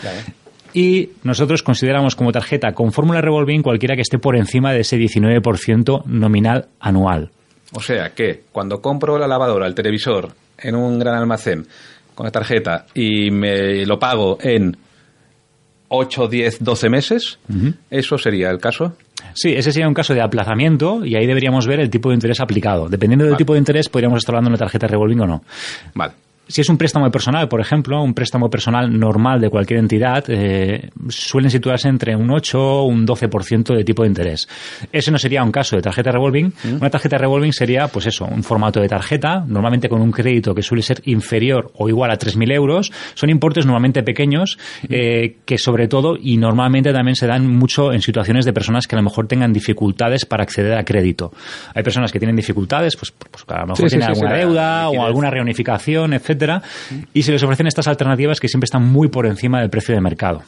Y 0.75 1.11
nosotros 1.23 1.63
consideramos 1.63 2.17
como 2.17 2.33
tarjeta 2.33 2.73
con 2.73 2.93
fórmula 2.93 3.21
revolving 3.21 3.63
cualquiera 3.63 3.95
que 3.95 4.03
esté 4.03 4.19
por 4.19 4.37
encima 4.37 4.73
de 4.73 4.81
ese 4.81 4.99
19% 4.99 6.05
nominal 6.07 6.69
anual. 6.81 7.31
O 7.75 7.81
sea 7.81 8.11
que 8.11 8.45
cuando 8.53 8.81
compro 8.81 9.19
la 9.19 9.27
lavadora, 9.27 9.67
el 9.67 9.75
televisor 9.75 10.31
en 10.59 10.75
un 10.75 10.99
gran 10.99 11.15
almacén 11.15 11.67
con 12.15 12.25
la 12.25 12.31
tarjeta 12.31 12.87
y 12.95 13.31
me 13.31 13.85
lo 13.87 13.99
pago 13.99 14.39
en 14.41 14.77
8, 15.89 16.29
10, 16.29 16.65
12 16.65 16.89
meses, 16.89 17.39
¿eso 17.91 18.17
sería 18.17 18.51
el 18.51 18.59
caso? 18.59 18.97
Sí, 19.35 19.53
ese 19.55 19.73
sería 19.73 19.89
un 19.89 19.95
caso 19.95 20.15
de 20.15 20.23
aplazamiento 20.23 21.05
y 21.05 21.17
ahí 21.17 21.27
deberíamos 21.27 21.67
ver 21.67 21.81
el 21.81 21.91
tipo 21.91 22.09
de 22.11 22.15
interés 22.15 22.41
aplicado. 22.41 22.89
Dependiendo 22.89 23.25
del 23.25 23.37
tipo 23.37 23.53
de 23.55 23.59
interés, 23.59 23.89
podríamos 23.89 24.19
estar 24.19 24.35
hablando 24.35 24.51
de 24.51 24.55
una 24.55 24.59
tarjeta 24.59 24.87
revolving 24.87 25.21
o 25.21 25.27
no. 25.27 25.45
Vale 25.95 26.13
si 26.53 26.61
es 26.61 26.69
un 26.69 26.77
préstamo 26.77 27.11
personal, 27.11 27.49
por 27.49 27.63
ejemplo, 27.63 28.03
un 28.03 28.13
préstamo 28.13 28.51
personal 28.51 28.99
normal 28.99 29.41
de 29.41 29.49
cualquier 29.49 29.79
entidad, 29.79 30.23
eh, 30.29 30.91
suelen 31.09 31.51
situarse 31.51 31.89
entre 31.89 32.15
un 32.15 32.31
8 32.31 32.61
o 32.61 32.85
un 32.85 33.07
12% 33.07 33.75
de 33.75 33.83
tipo 33.85 34.03
de 34.03 34.09
interés. 34.09 34.47
Ese 34.93 35.11
no 35.11 35.17
sería 35.17 35.43
un 35.43 35.51
caso 35.51 35.77
de 35.77 35.83
tarjeta 35.83 36.11
revolving. 36.11 36.53
Mm. 36.63 36.75
Una 36.75 36.91
tarjeta 36.91 37.17
revolving 37.17 37.55
sería, 37.55 37.89
pues 37.89 38.05
eso, 38.05 38.27
un 38.27 38.43
formato 38.43 38.83
de 38.83 38.89
tarjeta, 38.89 39.43
normalmente 39.47 39.89
con 39.89 40.03
un 40.03 40.13
crédito 40.13 40.55
que 40.55 40.61
suele 40.61 40.83
ser 40.83 41.01
inferior 41.07 41.73
o 41.79 41.89
igual 41.89 42.11
a 42.11 42.19
3.000 42.19 42.53
euros. 42.53 42.93
Son 43.15 43.31
importes 43.31 43.65
normalmente 43.65 44.03
pequeños 44.03 44.59
mm. 44.83 44.87
eh, 44.91 45.37
que 45.47 45.57
sobre 45.57 45.89
todo 45.89 46.19
y 46.21 46.37
normalmente 46.37 46.93
también 46.93 47.17
se 47.17 47.27
dan 47.27 47.49
mucho 47.49 47.95
en 47.95 48.03
situaciones 48.03 48.45
de 48.45 48.53
personas 48.53 48.87
que 48.87 48.95
a 48.95 48.99
lo 48.99 49.05
mejor 49.05 49.27
tengan 49.27 49.55
dificultades 49.55 50.27
para 50.27 50.43
acceder 50.43 50.75
a 50.75 50.85
crédito. 50.85 51.33
Hay 51.75 51.83
personas 51.83 52.13
que 52.13 52.19
tienen 52.19 52.37
dificultades, 52.37 52.95
pues, 52.95 53.11
pues 53.11 53.43
a 53.49 53.61
lo 53.61 53.69
mejor 53.69 53.89
tienen 53.89 54.07
alguna 54.07 54.35
deuda 54.35 54.91
o 54.91 55.03
alguna 55.03 55.31
reunificación, 55.31 56.13
y 57.15 57.23
se 57.23 57.33
les 57.33 57.43
ofrecen 57.43 57.67
estas 57.67 57.87
alternativas 57.89 58.41
que 58.41 58.49
siempre 58.49 58.67
están 58.67 58.85
muy 58.85 59.09
por 59.09 59.27
encima 59.27 59.61
del 59.61 59.71
precio 59.71 59.95
de 59.95 60.01
mercado. 60.01 60.43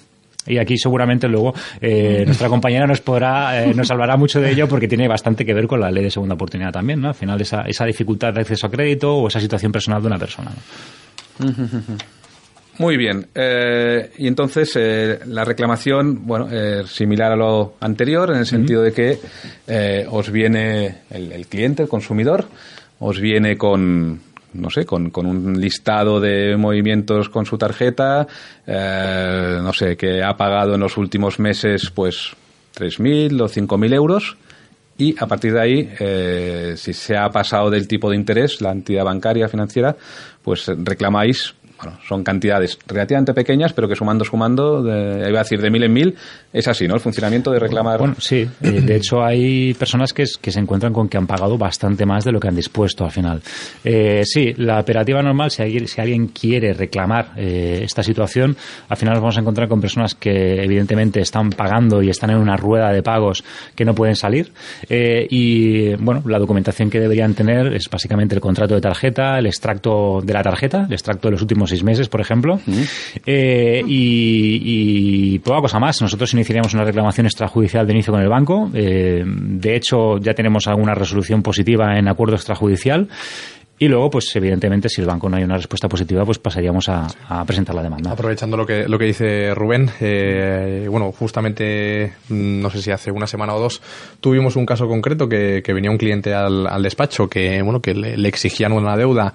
Y 0.47 0.59
aquí 0.59 0.77
seguramente 0.77 1.29
luego 1.29 1.55
eh, 1.81 2.23
nuestra 2.27 2.49
compañera 2.49 2.87
nos 2.87 3.01
podrá, 3.01 3.65
eh, 3.65 3.75
nos 3.75 3.91
hablará 3.91 4.17
mucho 4.17 4.41
de 4.41 4.51
ello 4.51 4.69
porque 4.69 4.89
tiene 4.89 5.09
bastante 5.09 5.45
que 5.45 5.55
ver 5.55 5.67
con 5.67 5.81
la 5.81 5.91
ley 5.91 6.05
de 6.05 6.11
segunda 6.11 6.35
oportunidad 6.35 6.73
también, 6.73 7.01
¿no? 7.01 7.09
Al 7.09 7.15
final 7.15 7.41
esa, 7.41 7.63
esa 7.63 7.85
dificultad 7.85 8.33
de 8.35 8.41
acceso 8.41 8.67
a 8.67 8.71
crédito 8.71 9.15
o 9.15 9.29
esa 9.29 9.41
situación 9.41 9.73
personal 9.73 10.03
de 10.03 10.07
una 10.07 10.19
persona. 10.19 10.51
Muy 12.77 12.97
bien. 12.97 13.29
Eh, 13.33 14.11
y 14.19 14.27
entonces 14.27 14.77
la 15.27 15.45
reclamación, 15.45 16.27
bueno, 16.27 16.51
es 16.51 16.91
similar 16.91 17.31
a 17.31 17.37
lo 17.37 17.75
anterior 17.79 18.31
en 18.33 18.39
el 18.39 18.47
sentido 18.47 18.83
de 18.83 18.93
que 18.93 19.17
os 20.11 20.29
viene 20.33 21.03
el 21.11 21.47
cliente, 21.47 21.85
el 21.85 21.89
consumidor, 21.89 22.49
os 22.99 23.21
viene 23.21 23.57
con 23.57 24.19
no 24.55 24.71
sé, 24.71 24.85
con, 24.85 25.11
con, 25.11 25.27
un 25.27 25.61
listado 25.61 26.21
de 26.21 26.57
movimientos 26.57 27.29
con 27.29 27.45
su 27.47 27.59
tarjeta, 27.59 28.27
eh, 28.67 29.59
no 29.63 29.73
sé, 29.73 29.97
que 29.97 30.23
ha 30.23 30.37
pagado 30.37 30.75
en 30.75 30.81
los 30.81 30.97
últimos 30.97 31.39
meses 31.39 31.91
pues 31.91 32.31
3.000 32.77 33.41
o 33.41 33.49
5.000 33.49 33.95
euros. 33.95 34.37
Y 34.97 35.17
a 35.19 35.27
partir 35.27 35.53
de 35.53 35.61
ahí, 35.61 35.91
eh, 35.99 36.75
si 36.77 36.93
se 36.93 37.17
ha 37.17 37.29
pasado 37.29 37.69
del 37.69 37.89
tipo 37.89 38.09
de 38.11 38.17
interés, 38.17 38.61
la 38.61 38.71
entidad 38.71 39.05
bancaria 39.05 39.49
financiera, 39.49 39.97
pues 40.43 40.67
reclamáis 40.69 41.55
bueno, 41.79 41.99
son 42.07 42.23
cantidades 42.23 42.79
relativamente 42.87 43.35
pequeñas, 43.35 43.73
pero 43.73 43.89
que 43.89 43.97
sumando, 43.97 44.25
sumando, 44.25 44.81
iba 44.81 45.41
a 45.41 45.43
decir 45.43 45.61
de 45.61 45.71
mil 45.71 45.83
en 45.83 45.93
mil, 45.93 46.15
es 46.53 46.69
así, 46.69 46.87
¿no? 46.87 46.95
El 46.95 47.01
funcionamiento 47.01 47.51
de 47.51 47.59
reclamar. 47.59 47.99
Bueno, 47.99 48.15
sí. 48.19 48.49
Eh, 48.63 48.81
de 48.81 48.97
hecho, 48.97 49.23
hay 49.23 49.75
personas 49.75 50.13
que, 50.13 50.25
que, 50.41 50.53
se 50.53 50.61
encuentran 50.61 50.93
con 50.93 51.09
que 51.09 51.17
han 51.17 51.27
pagado 51.27 51.59
bastante 51.59 52.07
más 52.07 52.25
de 52.25 52.33
lo 52.33 52.39
que 52.39 52.49
han 52.49 52.55
dispuesto 52.55 53.05
al 53.05 53.11
final. 53.11 53.43
Eh, 53.85 54.23
sí, 54.25 54.55
la 54.57 54.81
operativa 54.81 55.21
normal, 55.21 55.51
si 55.51 55.63
alguien, 55.63 55.89
si 55.89 56.01
alguien 56.01 56.29
quiere 56.29 56.73
reclamar 56.73 57.33
eh, 57.37 57.81
esta 57.83 58.03
situación, 58.03 58.57
al 58.89 58.97
final 58.97 59.15
nos 59.15 59.23
vamos 59.23 59.37
a 59.37 59.41
encontrar 59.41 59.69
con 59.69 59.81
personas 59.81 60.15
que 60.15 60.63
evidentemente 60.63 61.21
están 61.21 61.51
pagando 61.51 62.03
y 62.03 62.11
están 62.11 62.31
en 62.31 62.39
una 62.39 62.57
rueda 62.57 62.93
de 62.93 63.03
pagos 63.03 63.45
que 63.75 63.85
no 63.85 63.95
pueden 63.95 64.17
salir. 64.17 64.53
y, 64.89 65.95
bueno, 65.97 66.23
la 66.27 66.39
documentación 66.39 66.89
que 66.89 67.01
deberían 67.01 67.35
tener 67.35 67.75
es 67.75 67.89
básicamente 67.91 68.35
el 68.35 68.41
contrato 68.41 68.75
de 68.75 68.81
tarjeta, 68.81 69.39
el 69.39 69.47
extracto 69.47 70.21
de 70.23 70.33
la 70.33 70.43
tarjeta, 70.43 70.85
el 70.87 70.93
extracto 70.93 71.29
de 71.29 71.33
los 71.33 71.43
últimos 71.43 71.64
seis 71.67 71.83
meses, 71.83 72.09
por 72.09 72.21
ejemplo. 72.21 72.61
Eh, 73.27 73.83
y, 73.87 75.39
poca 75.41 75.61
cosa 75.61 75.79
más. 75.79 76.01
Nosotros 76.01 76.33
iniciaríamos 76.35 76.75
una 76.75 76.85
reclamación 76.85 77.27
extrajudicial 77.27 77.87
de 77.87 77.93
inicio 77.93 78.13
con 78.13 78.23
el 78.23 78.29
banco. 78.29 78.71
Eh, 78.75 79.25
de 79.27 79.77
hecho, 79.77 80.19
ya 80.19 80.35
tenemos 80.35 80.67
alguna 80.67 80.95
resolución 80.95 81.43
positiva 81.43 81.99
en 81.99 82.09
acuerdo 82.09 82.37
extrajudicial. 82.37 83.09
Y 83.85 83.89
luego, 83.89 84.09
pues 84.09 84.35
evidentemente, 84.35 84.89
si 84.89 85.03
el 85.03 85.07
banco 85.07 85.29
no 85.29 85.37
hay 85.37 85.45
una 85.45 85.59
respuesta 85.59 85.91
positiva, 85.91 86.25
pues 86.25 86.39
pasaríamos 86.39 86.89
a, 86.89 87.07
presentar 87.47 87.75
la 87.75 87.83
demanda. 87.83 88.13
Aprovechando 88.13 88.57
lo 88.57 88.65
que, 88.65 88.89
lo 88.89 88.99
que 88.99 89.05
dice 89.05 89.55
Rubén, 89.55 89.91
eh, 90.01 90.87
bueno, 90.89 91.13
justamente, 91.13 92.15
mm, 92.31 92.63
no 92.63 92.71
sé 92.71 92.81
si 92.81 92.91
hace 92.91 93.11
una 93.11 93.27
semana 93.27 93.55
o 93.55 93.61
dos, 93.61 93.83
tuvimos 94.23 94.57
un 94.57 94.65
caso 94.65 94.89
concreto 94.89 95.29
que, 95.29 95.63
venía 95.67 95.91
un 95.91 95.99
cliente 95.99 96.33
al, 96.33 96.83
despacho 96.83 97.29
que, 97.29 97.61
bueno, 97.61 97.83
que 97.83 97.93
le, 97.93 98.27
exigían 98.27 98.73
una 98.73 98.97
deuda 98.97 99.35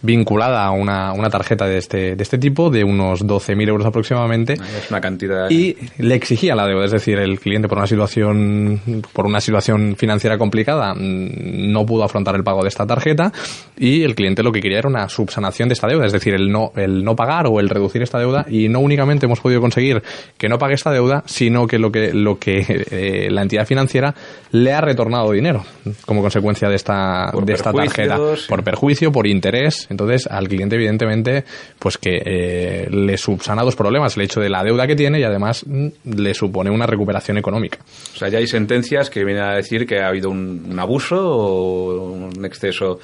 vinculada 0.00 0.64
a 0.64 0.70
una, 0.70 1.12
una 1.12 1.28
tarjeta 1.28 1.66
de 1.66 1.76
este, 1.76 2.16
de 2.16 2.22
este 2.22 2.38
tipo, 2.38 2.70
de 2.70 2.82
unos 2.84 3.26
12.000 3.26 3.68
euros 3.68 3.86
aproximadamente. 3.86 4.54
Es 4.54 4.88
una 4.88 5.02
cantidad. 5.02 5.50
Y 5.50 5.76
le 5.98 6.14
exigía 6.14 6.54
la 6.54 6.66
deuda, 6.66 6.86
es 6.86 6.92
decir, 6.92 7.18
el 7.18 7.38
cliente 7.38 7.68
por 7.68 7.76
una 7.76 7.86
situación, 7.86 8.80
por 9.12 9.26
una 9.26 9.42
situación 9.42 9.94
financiera 9.96 10.38
complicada 10.38 10.94
mm, 10.94 11.70
no 11.70 11.84
pudo 11.84 12.04
afrontar 12.04 12.34
el 12.34 12.44
pago 12.44 12.62
de 12.62 12.68
esta 12.70 12.86
tarjeta 12.86 13.30
y 13.78 13.89
el 14.04 14.14
cliente 14.14 14.42
lo 14.42 14.52
que 14.52 14.60
quería 14.60 14.78
era 14.78 14.88
una 14.88 15.08
subsanación 15.08 15.68
de 15.68 15.74
esta 15.74 15.86
deuda, 15.86 16.06
es 16.06 16.12
decir, 16.12 16.34
el 16.34 16.50
no, 16.50 16.72
el 16.76 17.04
no 17.04 17.16
pagar 17.16 17.46
o 17.46 17.60
el 17.60 17.68
reducir 17.68 18.02
esta 18.02 18.18
deuda 18.18 18.46
y 18.48 18.68
no 18.68 18.80
únicamente 18.80 19.26
hemos 19.26 19.40
podido 19.40 19.60
conseguir 19.60 20.02
que 20.38 20.48
no 20.48 20.58
pague 20.58 20.74
esta 20.74 20.90
deuda, 20.90 21.22
sino 21.26 21.66
que 21.66 21.78
lo 21.78 21.90
que, 21.90 22.12
lo 22.12 22.38
que 22.38 22.84
eh, 22.90 23.28
la 23.30 23.42
entidad 23.42 23.66
financiera 23.66 24.14
le 24.52 24.72
ha 24.72 24.80
retornado 24.80 25.32
dinero 25.32 25.64
como 26.06 26.22
consecuencia 26.22 26.68
de 26.68 26.76
esta, 26.76 27.32
de 27.44 27.52
esta 27.52 27.72
tarjeta 27.72 28.18
por 28.48 28.64
perjuicio, 28.64 29.12
por 29.12 29.26
interés. 29.26 29.86
Entonces, 29.90 30.26
al 30.26 30.48
cliente, 30.48 30.76
evidentemente, 30.76 31.44
pues 31.78 31.98
que 31.98 32.22
eh, 32.24 32.88
le 32.90 33.16
subsana 33.16 33.62
dos 33.62 33.76
problemas: 33.76 34.16
el 34.16 34.22
hecho 34.22 34.40
de 34.40 34.48
la 34.48 34.62
deuda 34.62 34.86
que 34.86 34.96
tiene 34.96 35.20
y 35.20 35.22
además 35.22 35.64
mm, 35.66 35.88
le 36.16 36.34
supone 36.34 36.70
una 36.70 36.86
recuperación 36.86 37.38
económica. 37.38 37.78
O 38.14 38.18
sea, 38.18 38.28
ya 38.28 38.38
hay 38.38 38.46
sentencias 38.46 39.10
que 39.10 39.24
vienen 39.24 39.44
a 39.44 39.54
decir 39.54 39.86
que 39.86 40.00
ha 40.00 40.08
habido 40.08 40.30
un, 40.30 40.76
abuso 40.78 41.16
o 41.16 42.12
un 42.12 42.44
exceso. 42.44 42.98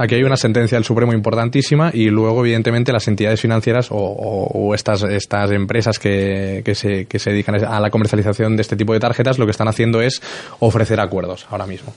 Aquí 0.00 0.14
hay 0.14 0.22
una 0.22 0.38
sentencia 0.38 0.76
del 0.76 0.84
Supremo 0.84 1.12
importantísima 1.12 1.90
y 1.92 2.08
luego, 2.08 2.40
evidentemente, 2.40 2.90
las 2.90 3.06
entidades 3.06 3.38
financieras 3.38 3.88
o, 3.90 4.74
estas, 4.74 5.02
estas 5.02 5.50
empresas 5.50 5.98
que, 5.98 6.62
que, 6.64 6.74
se, 6.74 7.04
que 7.04 7.18
se 7.18 7.32
dedican 7.32 7.62
a 7.62 7.78
la 7.78 7.90
comercialización 7.90 8.56
de 8.56 8.62
este 8.62 8.76
tipo 8.76 8.94
de 8.94 9.00
tarjetas 9.00 9.38
lo 9.38 9.44
que 9.44 9.50
están 9.50 9.68
haciendo 9.68 10.00
es 10.00 10.22
ofrecer 10.58 11.00
acuerdos 11.00 11.46
ahora 11.50 11.66
mismo. 11.66 11.92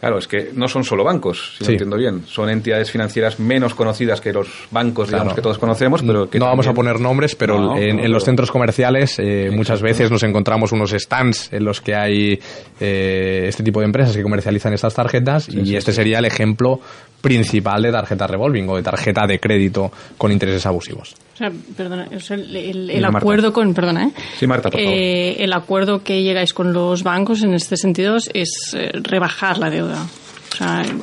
Claro, 0.00 0.18
es 0.18 0.28
que 0.28 0.50
no 0.54 0.68
son 0.68 0.84
solo 0.84 1.04
bancos, 1.04 1.54
si 1.56 1.64
lo 1.64 1.70
entiendo 1.70 1.96
bien. 1.96 2.22
Son 2.26 2.50
entidades 2.50 2.90
financieras 2.90 3.40
menos 3.40 3.74
conocidas 3.74 4.20
que 4.20 4.32
los 4.32 4.46
bancos, 4.70 5.08
digamos, 5.08 5.32
que 5.32 5.40
todos 5.40 5.58
conocemos, 5.58 6.02
pero 6.02 6.28
que 6.28 6.38
No 6.38 6.46
vamos 6.46 6.66
a 6.66 6.74
poner 6.74 7.00
nombres, 7.00 7.34
pero 7.34 7.76
en, 7.76 8.12
los 8.12 8.24
centros 8.24 8.50
comerciales 8.50 9.18
eh, 9.18 9.50
muchas 9.52 9.80
veces 9.80 10.10
nos 10.10 10.22
encontramos 10.22 10.72
unos 10.72 10.90
stands 10.90 11.52
en 11.52 11.64
los 11.64 11.80
que 11.80 11.94
hay 11.94 12.38
eh, 12.78 13.46
este 13.48 13.62
tipo 13.62 13.80
de 13.80 13.86
empresas 13.86 14.14
que 14.14 14.22
comercializan 14.22 14.74
estas 14.74 14.94
tarjetas 14.94 15.48
y 15.48 15.76
este 15.76 15.92
sería 15.92 16.18
el 16.18 16.26
ejemplo 16.26 16.78
principal 17.22 17.82
de 17.82 17.90
tarjeta 17.90 18.26
revolving 18.26 18.68
o 18.68 18.76
de 18.76 18.82
tarjeta 18.82 19.26
de 19.26 19.40
crédito 19.40 19.90
con 20.18 20.30
intereses 20.30 20.66
abusivos. 20.66 21.14
O 21.36 21.38
sea, 21.38 21.52
perdona, 21.76 22.08
el, 22.10 23.04
acuerdo 23.04 23.52
con, 23.52 23.74
perdona, 23.74 24.06
¿eh? 24.06 24.10
Sí, 24.38 24.46
Marta, 24.46 24.70
por 24.70 24.80
favor. 24.80 24.96
Eh, 24.96 25.44
el 25.44 25.52
acuerdo 25.52 26.02
que 26.02 26.22
llegáis 26.22 26.54
con 26.54 26.72
los 26.72 27.02
bancos 27.02 27.42
en 27.42 27.52
este 27.52 27.76
sentido 27.76 28.16
es 28.16 28.74
eh, 28.74 28.90
rebajar 29.02 29.58
la 29.58 29.68
deuda. 29.68 30.06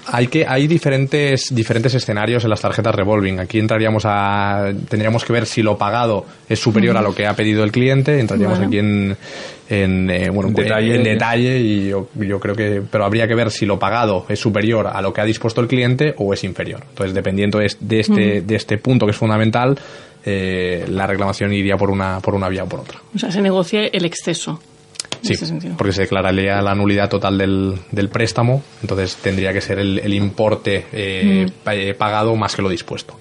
hay 0.07 0.27
que 0.29 0.47
hay 0.47 0.65
diferentes 0.65 1.53
diferentes 1.53 1.93
escenarios 1.93 2.43
en 2.45 2.49
las 2.49 2.61
tarjetas 2.61 2.95
revolving. 2.95 3.41
Aquí 3.41 3.59
entraríamos 3.59 4.05
a 4.07 4.71
tendríamos 4.89 5.23
que 5.23 5.34
ver 5.34 5.45
si 5.45 5.61
lo 5.61 5.77
pagado 5.77 6.25
es 6.49 6.59
superior 6.59 6.97
a 6.97 7.03
lo 7.03 7.13
que 7.13 7.27
ha 7.27 7.36
pedido 7.36 7.63
el 7.63 7.71
cliente. 7.71 8.19
Entraríamos 8.19 8.57
aquí 8.57 8.79
en 8.79 9.15
en, 9.69 10.09
eh, 10.09 10.31
bueno, 10.31 10.49
detalle, 10.49 10.95
en 10.95 11.03
detalle 11.03 11.59
y 11.59 11.89
yo, 11.89 12.09
yo, 12.15 12.39
creo 12.39 12.55
que 12.55 12.81
pero 12.89 13.05
habría 13.05 13.27
que 13.27 13.36
ver 13.36 13.51
si 13.51 13.67
lo 13.67 13.77
pagado 13.77 14.25
es 14.29 14.39
superior 14.39 14.88
a 14.88 15.01
lo 15.01 15.13
que 15.13 15.21
ha 15.21 15.25
dispuesto 15.25 15.61
el 15.61 15.67
cliente 15.67 16.15
o 16.17 16.34
es 16.34 16.43
inferior. 16.43 16.81
Entonces 16.89 17.13
dependiendo 17.13 17.59
de 17.59 17.99
este 17.99 18.41
de 18.41 18.55
este 18.55 18.79
punto 18.79 19.05
que 19.05 19.11
es 19.11 19.17
fundamental 19.17 19.77
eh, 20.26 20.86
la 20.88 21.07
reclamación 21.07 21.53
iría 21.53 21.78
por 21.78 21.89
una, 21.89 22.19
por 22.19 22.36
una 22.36 22.49
vía 22.49 22.63
o 22.63 22.67
por 22.67 22.82
otra. 22.82 22.99
O 23.15 23.19
sea, 23.19 23.32
se 23.32 23.41
negocia 23.41 23.86
el 23.86 24.05
exceso. 24.05 24.59
Sí, 25.21 25.36
porque 25.78 25.93
se 25.93 26.01
declararía 26.01 26.61
la 26.61 26.76
nulidad 26.76 27.09
total 27.09 27.38
del, 27.38 27.76
del 27.91 28.09
préstamo, 28.09 28.61
entonces 28.82 29.15
tendría 29.15 29.53
que 29.53 29.61
ser 29.61 29.80
el, 29.80 30.13
importe 30.13 30.86
eh, 30.91 31.49
eh, 31.65 31.93
pagado 31.93 32.36
más 32.36 32.57
que 32.57 32.61
lo 32.61 32.67
dispuesto. 32.67 33.17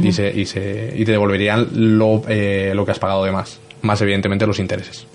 y, 0.00 0.12
se, 0.12 0.28
y, 0.28 0.46
se, 0.46 0.92
y 0.96 1.04
te 1.04 1.10
devolverían 1.10 1.68
lo, 1.72 2.22
lo 2.24 2.84
que 2.84 2.90
has 2.90 3.00
pagado 3.00 3.24
de 3.24 3.32
más, 3.32 3.58
más 3.82 4.00
evidentemente 4.00 4.46
los 4.46 4.60
intereses. 4.60 5.06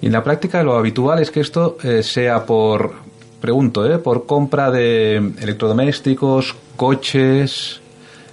Y 0.00 0.06
en 0.06 0.12
la 0.12 0.24
práctica 0.24 0.64
lo 0.64 0.74
habitual 0.74 1.20
es 1.20 1.30
que 1.30 1.38
esto 1.38 1.76
sea 2.02 2.44
por, 2.44 2.94
pregunto, 3.40 3.86
¿eh? 3.86 3.98
por 3.98 4.26
compra 4.26 4.70
de 4.70 5.16
electrodomésticos, 5.16 6.56
coches, 6.76 7.80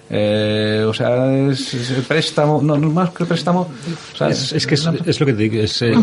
eh, 0.10 0.84
o 0.88 0.94
sea, 0.94 1.34
es, 1.50 1.74
el 1.92 2.04
préstamo, 2.04 2.62
no, 2.62 2.78
más 2.78 3.12
que 3.12 3.24
el 3.24 3.28
préstamo. 3.30 3.70
es, 4.30 4.68
que 4.68 4.76
es, 4.76 4.86
lo 5.20 5.26
que 5.26 5.34
te 5.34 5.44
digo. 5.44 5.62
Es, 5.62 5.82
eh, 5.82 5.94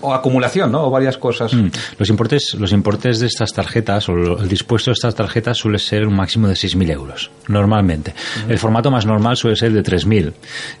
o 0.00 0.14
acumulación, 0.14 0.70
¿no? 0.72 0.86
O 0.86 0.90
varias 0.90 1.18
cosas. 1.18 1.52
Mm. 1.52 1.68
Los, 1.98 2.08
importes, 2.08 2.54
los 2.54 2.72
importes 2.72 3.20
de 3.20 3.26
estas 3.26 3.52
tarjetas, 3.52 4.08
o 4.08 4.12
el 4.12 4.48
dispuesto 4.48 4.90
de 4.90 4.94
estas 4.94 5.14
tarjetas, 5.14 5.58
suele 5.58 5.78
ser 5.78 6.06
un 6.06 6.14
máximo 6.14 6.48
de 6.48 6.54
6.000 6.54 6.90
euros, 6.92 7.30
normalmente. 7.48 8.14
El 8.48 8.58
formato 8.58 8.90
más 8.90 9.04
normal 9.06 9.36
suele 9.36 9.56
ser 9.56 9.72
de 9.72 9.82
3.000. 9.82 10.32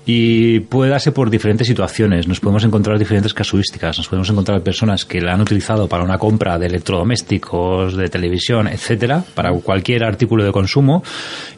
Y 0.06 0.60
puede 0.60 0.90
darse 0.90 1.12
por 1.12 1.30
diferentes 1.30 1.66
situaciones. 1.66 2.28
Nos 2.28 2.40
podemos 2.40 2.64
encontrar 2.64 2.98
diferentes 2.98 3.34
casuísticas. 3.34 3.98
Nos 3.98 4.08
podemos 4.08 4.30
encontrar 4.30 4.62
personas 4.62 5.04
que 5.04 5.20
la 5.20 5.34
han 5.34 5.40
utilizado 5.40 5.88
para 5.88 6.04
una 6.04 6.16
compra 6.16 6.58
de 6.58 6.66
electrodomésticos, 6.66 7.96
de 7.96 8.08
televisión, 8.08 8.68
etcétera, 8.68 9.24
para 9.34 9.52
cualquier 9.52 10.04
artículo 10.04 10.44
de 10.44 10.52
consumo. 10.52 11.02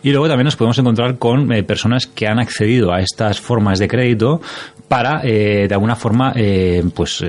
Y 0.03 0.11
luego 0.11 0.27
también 0.27 0.47
nos 0.47 0.57
podemos 0.57 0.79
encontrar 0.79 1.20
con 1.21 1.53
eh, 1.53 1.62
personas 1.62 2.07
que 2.07 2.27
han 2.27 2.41
accedido 2.41 2.93
a 2.93 3.01
estas 3.01 3.41
formas 3.41 3.79
de 3.79 3.87
crédito 3.87 4.41
para, 4.89 5.21
eh, 5.23 5.68
de 5.68 5.75
alguna 5.75 5.95
forma, 5.95 6.33
eh, 6.35 6.83
pues 6.93 7.23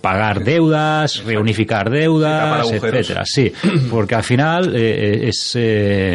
pagar 0.00 0.42
deudas, 0.42 1.22
reunificar 1.24 1.88
deudas, 1.88 2.72
etcétera. 2.72 3.22
Sí, 3.24 3.52
porque 3.88 4.16
al 4.16 4.24
final 4.24 4.74
es, 4.74 5.56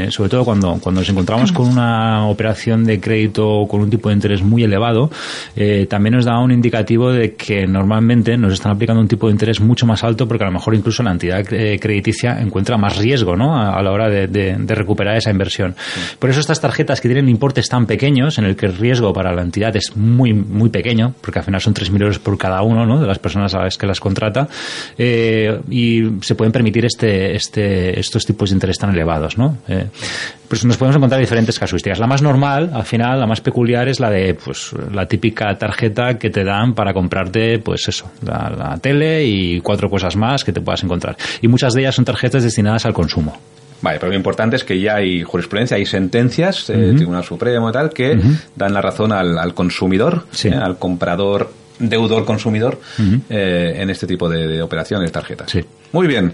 sobre 0.10 0.30
todo 0.30 0.44
cuando, 0.44 0.78
cuando 0.82 1.00
nos 1.00 1.10
encontramos 1.10 1.54
con 1.54 1.70
una 1.70 2.28
operación 2.28 2.84
de 2.84 3.00
crédito 3.00 3.66
con 3.70 3.80
un 3.80 3.90
tipo 3.90 4.10
de 4.10 4.16
interés 4.16 4.42
muy 4.42 4.64
elevado, 4.64 5.10
también 5.88 6.16
nos 6.16 6.26
da 6.26 6.38
un 6.40 6.52
indicativo 6.52 7.14
de 7.14 7.36
que 7.36 7.66
normalmente 7.66 8.36
nos 8.36 8.52
están 8.52 8.74
aplicando 8.74 9.02
un 9.02 9.08
tipo 9.08 9.28
de 9.28 9.32
interés 9.32 9.62
mucho 9.62 9.86
más 9.86 10.04
alto 10.04 10.28
porque 10.28 10.44
a 10.44 10.48
lo 10.48 10.54
mejor 10.54 10.76
incluso 10.76 11.02
la 11.02 11.12
entidad 11.12 11.46
crediticia 11.46 12.42
encuentra 12.42 12.78
más 12.78 12.98
riesgo 12.98 13.38
¿no? 13.38 13.58
a, 13.58 13.82
la 13.82 13.92
hora 13.92 14.10
de, 14.10 14.28
de 14.28 14.76
recuperar 14.76 15.16
esa 15.16 15.32
inversión. 15.32 15.76
Por 16.20 16.30
eso 16.30 16.42
estas 16.42 16.60
tarjetas 16.60 16.77
que 16.86 17.08
tienen 17.08 17.30
importes 17.30 17.70
tan 17.70 17.86
pequeños, 17.86 18.38
en 18.38 18.46
el 18.46 18.56
que 18.56 18.66
el 18.66 18.78
riesgo 18.78 19.14
para 19.14 19.34
la 19.34 19.42
entidad 19.42 19.76
es 19.76 19.96
muy, 19.96 20.34
muy 20.34 20.70
pequeño, 20.70 21.14
porque 21.22 21.40
al 21.40 21.46
final 21.46 21.62
son 21.62 21.74
3.000 21.74 22.02
euros 22.02 22.20
por 22.20 22.38
cada 22.38 22.62
uno 22.62 22.86
¿no? 22.86 23.00
de 23.00 23.08
las 23.08 23.20
personas 23.20 23.54
a 23.56 23.64
las 23.64 23.78
que 23.78 23.88
las 23.88 24.00
contrata, 24.00 24.48
eh, 24.98 25.60
y 25.70 26.04
se 26.22 26.36
pueden 26.36 26.52
permitir 26.52 26.86
este, 26.86 27.36
este, 27.36 28.00
estos 28.00 28.26
tipos 28.26 28.50
de 28.50 28.56
interés 28.56 28.78
tan 28.78 28.92
elevados. 28.92 29.38
¿no? 29.38 29.58
Eh, 29.68 29.88
pues 30.48 30.64
nos 30.66 30.78
podemos 30.78 30.96
encontrar 30.96 31.20
diferentes 31.20 31.60
casuísticas. 31.60 32.00
La 32.00 32.08
más 32.08 32.22
normal, 32.22 32.72
al 32.74 32.84
final, 32.84 33.20
la 33.20 33.28
más 33.28 33.42
peculiar 33.42 33.88
es 33.88 34.00
la 34.00 34.10
de 34.10 34.34
pues 34.34 34.72
la 34.92 35.06
típica 35.06 35.58
tarjeta 35.58 36.18
que 36.18 36.30
te 36.30 36.44
dan 36.44 36.74
para 36.74 36.94
comprarte, 36.94 37.60
pues 37.60 37.88
eso, 37.88 38.12
la, 38.26 38.54
la 38.58 38.78
tele 38.78 39.26
y 39.26 39.60
cuatro 39.62 39.90
cosas 39.90 40.16
más 40.16 40.44
que 40.44 40.54
te 40.54 40.62
puedas 40.62 40.84
encontrar. 40.84 41.18
Y 41.42 41.48
muchas 41.48 41.74
de 41.74 41.82
ellas 41.82 41.96
son 41.96 42.06
tarjetas 42.06 42.44
destinadas 42.44 42.86
al 42.86 42.94
consumo. 42.94 43.38
Vale, 43.82 44.00
pero 44.00 44.12
lo 44.12 44.18
importante 44.18 44.56
es 44.56 44.64
que 44.64 44.80
ya 44.80 44.96
hay 44.96 45.24
jurisprudencia, 45.24 45.78
hay 45.78 45.86
sentencias 45.86 46.68
del 46.68 46.96
Tribunal 46.96 47.24
Supremo 47.24 47.70
y 47.70 47.74
tal 47.74 47.92
que 47.92 48.20
dan 48.56 48.74
la 48.74 48.82
razón 48.82 49.12
al, 49.12 49.54
consumidor, 49.54 50.26
¿eh? 50.44 50.54
al 50.54 50.78
comprador, 50.78 51.52
deudor 51.80 52.26
consumidor 52.26 52.80
eh, 53.30 53.76
en 53.78 53.90
este 53.90 54.08
tipo 54.08 54.28
de, 54.30 54.62
operaciones, 54.62 55.12
tarjetas. 55.12 55.52
Sí. 55.52 55.64
Muy 55.94 56.08
bien, 56.08 56.34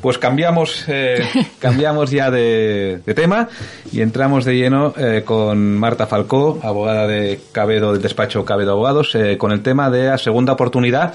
pues 0.00 0.18
cambiamos, 0.18 0.84
eh, 0.88 1.22
cambiamos 1.58 2.10
ya 2.10 2.30
de, 2.30 3.02
tema 3.14 3.48
y 3.92 4.00
entramos 4.00 4.44
de 4.44 4.56
lleno 4.56 4.94
con 5.24 5.76
Marta 5.76 6.06
Falcó, 6.06 6.60
abogada 6.62 7.06
de 7.06 7.40
Cabedo, 7.52 7.92
del 7.92 8.02
despacho 8.02 8.44
Cabedo 8.44 8.72
Abogados, 8.72 9.16
con 9.36 9.50
el 9.50 9.62
tema 9.62 9.90
de 9.90 10.06
la 10.06 10.18
segunda 10.18 10.52
oportunidad, 10.52 11.12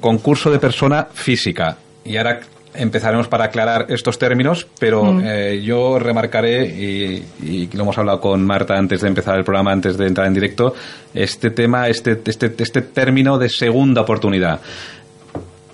concurso 0.00 0.50
de 0.50 0.58
persona 0.58 1.08
física. 1.12 1.78
Y 2.04 2.16
ahora 2.16 2.40
empezaremos 2.74 3.28
para 3.28 3.44
aclarar 3.44 3.86
estos 3.88 4.18
términos, 4.18 4.66
pero 4.78 5.04
mm. 5.04 5.22
eh, 5.24 5.62
yo 5.62 5.98
remarcaré, 5.98 6.66
y, 6.66 7.68
lo 7.72 7.82
hemos 7.82 7.98
hablado 7.98 8.20
con 8.20 8.44
Marta 8.44 8.76
antes 8.76 9.00
de 9.00 9.08
empezar 9.08 9.36
el 9.38 9.44
programa, 9.44 9.72
antes 9.72 9.96
de 9.96 10.06
entrar 10.06 10.26
en 10.26 10.34
directo, 10.34 10.74
este 11.14 11.50
tema, 11.50 11.88
este, 11.88 12.20
este, 12.24 12.54
este 12.58 12.82
término 12.82 13.38
de 13.38 13.48
segunda 13.48 14.02
oportunidad. 14.02 14.60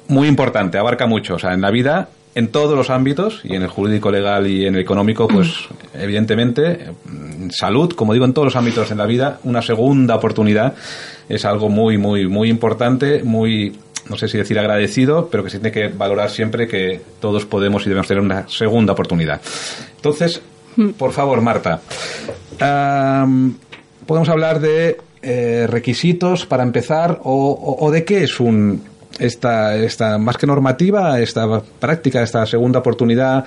Muy 0.09 0.29
importante, 0.29 0.79
abarca 0.79 1.07
mucho. 1.07 1.35
O 1.35 1.39
sea, 1.39 1.53
en 1.53 1.61
la 1.61 1.71
vida, 1.71 2.09
en 2.35 2.49
todos 2.49 2.77
los 2.77 2.91
ámbitos, 2.91 3.41
y 3.45 3.57
en 3.57 3.63
el 3.63 3.69
jurídico 3.69 4.11
legal 4.11 4.47
y 4.47 4.67
en 4.67 4.75
el 4.75 4.81
económico, 4.81 5.27
pues 5.27 5.53
evidentemente, 5.95 6.91
salud, 7.51 7.93
como 7.93 8.13
digo, 8.13 8.25
en 8.25 8.33
todos 8.33 8.47
los 8.47 8.57
ámbitos 8.57 8.91
en 8.91 8.99
la 8.99 9.07
vida, 9.07 9.41
una 9.45 9.63
segunda 9.63 10.15
oportunidad 10.15 10.75
es 11.29 11.45
algo 11.45 11.69
muy, 11.69 11.99
muy, 11.99 12.29
muy 12.29 12.49
importante, 12.49 13.23
muy 13.25 13.77
no 14.09 14.17
sé 14.17 14.29
si 14.29 14.39
decir 14.39 14.59
agradecido, 14.59 15.29
pero 15.31 15.45
que 15.45 15.51
se 15.51 15.59
tiene 15.59 15.73
que 15.73 15.89
valorar 15.89 16.31
siempre 16.31 16.67
que 16.69 17.01
todos 17.21 17.45
podemos 17.45 17.83
y 17.85 17.89
debemos 17.89 18.09
tener 18.09 18.23
una 18.23 18.49
segunda 18.49 18.93
oportunidad. 18.93 19.41
Entonces, 19.97 20.41
hmm. 20.77 20.91
por 20.91 21.13
favor, 21.13 21.41
Marta, 21.41 21.81
podemos 24.07 24.29
hablar 24.29 24.61
de 24.61 24.99
eh, 25.23 25.67
requisitos 25.69 26.47
para 26.47 26.63
empezar 26.63 27.21
o, 27.23 27.91
de 27.93 28.05
qué 28.05 28.23
es 28.25 28.39
un 28.39 28.83
esta, 29.19 29.77
esta 29.77 30.19
más 30.19 30.37
que 30.37 30.47
normativa, 30.47 31.19
esta 31.21 31.63
práctica, 31.81 32.23
esta 32.23 32.45
segunda 32.47 32.81
oportunidad 32.81 33.45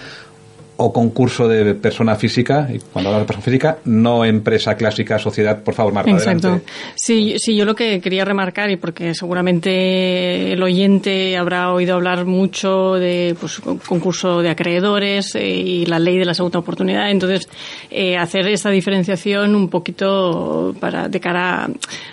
o 0.82 0.94
concurso 0.94 1.46
de 1.46 1.76
persona 1.76 2.16
física, 2.16 2.70
y 2.74 2.80
cuando 2.80 3.10
hablo 3.10 3.20
de 3.20 3.26
persona 3.26 3.44
física, 3.44 3.78
no 3.84 4.24
empresa 4.24 4.76
clásica, 4.76 5.20
sociedad, 5.20 5.62
por 5.62 5.74
favor, 5.74 5.92
Marta. 5.92 6.12
Exacto. 6.12 6.62
Sí, 6.96 7.36
sí, 7.38 7.54
yo 7.54 7.66
lo 7.66 7.76
que 7.76 8.00
quería 8.00 8.24
remarcar, 8.24 8.70
y 8.70 8.78
porque 8.78 9.14
seguramente 9.14 10.54
el 10.54 10.64
oyente 10.64 11.36
habrá 11.36 11.74
oído 11.74 11.96
hablar 11.96 12.26
mucho 12.26 12.94
de 12.94 13.36
pues, 13.38 13.60
concurso 13.86 14.42
de 14.42 14.52
acreedores 14.52 15.36
eh, 15.36 15.50
y 15.50 15.86
la 15.86 16.00
ley 16.00 16.18
de 16.18 16.24
la 16.24 16.34
segunda 16.34 16.60
oportunidad, 16.60 17.12
entonces 17.12 17.50
eh, 17.92 18.18
hacer 18.18 18.48
esa 18.48 18.70
diferenciación 18.70 19.56
un 19.56 19.68
poquito 19.68 20.74
para 20.80 21.10
de 21.10 21.20
cara 21.20 21.70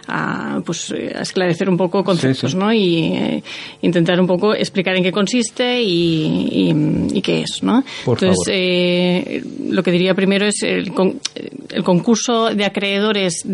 a, 0.08 0.60
pues, 0.66 0.92
a 0.92 1.20
esclarecer 1.20 1.68
un 1.68 1.76
poco 1.76 2.02
conceptos, 2.02 2.56
¿no? 2.56 2.72
Y 2.72 3.12
eh, 3.14 3.42
intentar 3.82 4.20
un 4.20 4.26
poco 4.26 4.54
explicar 4.54 4.96
en 4.96 5.04
qué 5.04 5.12
consiste 5.12 5.80
y, 5.80 6.72
y, 7.12 7.22
qué 7.22 7.42
es, 7.42 7.62
¿no? 7.62 7.84
Por 8.04 8.18
entonces, 8.22 8.55
eh, 8.56 9.42
lo 9.68 9.82
que 9.82 9.90
diría 9.90 10.14
primero 10.14 10.46
es 10.46 10.62
el, 10.62 10.92
el 11.70 11.84
concurso 11.84 12.54
de 12.54 12.64
acreedores 12.64 13.44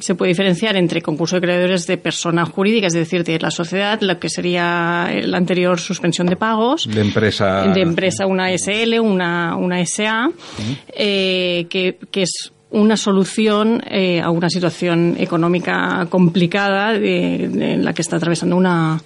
se 0.00 0.14
puede 0.14 0.30
diferenciar 0.30 0.76
entre 0.76 1.00
concurso 1.02 1.36
de 1.36 1.38
acreedores 1.38 1.86
de 1.86 1.96
persona 1.96 2.44
jurídica, 2.44 2.86
es 2.86 2.92
decir, 2.92 3.24
de 3.24 3.38
la 3.38 3.50
sociedad, 3.50 4.00
lo 4.00 4.18
que 4.18 4.28
sería 4.28 5.10
la 5.22 5.38
anterior 5.38 5.80
suspensión 5.80 6.26
de 6.26 6.36
pagos. 6.36 6.86
De 6.86 7.00
empresa. 7.00 7.62
De 7.72 7.80
empresa, 7.80 8.26
una 8.26 8.50
SL, 8.56 9.00
una, 9.00 9.56
una 9.56 9.84
SA, 9.86 10.30
eh, 10.88 11.66
que, 11.68 11.98
que 12.10 12.22
es 12.22 12.52
una 12.70 12.96
solución 12.96 13.82
eh, 13.88 14.20
a 14.20 14.30
una 14.30 14.50
situación 14.50 15.16
económica 15.18 16.06
complicada 16.10 16.94
en 16.96 17.84
la 17.84 17.92
que 17.92 18.02
está 18.02 18.16
atravesando 18.16 18.56
una, 18.56 19.00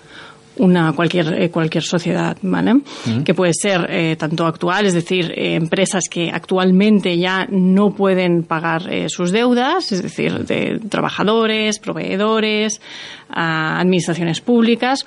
una 0.58 0.92
cualquier 0.92 1.32
eh, 1.34 1.50
cualquier 1.50 1.84
sociedad, 1.84 2.36
¿vale? 2.42 2.80
Que 3.24 3.34
puede 3.34 3.52
ser 3.54 3.86
eh, 3.90 4.16
tanto 4.16 4.46
actual, 4.46 4.86
es 4.86 4.94
decir, 4.94 5.32
eh, 5.32 5.54
empresas 5.54 6.04
que 6.10 6.30
actualmente 6.30 7.16
ya 7.18 7.46
no 7.50 7.92
pueden 7.92 8.42
pagar 8.42 8.82
sus 9.08 9.32
deudas, 9.32 9.92
es 9.92 10.02
decir, 10.02 10.44
de 10.44 10.80
trabajadores, 10.88 11.78
proveedores, 11.78 12.80
administraciones 13.30 14.40
públicas 14.40 15.04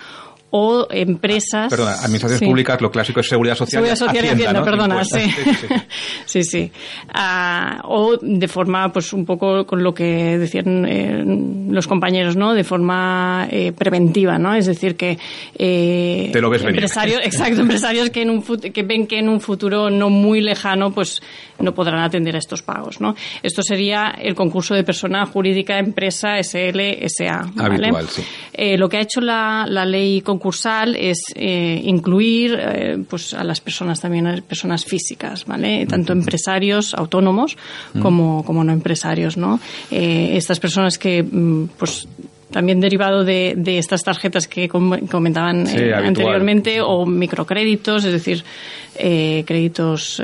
o 0.52 0.86
empresas. 0.92 1.70
Perdona, 1.70 1.94
administraciones 1.94 2.48
públicas, 2.48 2.82
lo 2.82 2.92
clásico 2.92 3.22
es 3.22 3.28
seguridad 3.28 3.56
social. 3.56 3.84
Seguridad 3.84 3.96
social 3.96 4.26
y 4.26 4.28
Hacienda, 4.28 4.64
perdona, 4.64 5.04
sí. 5.06 5.20
Sí, 6.26 6.44
sí. 6.44 6.72
Ah, 7.14 7.82
o 7.86 8.18
de 8.22 8.48
forma, 8.48 8.92
pues 8.92 9.14
un 9.14 9.26
poco 9.26 9.66
con 9.66 9.82
lo 9.82 9.94
que 9.94 10.38
decían 10.38 10.86
eh, 10.86 11.24
los 11.70 11.88
compañeros, 11.88 12.36
¿no? 12.36 12.54
De 12.54 12.64
forma 12.64 13.48
eh, 13.50 13.72
preventiva, 13.72 14.38
¿no? 14.38 14.54
Es 14.54 14.66
decir, 14.66 14.96
que. 14.96 15.18
Eh, 15.58 16.30
Te 16.34 16.42
lo 16.42 16.50
ves 16.50 16.64
empresarios, 16.64 17.22
Exacto, 17.24 17.62
empresarios 17.62 18.10
que, 18.10 18.24
en 18.24 18.30
un, 18.30 18.44
que 18.44 18.84
ven 18.84 19.08
que 19.08 19.20
en 19.20 19.30
un 19.30 19.40
futuro 19.40 19.90
no 19.90 20.10
muy 20.10 20.42
lejano, 20.42 20.92
pues 20.92 21.22
no 21.60 21.74
podrán 21.74 22.02
atender 22.02 22.36
a 22.36 22.40
estos 22.40 22.62
pagos, 22.62 23.00
¿no? 23.00 23.16
Esto 23.42 23.64
sería 23.64 24.16
el 24.22 24.36
concurso 24.36 24.76
de 24.76 24.84
persona 24.84 25.26
jurídica, 25.26 25.80
empresa, 25.80 26.38
SL, 26.44 27.08
SA. 27.08 27.52
¿vale? 27.56 27.88
Habitual, 27.88 28.08
sí. 28.08 28.24
lo 28.78 28.90
que 28.90 28.98
ha 28.98 29.02
hecho 29.02 29.22
la, 29.22 29.66
la 29.68 29.86
ley 29.86 30.22
con 30.22 30.41
concursal 30.42 30.96
es 30.96 31.20
eh, 31.36 31.80
incluir 31.84 32.58
eh, 32.60 32.98
pues 33.08 33.36
a 33.36 33.44
las 33.44 33.62
personas 33.62 34.02
también, 34.02 34.26
a 34.26 34.32
las 34.32 34.42
personas 34.42 34.86
físicas, 34.86 35.46
¿vale? 35.46 35.86
Tanto 35.86 36.14
empresarios 36.14 36.96
autónomos 36.96 37.58
como, 38.02 38.44
como 38.44 38.64
no 38.64 38.74
empresarios, 38.74 39.38
¿no? 39.38 39.60
Eh, 39.92 40.32
estas 40.34 40.60
personas 40.60 40.98
que, 40.98 41.22
mm, 41.22 41.70
pues, 41.78 42.08
también 42.50 42.82
derivado 42.82 43.24
de, 43.24 43.54
de 43.56 43.78
estas 43.78 44.04
tarjetas 44.04 44.48
que 44.48 44.68
comentaban 44.68 45.68
anteriormente 45.70 46.82
o 46.82 47.06
microcréditos, 47.06 48.04
es 48.04 48.12
decir, 48.12 48.44
créditos 48.94 50.22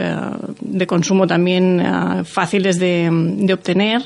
de 0.60 0.88
consumo 0.88 1.26
también 1.26 1.82
fáciles 2.26 2.80
de, 2.80 3.10
de 3.10 3.54
obtener 3.54 4.02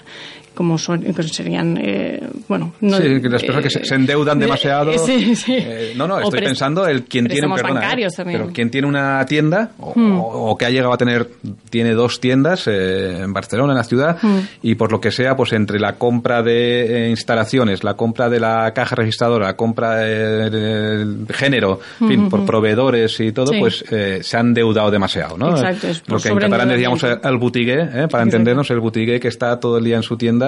como 0.54 0.78
son, 0.78 1.06
serían, 1.32 1.78
eh, 1.82 2.22
bueno... 2.48 2.74
No, 2.82 2.98
sí, 2.98 3.20
las 3.22 3.42
personas 3.42 3.74
que 3.74 3.86
se, 3.86 3.96
endeudan 3.96 4.40
demasiado. 4.40 4.92
Sí, 5.02 5.36
sí. 5.36 5.56
Eh, 5.58 5.94
no, 5.96 6.08
no, 6.08 6.20
estoy 6.20 6.42
pensando 6.42 6.86
el 6.86 7.04
quien 7.04 7.28
tiene, 7.28 7.48
perdona, 7.54 7.94
eh, 7.94 8.08
pero 8.24 8.48
quien 8.54 8.70
tiene 8.70 8.88
una 8.88 9.26
tienda 9.26 9.72
hmm. 9.78 10.20
o, 10.20 10.56
que 10.58 10.66
ha 10.66 10.70
llegado 10.70 10.94
a 10.94 10.98
tener, 10.98 11.30
tiene 11.70 11.94
dos 11.94 12.20
tiendas 12.20 12.68
en 12.68 13.34
Barcelona, 13.34 13.74
en 13.74 13.78
la 13.78 13.84
ciudad, 13.84 14.18
hmm. 14.22 14.40
y 14.62 14.76
por 14.76 14.92
lo 14.92 15.02
que 15.02 15.12
sea, 15.12 15.36
pues 15.36 15.54
entre 15.54 15.80
la 15.80 15.94
compra 15.94 16.44
de 16.44 17.08
instalaciones, 17.10 17.84
la 17.84 17.96
compra 17.96 18.30
de 18.30 18.40
la 18.40 18.72
caja 18.74 18.96
registradora, 18.96 19.48
la 19.48 19.56
compra 19.56 19.98
de, 19.98 21.26
género, 21.30 21.80
en 22.02 22.08
fin, 22.08 22.26
hmm, 22.26 22.30
por 22.30 22.46
proveedores 22.46 23.20
y 23.20 23.32
todo, 23.32 23.52
pues 23.58 23.84
se 23.88 24.38
han 24.38 24.48
endeudado 24.48 24.92
demasiado, 24.92 25.38
¿no? 25.38 25.52
Exacto, 25.52 25.88
es 25.88 26.04
Lo 26.08 26.18
que 26.18 26.30
en 26.30 26.38
catalán 26.38 26.70
decíamos 26.70 27.04
el 27.04 27.38
boutique, 27.38 28.08
para 28.10 28.24
entendernos, 28.24 28.70
el 28.70 28.80
boutique 28.80 29.20
que 29.20 29.28
está 29.28 29.60
todo 29.60 29.78
el 29.78 29.84
día 29.84 29.96
en 29.96 30.04
su 30.04 30.18
tienda 30.18 30.41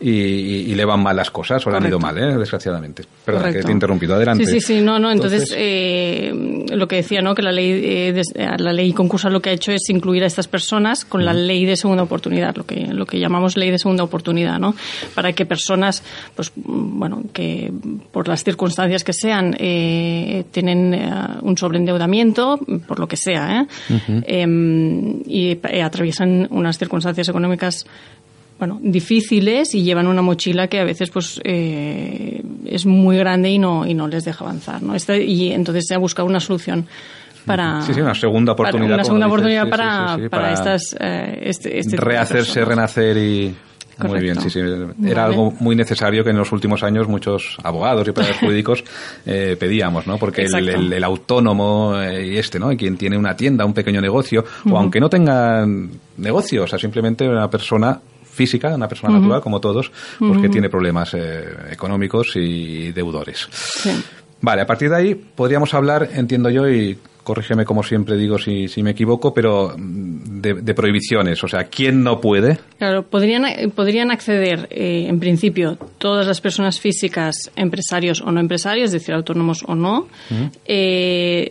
y, 0.00 0.74
le 0.74 0.84
van 0.84 1.02
mal 1.02 1.16
las 1.16 1.30
cosas, 1.30 1.66
o 1.66 1.70
le 1.70 1.78
han 1.78 1.86
ido 1.86 1.98
mal, 1.98 2.16
¿eh? 2.18 2.36
desgraciadamente. 2.36 3.04
Perdón, 3.24 3.52
que 3.52 3.62
te 3.62 3.68
he 3.68 3.72
interrumpido. 3.72 4.14
Adelante. 4.14 4.44
Sí, 4.44 4.60
sí, 4.60 4.60
sí, 4.60 4.80
no, 4.80 4.98
no. 4.98 5.10
Entonces, 5.10 5.52
eh, 5.56 6.32
lo 6.70 6.86
que 6.86 6.96
decía, 6.96 7.22
¿no? 7.22 7.34
Que 7.34 7.42
la 7.42 7.52
ley, 7.52 7.70
eh, 7.84 8.22
la 8.58 8.72
ley 8.72 8.92
concursa 8.92 9.30
lo 9.30 9.40
que 9.40 9.50
ha 9.50 9.52
hecho 9.52 9.72
es 9.72 9.88
incluir 9.88 10.22
a 10.22 10.26
estas 10.26 10.48
personas 10.48 11.04
con 11.04 11.24
la 11.24 11.32
ley 11.32 11.64
de 11.64 11.76
segunda 11.76 12.02
oportunidad, 12.02 12.54
lo 12.56 12.64
que, 12.64 12.86
lo 12.86 13.06
que 13.06 13.18
llamamos 13.18 13.56
ley 13.56 13.70
de 13.70 13.78
segunda 13.78 14.04
oportunidad, 14.04 14.58
¿no? 14.58 14.74
Para 15.14 15.32
que 15.32 15.46
personas, 15.46 16.02
pues, 16.34 16.52
bueno, 16.54 17.22
que 17.32 17.72
por 18.12 18.28
las 18.28 18.44
circunstancias 18.44 19.04
que 19.04 19.12
sean, 19.12 19.56
tienen 19.56 20.94
un 21.42 21.56
sobreendeudamiento, 21.56 22.58
por 22.86 23.00
lo 23.00 23.08
que 23.08 23.16
sea, 23.16 23.66
em, 24.26 25.22
y 25.26 25.58
atraviesan 25.82 26.48
unas 26.50 26.78
circunstancias 26.78 27.28
económicas 27.28 27.86
bueno, 28.58 28.78
difíciles 28.82 29.74
y 29.74 29.82
llevan 29.82 30.06
una 30.06 30.22
mochila 30.22 30.68
que 30.68 30.80
a 30.80 30.84
veces 30.84 31.10
pues 31.10 31.40
eh, 31.44 32.42
es 32.64 32.86
muy 32.86 33.18
grande 33.18 33.50
y 33.50 33.58
no, 33.58 33.86
y 33.86 33.94
no 33.94 34.08
les 34.08 34.24
deja 34.24 34.44
avanzar. 34.44 34.82
¿no? 34.82 34.94
Este, 34.94 35.22
y 35.24 35.52
entonces 35.52 35.84
se 35.86 35.94
ha 35.94 35.98
buscado 35.98 36.26
una 36.26 36.40
solución 36.40 36.86
para... 37.44 37.82
Sí, 37.82 37.92
sí, 37.92 38.00
una 38.00 38.14
segunda 38.14 38.52
oportunidad. 38.52 38.94
una 38.94 39.04
segunda 39.04 39.26
oportunidad 39.26 39.68
para, 39.68 40.16
para, 40.30 40.52
estas... 40.52 40.96
Eh, 40.98 41.40
este, 41.42 41.78
este 41.78 41.96
rehacerse, 41.96 42.64
renacer 42.64 43.16
y... 43.18 43.54
Muy 43.98 44.20
bien, 44.20 44.38
sí, 44.42 44.50
sí. 44.50 44.60
Era 45.06 45.24
algo 45.24 45.52
muy 45.58 45.74
necesario 45.74 46.22
que 46.22 46.28
en 46.28 46.36
los 46.36 46.52
últimos 46.52 46.82
años 46.82 47.08
muchos 47.08 47.56
abogados 47.62 48.06
y 48.06 48.10
operadores 48.10 48.40
jurídicos 48.40 48.84
eh, 49.24 49.56
pedíamos, 49.58 50.06
¿no? 50.06 50.18
Porque 50.18 50.42
el, 50.42 50.92
el, 50.92 51.04
autónomo 51.04 51.94
y 52.02 52.36
este, 52.36 52.58
¿no? 52.58 52.76
Quien 52.76 52.98
tiene 52.98 53.16
una 53.16 53.34
tienda, 53.34 53.64
un 53.64 53.72
pequeño 53.72 54.02
negocio, 54.02 54.44
o 54.70 54.76
aunque 54.76 55.00
no 55.00 55.08
tenga 55.08 55.66
negocio, 56.18 56.64
o 56.64 56.66
sea, 56.66 56.78
simplemente 56.78 57.26
una 57.26 57.48
persona 57.48 57.98
física, 58.36 58.74
una 58.74 58.86
persona 58.86 59.18
natural 59.18 59.40
como 59.40 59.60
todos, 59.60 59.90
porque 60.18 60.38
pues 60.38 60.50
tiene 60.50 60.68
problemas 60.68 61.14
eh, 61.14 61.44
económicos 61.70 62.36
y 62.36 62.92
deudores. 62.92 63.48
Vale, 64.40 64.62
a 64.62 64.66
partir 64.66 64.90
de 64.90 64.96
ahí 64.96 65.14
podríamos 65.14 65.72
hablar, 65.74 66.10
entiendo 66.12 66.50
yo, 66.50 66.68
y 66.68 66.98
corrígeme 67.26 67.64
como 67.64 67.82
siempre 67.82 68.16
digo 68.16 68.38
si, 68.38 68.68
si 68.68 68.84
me 68.84 68.90
equivoco, 68.92 69.34
pero 69.34 69.74
mm, 69.76 70.40
de, 70.40 70.74
prohibiciones. 70.74 71.42
O 71.42 71.48
sea, 71.48 71.64
¿quién 71.64 72.04
no 72.04 72.20
puede? 72.20 72.58
Claro, 72.78 73.02
podrían, 73.02 73.44
podrían 73.74 74.12
acceder, 74.12 74.68
eh, 74.70 75.06
en 75.08 75.18
principio, 75.18 75.76
todas 75.98 76.26
las 76.26 76.40
personas 76.40 76.78
físicas, 76.78 77.50
empresarios 77.56 78.20
o 78.20 78.30
no 78.30 78.38
empresarios, 78.38 78.86
es 78.86 78.92
decir, 78.92 79.12
autónomos 79.12 79.64
o 79.66 79.74
no, 79.74 80.06
eh, 80.66 81.50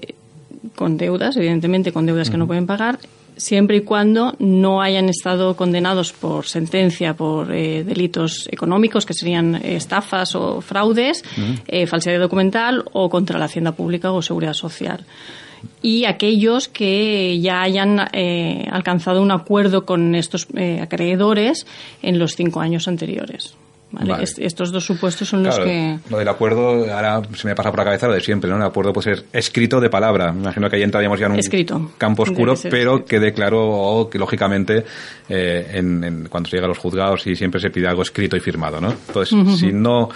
con 0.75 0.95
deudas, 0.95 1.35
evidentemente 1.35 1.91
con 1.91 2.05
deudas 2.05 2.29
que 2.29 2.37
no 2.37 2.47
pueden 2.47 2.67
pagar, 2.67 2.99
siempre 3.37 3.77
y 3.77 3.81
cuando 3.81 4.35
no 4.39 4.81
hayan 4.81 5.09
estado 5.09 5.55
condenados 5.55 6.13
por 6.13 6.45
sentencia 6.45 7.15
por 7.15 7.51
eh, 7.51 7.83
delitos 7.83 8.47
económicos, 8.51 9.05
que 9.05 9.13
serían 9.13 9.55
eh, 9.55 9.75
estafas 9.75 10.35
o 10.35 10.61
fraudes, 10.61 11.23
eh, 11.67 11.87
falsedad 11.87 12.19
documental 12.19 12.85
o 12.93 13.09
contra 13.09 13.39
la 13.39 13.45
hacienda 13.45 13.73
pública 13.73 14.11
o 14.11 14.21
seguridad 14.21 14.53
social. 14.53 15.05
Y 15.81 16.05
aquellos 16.05 16.67
que 16.67 17.39
ya 17.39 17.63
hayan 17.63 17.99
alcanzado 17.99 19.21
un 19.21 19.31
acuerdo 19.31 19.83
con 19.83 20.13
estos 20.13 20.47
acreedores 20.79 21.65
en 22.03 22.19
los 22.19 22.35
cinco 22.35 22.59
años 22.61 22.87
anteriores 22.87 23.55
estos 24.37 24.71
dos 24.71 24.85
supuestos 24.85 25.27
son 25.27 25.43
los 25.43 25.57
que... 25.59 25.99
Lo 26.09 26.17
del 26.17 26.27
acuerdo, 26.27 26.91
ahora 26.93 27.21
se 27.35 27.47
me 27.47 27.55
pasa 27.55 27.71
por 27.71 27.79
la 27.79 27.85
cabeza 27.85 28.07
lo 28.07 28.13
de 28.13 28.21
siempre, 28.21 28.49
¿no? 28.49 28.57
El 28.57 28.63
acuerdo 28.63 28.93
puede 28.93 29.15
ser 29.15 29.25
escrito 29.33 29.79
de 29.79 29.89
palabra. 29.89 30.31
Me 30.31 30.41
imagino 30.41 30.69
que 30.69 30.75
ahí 30.77 30.83
entraríamos 30.83 31.19
ya 31.19 31.27
en 31.27 31.33
un 31.33 31.89
campo 31.97 32.23
oscuro, 32.23 32.55
pero 32.69 33.05
quede 33.05 33.33
claro 33.33 34.09
que, 34.11 34.17
lógicamente, 34.17 34.83
eh, 35.29 35.71
en, 35.73 36.27
cuando 36.29 36.49
se 36.49 36.57
llega 36.57 36.65
a 36.65 36.69
los 36.69 36.77
juzgados 36.77 37.25
y 37.27 37.35
siempre 37.35 37.59
se 37.59 37.69
pide 37.69 37.87
algo 37.87 38.01
escrito 38.01 38.35
y 38.35 38.39
firmado, 38.39 38.79
¿no? 38.81 38.91
Entonces, 38.91 39.59
si 39.59 39.71
no 39.71 40.09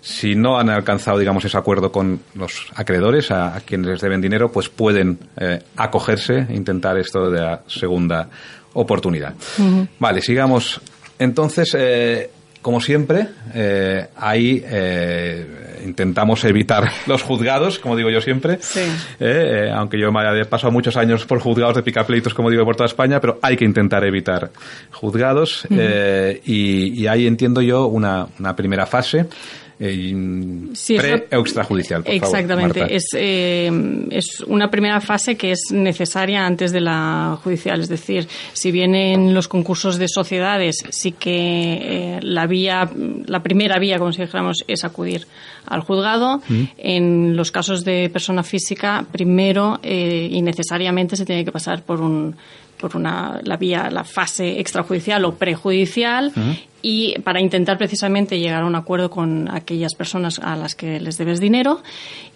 si 0.00 0.34
no 0.34 0.58
han 0.58 0.70
alcanzado, 0.70 1.18
digamos, 1.18 1.44
ese 1.44 1.58
acuerdo 1.58 1.90
con 1.90 2.20
los 2.34 2.66
acreedores, 2.74 3.30
a, 3.30 3.60
quienes 3.64 3.88
les 3.88 4.00
deben 4.00 4.20
dinero, 4.20 4.50
pues 4.50 4.68
pueden 4.68 5.18
eh, 5.36 5.60
acogerse, 5.76 6.46
intentar 6.50 6.96
esto 6.98 7.30
de 7.30 7.40
la 7.40 7.62
segunda 7.66 8.28
oportunidad. 8.74 9.34
Vale, 9.98 10.22
sigamos. 10.22 10.80
Entonces, 11.18 11.74
eh, 11.78 12.30
como 12.62 12.80
siempre, 12.80 13.28
eh, 13.54 14.08
ahí 14.16 14.62
eh, 14.66 15.80
intentamos 15.84 16.44
evitar 16.44 16.90
los 17.06 17.22
juzgados, 17.22 17.78
como 17.78 17.96
digo 17.96 18.10
yo 18.10 18.20
siempre. 18.20 18.58
Sí. 18.60 18.80
Eh, 19.20 19.70
aunque 19.74 19.98
yo 19.98 20.10
me 20.10 20.20
haya 20.20 20.44
pasado 20.44 20.72
muchos 20.72 20.96
años 20.96 21.24
por 21.24 21.38
juzgados 21.40 21.76
de 21.76 21.82
picapleitos, 21.82 22.34
como 22.34 22.50
digo, 22.50 22.64
por 22.64 22.76
toda 22.76 22.86
España, 22.86 23.20
pero 23.20 23.38
hay 23.42 23.56
que 23.56 23.64
intentar 23.64 24.04
evitar 24.04 24.50
juzgados. 24.90 25.66
y, 25.70 27.02
y, 27.02 27.06
ahí 27.06 27.26
entiendo 27.26 27.62
yo 27.62 27.86
una, 27.86 28.26
una 28.38 28.54
primera 28.54 28.86
fase 28.86 29.26
eh, 29.80 30.72
pre 30.96 31.28
o 31.36 31.40
extrajudicial. 31.40 32.02
Por 32.02 32.12
exactamente. 32.12 32.80
Favor, 32.80 32.92
es, 32.92 33.06
eh, 33.14 33.70
es 34.10 34.40
una 34.40 34.70
primera 34.70 35.00
fase 35.00 35.36
que 35.36 35.52
es 35.52 35.70
necesaria 35.70 36.44
antes 36.44 36.72
de 36.72 36.80
la 36.80 37.38
judicial. 37.42 37.80
Es 37.80 37.88
decir, 37.88 38.26
si 38.52 38.72
bien 38.72 38.94
en 38.94 39.34
los 39.34 39.46
concursos 39.46 39.98
de 39.98 40.08
sociedades 40.08 40.84
sí 40.90 41.12
que 41.12 42.16
eh, 42.16 42.18
la 42.22 42.46
vía, 42.46 42.90
la 43.26 43.42
primera 43.42 43.78
vía, 43.78 43.98
como 43.98 44.12
si 44.12 44.22
dijéramos, 44.22 44.64
es 44.66 44.84
acudir 44.84 45.26
al 45.66 45.82
juzgado, 45.82 46.42
mm. 46.48 46.62
en 46.78 47.36
los 47.36 47.50
casos 47.50 47.84
de 47.84 48.10
persona 48.10 48.42
física, 48.42 49.06
primero 49.10 49.78
eh, 49.82 50.28
y 50.30 50.42
necesariamente 50.42 51.16
se 51.16 51.24
tiene 51.24 51.44
que 51.44 51.52
pasar 51.52 51.82
por 51.82 52.00
un 52.00 52.36
por 52.80 52.96
una, 52.96 53.40
la 53.42 53.56
vía, 53.56 53.90
la 53.90 54.04
fase 54.04 54.60
extrajudicial 54.60 55.24
o 55.24 55.34
prejudicial 55.34 56.32
y 56.82 57.18
para 57.20 57.40
intentar 57.40 57.78
precisamente 57.78 58.38
llegar 58.38 58.62
a 58.62 58.66
un 58.66 58.76
acuerdo 58.76 59.10
con 59.10 59.48
aquellas 59.50 59.94
personas 59.94 60.38
a 60.38 60.56
las 60.56 60.74
que 60.74 61.00
les 61.00 61.18
debes 61.18 61.40
dinero 61.40 61.82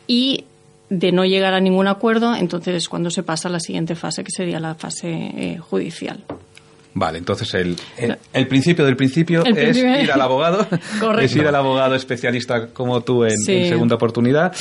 y 0.07 0.45
de 0.91 1.11
no 1.11 1.25
llegar 1.25 1.55
a 1.55 1.61
ningún 1.61 1.87
acuerdo, 1.87 2.35
entonces 2.35 2.75
es 2.77 2.89
cuando 2.89 3.11
se 3.11 3.23
pasa 3.23 3.49
a 3.49 3.53
la 3.53 3.61
siguiente 3.61 3.95
fase, 3.95 4.23
que 4.23 4.31
sería 4.31 4.61
la 4.61 4.75
fase 4.75 5.09
eh, 5.11 5.59
judicial. 5.59 6.23
Vale, 6.95 7.17
entonces 7.17 7.55
el, 7.55 7.77
el, 8.35 8.47
principio 8.47 8.85
del 8.85 8.97
principio 8.97 9.43
es 9.47 9.79
ir 9.79 10.13
al 10.13 10.21
abogado, 10.21 10.67
es 11.21 11.35
ir 11.35 11.47
al 11.47 11.55
abogado 11.55 11.95
especialista 11.95 12.67
como 12.69 13.01
tú 13.01 13.25
en, 13.25 13.39
segunda 13.39 13.95
oportunidad 13.95 14.55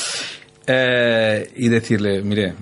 eh, 0.65 1.51
y 1.57 1.67
decirle, 1.67 2.21
mire, 2.21 2.53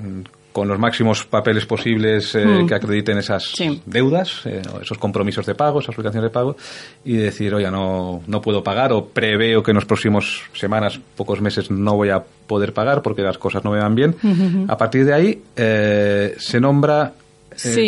con 0.60 0.68
los 0.68 0.78
máximos 0.78 1.24
papeles 1.24 1.66
posibles 1.66 2.36
eh, 2.36 2.46
hmm. 2.46 2.68
que 2.68 2.76
acrediten 2.76 3.18
esas 3.18 3.54
deudas, 3.86 4.42
eh, 4.44 4.62
esos 4.82 4.98
compromisos 4.98 5.46
de 5.46 5.56
pago, 5.56 5.80
esas 5.80 5.96
obligaciones 5.96 6.30
de 6.30 6.34
pago, 6.34 6.58
y 7.06 7.14
decir, 7.14 7.56
oye, 7.56 7.72
no, 7.72 8.22
no 8.28 8.42
puedo 8.42 8.62
pagar 8.62 8.92
o 8.92 9.06
preveo 9.06 9.64
que 9.64 9.72
en 9.72 9.76
los 9.76 9.86
próximos 9.86 10.44
semanas, 10.52 11.00
pocos 11.16 11.40
meses, 11.40 11.72
no 11.72 11.96
voy 11.96 12.10
a 12.10 12.22
poder 12.46 12.74
pagar 12.74 13.02
porque 13.02 13.22
las 13.22 13.38
cosas 13.38 13.64
no 13.64 13.72
me 13.72 13.80
van 13.80 13.96
bien. 13.96 14.16
A 14.68 14.76
partir 14.76 15.06
de 15.06 15.14
ahí 15.14 15.42
eh, 15.56 16.36
se 16.38 16.60
nombra 16.60 17.14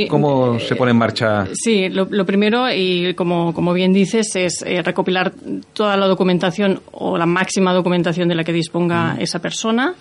¿Cómo 0.10 0.60
se 0.60 0.76
pone 0.76 0.92
en 0.92 0.98
marcha? 0.98 1.48
Sí, 1.54 1.88
lo, 1.90 2.26
primero, 2.26 2.70
y 2.70 3.14
como, 3.14 3.54
como, 3.54 3.74
bien 3.74 3.94
dices, 3.94 4.36
es 4.36 4.66
recopilar 4.84 5.34
toda 5.74 5.96
la 5.96 6.08
documentación 6.08 6.82
o 6.92 7.18
la 7.18 7.26
máxima 7.26 7.74
documentación 7.74 8.28
de 8.28 8.36
la 8.36 8.44
que 8.44 8.52
disponga 8.52 9.16
esa 9.20 9.40
persona. 9.40 9.94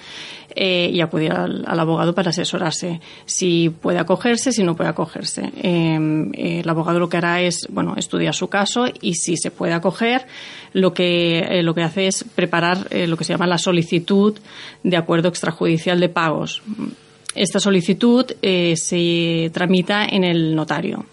Eh, 0.57 0.91
y 0.93 1.01
acudir 1.01 1.33
al, 1.33 1.65
abogado 1.67 2.13
para 2.13 2.31
asesorarse 2.31 3.01
si 3.25 3.71
puede 3.71 4.01
acogerse, 4.01 4.51
si 4.51 4.65
no 4.65 4.75
puede 4.75 4.91
acogerse. 4.91 5.53
Em, 5.63 6.33
el 6.35 6.69
abogado 6.69 6.99
lo 6.99 7.09
que 7.09 7.19
hará 7.19 7.41
es, 7.41 7.69
bueno, 7.71 7.95
estudiar 7.97 8.35
su 8.35 8.49
caso 8.49 8.87
y 9.01 9.15
si 9.15 9.37
se 9.37 9.53
puede 9.53 9.75
acoger, 9.75 10.27
lo 10.73 10.93
que, 10.93 11.39
eh, 11.39 11.63
lo 11.63 11.75
que 11.75 11.83
hace 11.83 12.09
es 12.09 12.25
preparar 12.35 12.89
eh, 12.91 13.07
lo 13.07 13.17
que 13.17 13.25
se 13.25 13.33
llama 13.33 13.47
la 13.47 13.59
solicitud 13.59 14.37
de 14.83 14.97
acuerdo 14.97 15.29
extrajudicial 15.29 16.01
de 16.01 16.09
pagos. 16.09 16.63
Esta 17.35 17.61
solicitud 17.61 18.27
se 18.75 19.51
tramita 19.55 20.05
en 20.05 20.25
el 20.25 20.57
notario. 20.57 21.07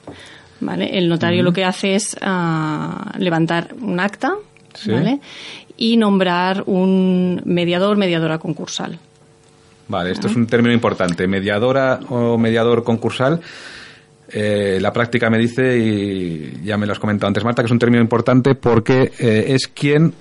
¿vale? 0.60 0.98
El 0.98 1.08
notario 1.10 1.44
lo 1.44 1.54
que 1.54 1.64
hace 1.64 1.96
es 1.96 2.18
ah, 2.22 3.14
levantar 3.20 3.76
un 3.80 4.00
acta 4.00 4.36
¿vale? 4.88 5.20
y 5.78 5.98
nombrar 5.98 6.64
un 6.66 7.42
mediador, 7.46 7.98
mediadora 7.98 8.40
concursal. 8.40 8.98
Vale, 9.88 10.12
esto 10.12 10.28
es 10.28 10.36
un 10.36 10.48
término 10.48 10.74
importante. 10.74 11.28
Mediadora 11.28 12.00
o 12.10 12.38
mediador 12.38 12.84
concursal. 12.84 13.42
Eh, 14.30 14.80
la 14.82 14.92
práctica 14.92 15.30
me 15.30 15.38
dice, 15.38 15.78
y 15.78 16.62
ya 16.64 16.78
me 16.78 16.86
lo 16.86 16.92
has 16.92 17.00
comentado 17.00 17.28
antes, 17.28 17.44
Marta, 17.44 17.62
que 17.62 17.68
es 17.68 17.72
un 17.72 17.80
término 17.80 18.02
importante 18.02 18.56
porque 18.56 19.12
eh, 19.20 19.46
es 19.50 19.68
quien 19.68 20.14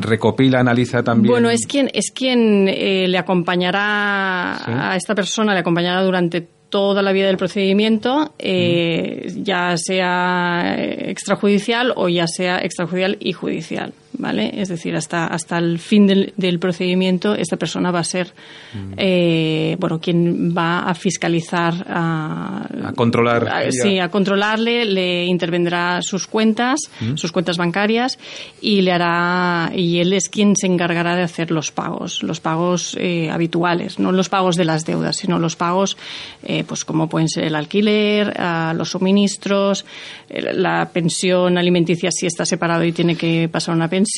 recopila, 0.00 0.60
analiza 0.60 1.02
también. 1.02 1.32
Bueno, 1.32 1.50
es 1.50 1.66
quien, 1.66 1.90
es 1.92 2.12
quien 2.12 2.68
eh, 2.68 3.06
le 3.08 3.18
acompañará 3.18 4.92
a 4.92 4.96
esta 4.96 5.14
persona, 5.14 5.52
le 5.52 5.60
acompañará 5.60 6.02
durante 6.02 6.46
toda 6.70 7.02
la 7.02 7.12
vida 7.12 7.26
del 7.26 7.36
procedimiento, 7.36 8.32
ya 8.38 9.74
sea 9.76 10.74
extrajudicial 10.78 11.92
o 11.96 12.08
ya 12.08 12.26
sea 12.26 12.60
extrajudicial 12.60 13.18
y 13.20 13.32
judicial. 13.34 13.92
¿Vale? 14.22 14.52
Es 14.54 14.68
decir, 14.68 14.94
hasta, 14.94 15.26
hasta 15.26 15.58
el 15.58 15.80
fin 15.80 16.06
del, 16.06 16.32
del 16.36 16.60
procedimiento 16.60 17.34
esta 17.34 17.56
persona 17.56 17.90
va 17.90 17.98
a 17.98 18.04
ser, 18.04 18.32
mm. 18.72 18.92
eh, 18.96 19.76
bueno, 19.80 20.00
quien 20.00 20.56
va 20.56 20.84
a 20.88 20.94
fiscalizar, 20.94 21.74
a, 21.88 22.68
a 22.84 22.92
controlar. 22.92 23.72
sí, 23.72 23.98
a 23.98 24.08
controlarle, 24.10 24.84
le 24.84 25.24
intervendrá 25.24 26.00
sus 26.02 26.28
cuentas, 26.28 26.78
mm. 27.00 27.16
sus 27.16 27.32
cuentas 27.32 27.56
bancarias 27.56 28.16
y 28.60 28.82
le 28.82 28.92
hará, 28.92 29.72
y 29.74 29.98
él 29.98 30.12
es 30.12 30.28
quien 30.28 30.54
se 30.54 30.68
encargará 30.68 31.16
de 31.16 31.22
hacer 31.22 31.50
los 31.50 31.72
pagos, 31.72 32.22
los 32.22 32.38
pagos 32.38 32.96
eh, 33.00 33.28
habituales, 33.28 33.98
no 33.98 34.12
los 34.12 34.28
pagos 34.28 34.54
de 34.54 34.64
las 34.64 34.86
deudas, 34.86 35.16
sino 35.16 35.40
los 35.40 35.56
pagos, 35.56 35.96
eh, 36.44 36.62
pues 36.64 36.84
como 36.84 37.08
pueden 37.08 37.28
ser 37.28 37.42
el 37.44 37.56
alquiler, 37.56 38.32
los 38.76 38.90
suministros, 38.90 39.84
la 40.28 40.90
pensión 40.92 41.58
alimenticia 41.58 42.12
si 42.12 42.26
está 42.26 42.46
separado 42.46 42.84
y 42.84 42.92
tiene 42.92 43.16
que 43.16 43.48
pasar 43.50 43.74
una 43.74 43.88
pensión 43.88 44.11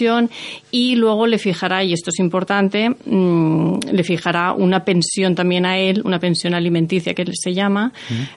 y 0.70 0.97
luego 0.97 1.26
le 1.26 1.38
fijará, 1.38 1.84
y 1.84 1.92
esto 1.92 2.11
es 2.11 2.18
importante, 2.18 2.90
mm, 2.90 3.78
le 3.92 4.05
fijará 4.05 4.53
una 4.53 4.84
pensión 4.84 5.34
también 5.34 5.66
a 5.66 5.78
él, 5.78 6.03
una 6.05 6.18
pensión 6.18 6.55
alimenticia 6.55 7.14
que 7.14 7.24
se 7.32 7.55
llama, 7.55 7.92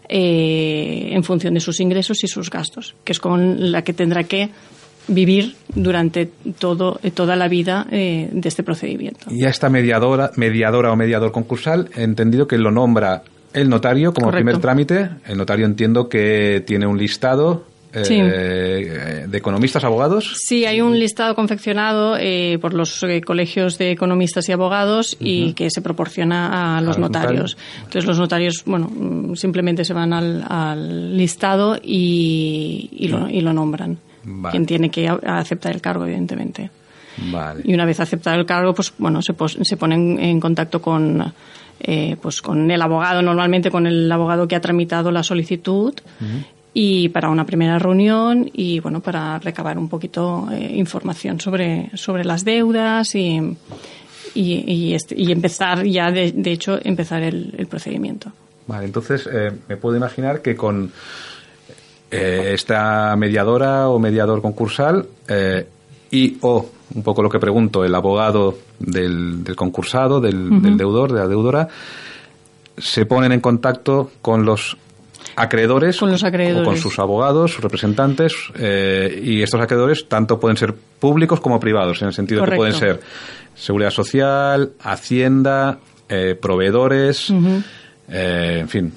eh, 0.08 1.10
en 1.12 1.24
función 1.24 1.54
de 1.54 1.60
sus 1.60 1.80
ingresos 1.80 2.24
y 2.24 2.28
sus 2.28 2.50
gastos, 2.50 2.96
que 3.04 3.14
es 3.14 3.20
con 3.20 3.72
la 3.72 3.84
que 3.84 3.94
tendrá 3.94 4.24
que 4.24 4.50
vivir 5.08 5.56
durante 5.74 6.30
todo, 6.60 7.00
toda 7.14 7.36
la 7.36 7.48
vida 7.48 7.88
eh, 7.92 8.30
de 8.32 8.50
este 8.50 8.64
procedimiento. 8.64 9.28
Y 9.32 9.46
a 9.46 9.50
esta 9.50 9.70
mediadora, 9.70 10.32
mediadora 10.36 10.92
o 10.92 10.96
mediador 10.96 11.32
concursal, 11.32 11.90
he 11.96 12.04
entendido 12.04 12.48
que 12.48 12.58
lo 12.58 12.72
nombra 12.72 13.24
el 13.54 13.70
notario 13.70 14.14
como 14.14 14.32
primer 14.32 14.60
trámite. 14.60 15.10
El 15.26 15.38
notario 15.38 15.66
entiendo 15.66 16.10
que 16.10 16.64
tiene 16.66 16.86
un 16.86 16.98
listado 16.98 17.64
eh, 17.94 19.26
de 19.28 19.38
economistas 19.38 19.84
abogados? 19.84 20.34
Sí, 20.36 20.66
hay 20.66 20.82
un 20.82 21.00
listado 21.00 21.36
confeccionado 21.36 22.18
eh, 22.20 22.58
por 22.62 22.74
los 22.74 23.02
eh, 23.04 23.22
colegios 23.22 23.78
de 23.78 23.92
economistas 23.92 24.48
y 24.50 24.52
abogados 24.52 25.16
y 25.20 25.54
que 25.54 25.70
se 25.70 25.82
proporciona 25.82 26.78
a 26.78 26.82
los 26.82 26.98
notarios. 26.98 27.58
Entonces 27.78 28.06
los 28.06 28.20
notarios, 28.20 28.64
bueno, 28.66 29.36
simplemente 29.36 29.86
se 29.86 29.94
van 29.94 30.14
al, 30.14 31.18
listado 31.18 31.78
y, 31.82 33.08
lo, 33.10 33.54
nombran. 33.54 33.98
Quien 34.52 34.66
tiene 34.66 34.90
que 34.90 35.08
aceptar 35.08 35.74
el 35.74 35.82
cargo, 35.82 36.06
evidentemente. 36.06 36.70
Y 37.64 37.74
una 37.74 37.86
vez 37.86 38.00
aceptado 38.00 38.38
el 38.38 38.46
cargo, 38.46 38.74
pues 38.74 38.94
bueno, 38.98 39.22
se, 39.22 39.34
se 39.62 39.78
ponen 39.78 40.20
en 40.20 40.40
contacto 40.40 40.82
con 40.82 41.34
pues 42.22 42.42
con 42.42 42.72
el 42.72 42.82
abogado, 42.82 43.22
normalmente 43.22 43.70
con 43.70 43.86
el 43.86 44.12
abogado 44.12 44.48
que 44.48 44.56
ha 44.56 44.62
tramitado 44.62 45.12
la 45.12 45.22
solicitud 45.22 45.94
y 46.80 47.10
para 47.10 47.30
una 47.30 47.44
primera 47.44 47.80
reunión 47.80 48.52
y 48.54 48.80
bueno 48.82 49.00
para 49.00 49.40
recabar 49.40 49.80
un 49.80 49.90
poquito 49.90 50.48
eh, 50.52 50.74
información 50.76 51.40
sobre, 51.40 51.90
sobre 51.96 52.24
las 52.24 52.46
deudas 52.46 53.16
y, 53.16 53.58
y, 54.36 54.94
este, 54.94 55.16
y 55.18 55.32
empezar 55.32 55.84
ya 55.88 56.12
de, 56.12 56.34
de, 56.34 56.52
hecho 56.52 56.78
empezar 56.84 57.24
el, 57.24 57.66
procedimiento. 57.68 58.32
Vale, 58.68 58.86
entonces 58.86 59.28
eh, 59.34 59.52
me 59.68 59.78
puedo 59.78 59.98
imaginar 59.98 60.44
que 60.44 60.56
con 60.56 60.92
eh, 62.12 62.52
esta 62.54 63.16
mediadora 63.16 63.90
o 63.90 63.98
mediador 63.98 64.44
concursal 64.44 65.08
y 66.12 66.38
o 66.42 66.70
un 66.94 67.02
poco 67.02 67.24
lo 67.24 67.30
que 67.32 67.40
pregunto 67.40 67.86
el 67.86 67.96
abogado 67.96 68.56
del, 68.78 69.44
del 69.44 69.56
concursado 69.56 70.22
del, 70.22 70.62
del 70.62 70.78
deudor 70.78 71.12
de 71.12 71.20
la 71.22 71.28
deudora 71.28 71.68
se 72.78 73.08
ponen 73.08 73.32
en 73.32 73.42
contacto 73.42 74.12
con 74.22 74.46
los 74.46 74.78
acreedores, 75.38 75.98
con 75.98 76.12
los 76.12 76.24
acreedores. 76.24 76.68
con 76.68 76.78
sus 76.78 76.98
abogados, 77.00 77.52
sus 77.54 77.64
representantes, 77.64 78.34
eh, 78.60 79.22
y 79.24 79.44
estos 79.44 79.62
acreedores 79.62 80.10
tanto 80.10 80.40
pueden 80.40 80.58
ser 80.58 80.74
públicos 80.74 81.40
como 81.40 81.60
privados, 81.60 82.02
en 82.02 82.08
el 82.08 82.14
sentido 82.14 82.44
que 82.44 82.56
pueden 82.56 82.74
ser 82.74 83.00
seguridad 83.56 83.92
social, 83.92 84.72
hacienda, 84.82 85.78
eh, 86.10 86.36
proveedores. 86.40 87.32
Eh, 88.10 88.60
en 88.62 88.70
fin, 88.70 88.94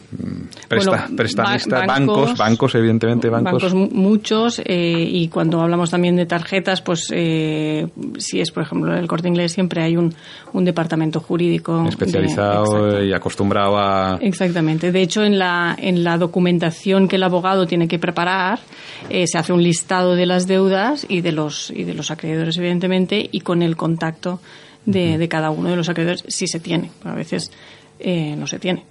presta, 0.68 1.08
prestamistas, 1.16 1.84
bancos, 1.84 2.36
bancos, 2.36 2.76
evidentemente, 2.76 3.28
bancos. 3.28 3.64
Bancos 3.64 3.74
muchos, 3.74 4.60
eh, 4.64 5.04
y 5.04 5.26
cuando 5.26 5.60
hablamos 5.60 5.90
también 5.90 6.14
de 6.14 6.26
tarjetas, 6.26 6.80
pues 6.80 7.08
eh, 7.10 7.88
si 8.18 8.40
es, 8.40 8.52
por 8.52 8.62
ejemplo, 8.62 8.96
el 8.96 9.08
corte 9.08 9.26
inglés, 9.26 9.50
siempre 9.50 9.82
hay 9.82 9.96
un, 9.96 10.14
un 10.52 10.64
departamento 10.64 11.18
jurídico. 11.18 11.84
Especializado 11.88 13.02
y 13.02 13.12
acostumbrado 13.12 13.78
a. 13.78 14.16
Exactamente. 14.20 14.92
De 14.92 15.02
hecho, 15.02 15.24
en 15.24 15.40
la, 15.40 15.76
en 15.76 16.04
la 16.04 16.16
documentación 16.16 17.08
que 17.08 17.16
el 17.16 17.24
abogado 17.24 17.66
tiene 17.66 17.88
que 17.88 17.98
preparar, 17.98 18.60
se 19.08 19.38
hace 19.38 19.52
un 19.52 19.64
listado 19.64 20.14
de 20.14 20.26
las 20.26 20.46
deudas 20.46 21.04
y 21.08 21.20
de 21.20 21.32
los, 21.32 21.72
y 21.72 21.82
de 21.82 21.94
los 21.94 22.12
acreedores, 22.12 22.56
evidentemente, 22.58 23.28
y 23.32 23.40
con 23.40 23.62
el 23.62 23.74
contacto 23.74 24.40
de, 24.86 25.18
de 25.18 25.28
cada 25.28 25.50
uno 25.50 25.68
de 25.68 25.76
los 25.76 25.88
acreedores, 25.88 26.22
si 26.28 26.46
se 26.46 26.60
tiene. 26.60 26.92
A 27.02 27.14
veces 27.16 27.50
no 27.98 28.46
se 28.46 28.60
tiene 28.60 28.84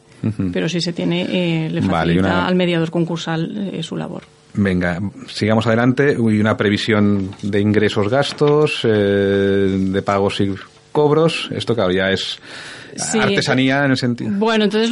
pero 0.51 0.69
si 0.69 0.81
se 0.81 0.93
tiene, 0.93 1.21
eh, 1.29 1.69
le 1.69 1.81
facilita 1.81 2.45
al 2.45 2.55
mediador 2.55 2.91
concursal 2.91 3.69
eh, 3.73 3.83
su 3.83 3.95
labor. 3.95 4.23
Venga, 4.53 4.99
sigamos 5.27 5.67
adelante. 5.67 6.13
Y 6.13 6.39
una 6.39 6.57
previsión 6.57 7.31
de 7.41 7.59
ingresos, 7.59 8.09
gastos, 8.09 8.81
eh, 8.83 8.89
de 8.89 10.01
pagos 10.01 10.41
y 10.41 10.53
cobros. 10.91 11.49
Esto, 11.51 11.75
claro, 11.75 11.91
ya 11.91 12.09
es 12.09 12.39
artesanía 13.19 13.85
en 13.85 13.91
el 13.91 13.97
sentido. 13.97 14.31
Bueno, 14.33 14.65
entonces 14.65 14.91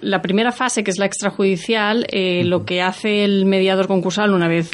la 0.00 0.22
primera 0.22 0.52
fase, 0.52 0.84
que 0.84 0.90
es 0.90 0.98
la 0.98 1.06
extrajudicial, 1.06 2.06
lo 2.44 2.64
que 2.64 2.80
hace 2.80 3.24
el 3.24 3.44
mediador 3.44 3.88
concursal 3.88 4.32
una 4.32 4.48
vez 4.48 4.70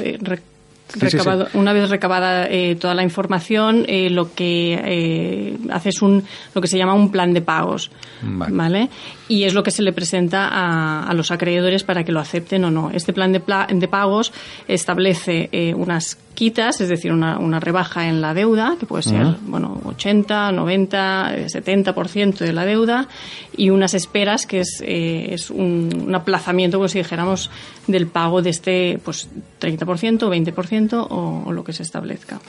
una 1.54 1.72
vez 1.72 1.90
recabada 1.90 2.46
eh, 2.48 2.76
toda 2.76 2.94
la 2.94 3.02
información, 3.02 3.84
eh, 3.88 4.10
lo 4.10 4.34
que 4.34 4.80
eh, 4.84 5.58
hace 5.70 5.90
es 5.90 6.02
un, 6.02 6.24
lo 6.54 6.60
que 6.60 6.68
se 6.68 6.78
llama 6.78 6.94
un 6.94 7.10
plan 7.10 7.32
de 7.32 7.42
pagos, 7.42 7.90
vale. 8.22 8.88
Y 9.28 9.44
es 9.44 9.54
lo 9.54 9.62
que 9.62 9.70
se 9.70 9.82
le 9.82 9.92
presenta 9.92 10.48
a, 10.48 11.08
a, 11.08 11.14
los 11.14 11.30
acreedores 11.30 11.82
para 11.82 12.04
que 12.04 12.12
lo 12.12 12.20
acepten 12.20 12.64
o 12.64 12.70
no. 12.70 12.90
Este 12.92 13.12
plan 13.12 13.32
de, 13.32 13.40
pagos 13.88 14.32
establece 14.68 15.48
eh, 15.52 15.74
unas 15.74 16.16
quitas, 16.36 16.80
es 16.80 16.88
decir, 16.88 17.10
una, 17.12 17.38
una, 17.38 17.58
rebaja 17.58 18.08
en 18.08 18.20
la 18.20 18.34
deuda, 18.34 18.76
que 18.78 18.86
puede 18.86 19.02
ser, 19.02 19.24
uh 19.24 19.30
-huh. 19.30 19.38
bueno, 19.46 19.80
80, 19.84 20.52
90, 20.52 21.36
70% 21.46 22.38
de 22.38 22.52
la 22.52 22.64
deuda, 22.64 23.08
y 23.56 23.70
unas 23.70 23.94
esperas, 23.94 24.46
que 24.46 24.60
es, 24.60 24.80
eh, 24.84 25.28
es 25.32 25.50
un, 25.50 26.14
aplazamiento, 26.14 26.76
como 26.78 26.88
si 26.88 26.98
dijéramos, 26.98 27.50
del 27.88 28.06
pago 28.06 28.42
de 28.42 28.50
este 28.50 29.00
pues 29.02 29.28
30%, 29.60 30.28
20%, 30.28 30.85
o, 30.94 31.52
lo 31.52 31.64
que 31.64 31.72
se 31.72 31.82
establezca. 31.82 32.40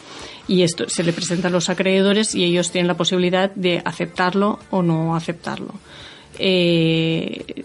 Y 0.47 0.63
esto 0.63 0.85
se 0.87 1.03
le 1.03 1.13
presenta 1.13 1.47
a 1.47 1.51
los 1.51 1.69
acreedores 1.69 2.35
y 2.35 2.43
ellos 2.43 2.71
tienen 2.71 2.87
la 2.87 2.97
posibilidad 2.97 3.51
de 3.53 3.81
aceptarlo 3.83 4.59
o 4.69 4.81
no 4.81 5.15
aceptarlo. 5.15 5.73
Eh, 6.39 7.63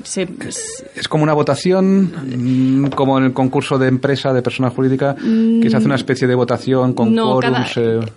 es 0.96 1.08
como 1.08 1.24
una 1.24 1.34
votación, 1.34 2.84
mm, 2.84 2.90
como 2.90 3.18
en 3.18 3.24
el 3.24 3.32
concurso 3.32 3.78
de 3.78 3.88
empresa 3.88 4.32
de 4.32 4.40
persona 4.40 4.70
jurídica, 4.70 5.14
que 5.14 5.68
se 5.68 5.76
hace 5.76 5.86
una 5.86 5.94
mm, 5.94 5.98
especie 5.98 6.26
de 6.26 6.34
votación 6.34 6.94
con. 6.94 7.14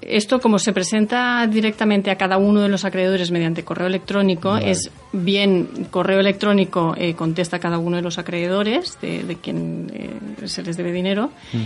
Esto, 0.01 0.39
como 0.39 0.59
se 0.59 0.71
presenta 0.71 1.45
directamente 1.47 2.09
a 2.09 2.15
cada 2.15 2.37
uno 2.37 2.61
de 2.61 2.69
los 2.69 2.85
acreedores 2.85 3.31
mediante 3.31 3.63
correo 3.63 3.87
electrónico, 3.87 4.55
es 4.57 4.91
bien 5.11 5.87
correo 5.91 6.19
electrónico 6.19 6.93
eh, 6.97 7.15
contesta 7.15 7.57
a 7.57 7.59
cada 7.59 7.77
uno 7.77 7.97
de 7.97 8.01
los 8.01 8.17
acreedores 8.17 8.97
de, 9.01 9.23
de 9.23 9.35
quien 9.35 9.91
eh, 9.93 10.47
se 10.47 10.63
les 10.63 10.77
debe 10.77 10.91
dinero. 10.91 11.31
Mm 11.53 11.57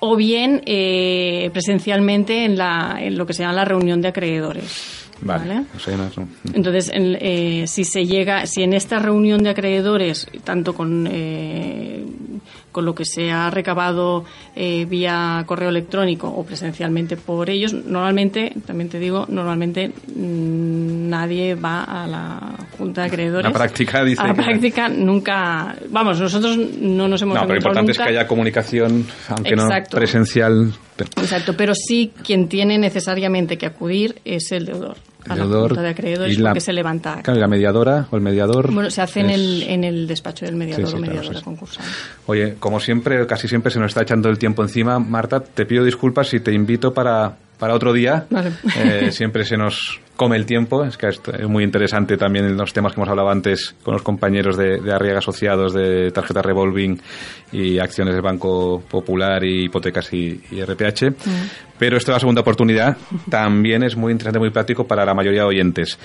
o 0.00 0.16
bien 0.16 0.62
eh, 0.66 1.50
presencialmente 1.52 2.44
en, 2.44 2.56
la, 2.56 2.96
en 3.00 3.16
lo 3.18 3.26
que 3.26 3.32
se 3.32 3.42
llama 3.42 3.54
la 3.54 3.64
reunión 3.64 4.00
de 4.00 4.08
acreedores. 4.08 5.06
Vale. 5.20 5.64
Entonces, 6.54 6.92
eh, 6.94 7.64
si 7.66 7.84
se 7.84 8.06
llega, 8.06 8.46
si 8.46 8.62
en 8.62 8.72
esta 8.72 8.98
reunión 9.00 9.42
de 9.42 9.50
acreedores, 9.50 10.28
tanto 10.44 10.74
con 10.74 11.08
eh, 11.10 12.04
con 12.78 12.84
lo 12.84 12.94
que 12.94 13.04
se 13.04 13.32
ha 13.32 13.50
recabado 13.50 14.24
eh, 14.54 14.84
vía 14.84 15.42
correo 15.46 15.68
electrónico 15.68 16.28
o 16.28 16.46
presencialmente 16.46 17.16
por 17.16 17.50
ellos, 17.50 17.72
normalmente, 17.72 18.52
también 18.64 18.88
te 18.88 19.00
digo, 19.00 19.26
normalmente 19.28 19.88
mm, 19.88 21.08
nadie 21.08 21.56
va 21.56 21.82
a 21.82 22.06
la 22.06 22.54
Junta 22.78 23.00
de 23.00 23.08
Acreedores. 23.08 23.50
La 23.50 23.58
práctica 23.58 24.04
dice. 24.04 24.22
A 24.22 24.28
la 24.28 24.34
práctica 24.34 24.88
nunca. 24.88 25.74
Vamos, 25.90 26.20
nosotros 26.20 26.56
no 26.56 27.08
nos 27.08 27.20
hemos 27.20 27.34
No, 27.34 27.40
pero 27.40 27.54
lo 27.54 27.58
importante 27.58 27.90
es 27.90 27.98
que 27.98 28.10
haya 28.10 28.28
comunicación, 28.28 29.04
aunque 29.30 29.56
no 29.56 29.66
presencial. 29.90 30.72
Exacto, 31.16 31.56
pero 31.56 31.74
sí 31.74 32.12
quien 32.24 32.48
tiene 32.48 32.78
necesariamente 32.78 33.58
que 33.58 33.66
acudir 33.66 34.20
es 34.24 34.52
el 34.52 34.66
deudor 34.66 34.94
a 35.28 35.36
la 35.36 35.46
de 35.46 35.88
Acreedores 35.88 36.38
porque 36.38 36.60
se 36.60 36.72
levanta. 36.72 37.22
Claro, 37.22 37.40
la 37.40 37.48
mediadora 37.48 38.06
o 38.10 38.16
el 38.16 38.22
mediador. 38.22 38.72
Bueno, 38.72 38.90
se 38.90 39.02
hace 39.02 39.20
en, 39.20 39.30
el, 39.30 39.62
en 39.62 39.84
el 39.84 40.06
despacho 40.06 40.46
del 40.46 40.56
mediador 40.56 40.94
o 40.94 40.98
mediadora 40.98 41.40
concursal. 41.40 41.84
Oye, 42.26 42.56
como 42.58 42.80
siempre, 42.80 43.26
casi 43.26 43.48
siempre 43.48 43.70
se 43.70 43.78
nos 43.78 43.90
está 43.90 44.02
echando 44.02 44.28
el 44.28 44.38
tiempo 44.38 44.62
encima. 44.62 44.98
Marta, 44.98 45.40
te 45.40 45.66
pido 45.66 45.84
disculpas 45.84 46.28
si 46.28 46.40
te 46.40 46.52
invito 46.52 46.92
para, 46.92 47.36
para 47.58 47.74
otro 47.74 47.92
día. 47.92 48.26
Eh, 48.76 49.10
siempre 49.10 49.44
se 49.44 49.56
nos 49.56 50.00
come 50.16 50.36
el 50.36 50.46
tiempo. 50.46 50.84
Es 50.84 50.96
que 50.96 51.08
es 51.08 51.48
muy 51.48 51.64
interesante 51.64 52.16
también 52.16 52.56
los 52.56 52.72
temas 52.72 52.92
que 52.92 53.00
hemos 53.00 53.08
hablado 53.08 53.30
antes 53.30 53.74
con 53.82 53.94
los 53.94 54.02
compañeros 54.02 54.56
de, 54.56 54.80
de 54.80 54.92
Arriaga 54.92 55.18
Asociados, 55.18 55.74
de 55.74 56.10
tarjeta 56.10 56.42
revolving 56.42 57.00
y 57.52 57.78
acciones 57.78 58.14
del 58.14 58.22
Banco 58.22 58.82
Popular 58.88 59.44
y 59.44 59.64
hipotecas 59.64 60.12
y, 60.12 60.40
RPH. 60.52 61.10
Mm. 61.10 61.48
Pero 61.78 61.96
esta 61.96 62.12
es 62.12 62.16
la 62.16 62.20
segunda 62.20 62.40
oportunidad. 62.40 62.96
También 63.30 63.82
es 63.82 63.96
muy 63.96 64.12
interesante, 64.12 64.38
muy 64.38 64.50
práctico 64.50 64.86
para 64.86 65.04
la 65.04 65.14
mayoría 65.14 65.42
de 65.42 65.48
oyentes. 65.48 65.98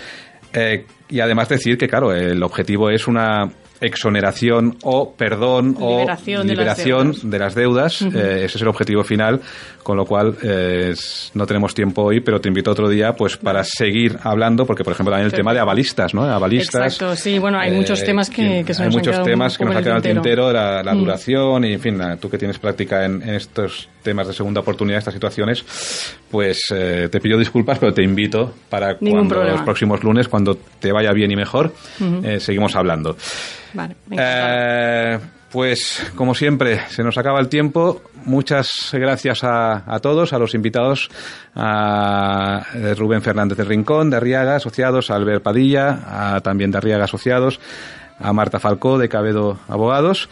Eh, 0.54 0.86
y 1.10 1.20
además 1.20 1.50
decir 1.50 1.78
que, 1.78 1.88
claro, 1.88 2.14
el 2.14 2.42
objetivo 2.44 2.90
es 2.90 3.08
una 3.08 3.50
exoneración 3.84 4.78
o 4.84 5.14
perdón 5.14 5.76
o 5.80 6.06
liberación 6.44 7.14
de 7.24 7.40
las 7.40 7.54
deudas. 7.54 8.02
Eh, 8.02 8.46
ese 8.46 8.58
es 8.58 8.62
el 8.62 8.68
objetivo 8.68 9.04
final, 9.04 9.42
con 9.84 9.98
lo 9.98 10.06
cual 10.06 10.36
eh, 10.42 10.94
no 11.34 11.46
tenemos 11.46 11.74
tiempo 11.74 12.04
hoy, 12.04 12.22
pero 12.22 12.40
te 12.40 12.48
invito 12.48 12.72
otro 12.72 12.90
día 12.90 13.14
pues 13.14 13.38
para 13.38 13.64
seguir 13.64 14.18
hablando, 14.24 14.66
porque 14.66 14.84
por 14.84 14.94
ejemplo 14.94 15.12
también 15.12 15.28
el 15.28 15.34
tema 15.34 15.54
de 15.54 15.60
avalistas, 15.60 16.14
¿no? 16.14 16.24
Avalistas. 16.24 16.94
Exacto, 16.94 17.16
sí, 17.16 17.38
bueno, 17.40 17.60
hay 17.60 17.72
muchos 17.72 18.02
eh, 18.02 18.06
temas 18.06 18.30
que, 18.30 18.64
que 18.66 18.74
se 18.74 18.84
Hay 18.84 18.90
muchos 18.90 19.22
temas 19.24 19.58
que 19.58 19.66
nos 19.66 19.76
han 19.76 19.84
quedado 19.84 19.98
al 19.98 20.04
tintero, 20.04 20.52
la, 20.52 20.82
la 20.82 20.94
duración 20.94 21.66
y, 21.66 21.74
en 21.74 21.80
fin, 21.80 22.00
tú 22.20 22.30
que 22.30 22.38
tienes 22.38 22.58
práctica 22.60 23.06
en, 23.06 23.22
estos 23.24 23.90
temas 24.04 24.28
de 24.28 24.34
segunda 24.34 24.62
oportunidad, 24.62 25.00
estas 25.00 25.14
situaciones, 25.14 25.66
pues 26.30 26.62
te 26.70 27.20
pido 27.20 27.40
disculpas, 27.40 27.80
pero 27.80 27.94
te 27.94 28.04
invito 28.04 28.54
para 28.70 28.98
cuando 28.98 29.44
los 29.44 29.62
próximos 29.62 30.04
lunes, 30.04 30.28
cuando 30.28 30.58
te 30.80 30.92
vaya 30.92 31.12
bien 31.14 31.32
y 31.32 31.36
mejor, 31.36 31.74
seguimos 32.40 32.76
hablando. 32.76 33.16
Vale, 33.74 33.96
eh, 34.12 35.20
pues 35.52 36.12
como 36.16 36.36
siempre, 36.36 36.82
se 36.90 37.04
nos 37.04 37.18
acaba 37.18 37.40
el 37.40 37.50
tiempo. 37.50 38.02
Muchas 38.26 38.90
gracias 38.94 39.44
a, 39.44 40.00
todos, 40.02 40.34
a 40.34 40.40
los 40.40 40.54
invitados, 40.54 41.10
a 41.56 42.66
eh, 42.76 42.96
Rubén 42.96 43.22
Fernández 43.22 43.58
del 43.58 43.68
Rincón, 43.68 44.10
de 44.10 44.18
Arriaga 44.18 44.56
Asociados, 44.56 45.10
a 45.12 45.16
Albert 45.16 45.44
Padilla, 45.44 46.36
a, 46.36 46.42
también 46.42 46.72
de 46.72 46.78
Arriaga 46.78 47.06
Asociados, 47.06 47.60
a 48.20 48.32
Marta 48.32 48.60
Falcó, 48.60 48.98
de 48.98 49.10
Cabedo 49.10 49.60
Abogados. 49.68 50.30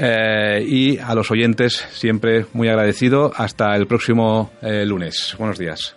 Eh, 0.00 0.64
y 0.64 0.98
a 0.98 1.14
los 1.14 1.30
oyentes, 1.30 1.84
siempre 1.90 2.46
muy 2.52 2.68
agradecido. 2.68 3.32
Hasta 3.34 3.74
el 3.74 3.86
próximo 3.86 4.50
lunes. 4.62 5.34
Buenos 5.38 5.58
días. 5.58 5.96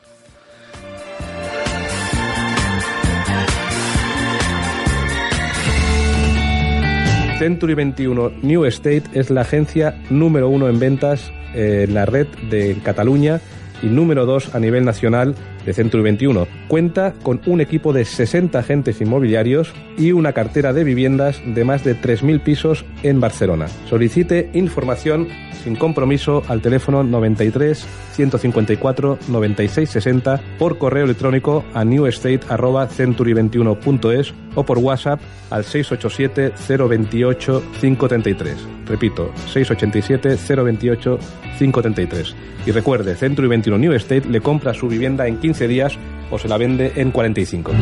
Century 7.42 7.74
21 7.74 8.34
New 8.44 8.66
Estate 8.66 9.04
es 9.14 9.32
la 9.32 9.42
agencia 9.42 10.00
número 10.12 10.48
uno 10.48 10.70
en 10.70 10.80
ventas 10.80 11.32
en 11.56 11.94
la 11.96 12.06
red 12.06 12.28
de 12.52 12.78
Cataluña 12.84 13.42
y 13.82 13.88
número 13.88 14.28
dos 14.28 14.54
a 14.54 14.60
nivel 14.60 14.86
nacional 14.86 15.36
de 15.66 15.74
Century 15.74 16.04
21. 16.04 16.48
Cuenta 16.68 17.14
con 17.24 17.42
un 17.46 17.62
equipo 17.62 17.94
de 17.94 18.04
60 18.06 18.60
agentes 18.60 19.02
inmobiliarios 19.02 19.74
y 19.98 20.12
una 20.12 20.34
cartera 20.34 20.74
de 20.74 20.84
viviendas 20.84 21.42
de 21.46 21.64
más 21.64 21.84
de 21.84 21.96
3.000 21.96 22.42
pisos 22.42 22.86
en 23.04 23.20
Barcelona. 23.20 23.68
Solicite 23.90 24.50
información 24.54 25.28
sin 25.64 25.76
compromiso 25.76 26.44
al 26.48 26.62
teléfono 26.62 27.04
93 27.04 27.86
154 28.14 29.20
96 29.28 29.90
60 29.90 30.40
por 30.58 30.78
correo 30.78 31.04
electrónico 31.06 31.64
a 31.74 31.84
newestate@century21.es 31.86 34.34
o 34.56 34.66
por 34.66 34.80
WhatsApp 34.80 35.22
al 35.50 35.64
687 35.64 36.52
028 36.68 37.64
533. 37.80 38.58
Repito, 38.86 39.32
687 39.48 40.38
028 40.64 41.20
533. 41.58 42.36
Y 42.66 42.72
recuerde, 42.72 43.16
Century 43.16 43.48
21 43.48 43.78
New 43.78 43.94
Estate 43.94 44.28
le 44.30 44.42
compra 44.42 44.74
su 44.74 44.88
vivienda 44.88 45.28
en 45.28 45.38
15 45.52 45.68
días 45.68 45.98
o 46.30 46.40
se 46.40 46.48
la 46.48 46.58
vende 46.58 46.94
en 46.96 47.12
45. 47.12 47.74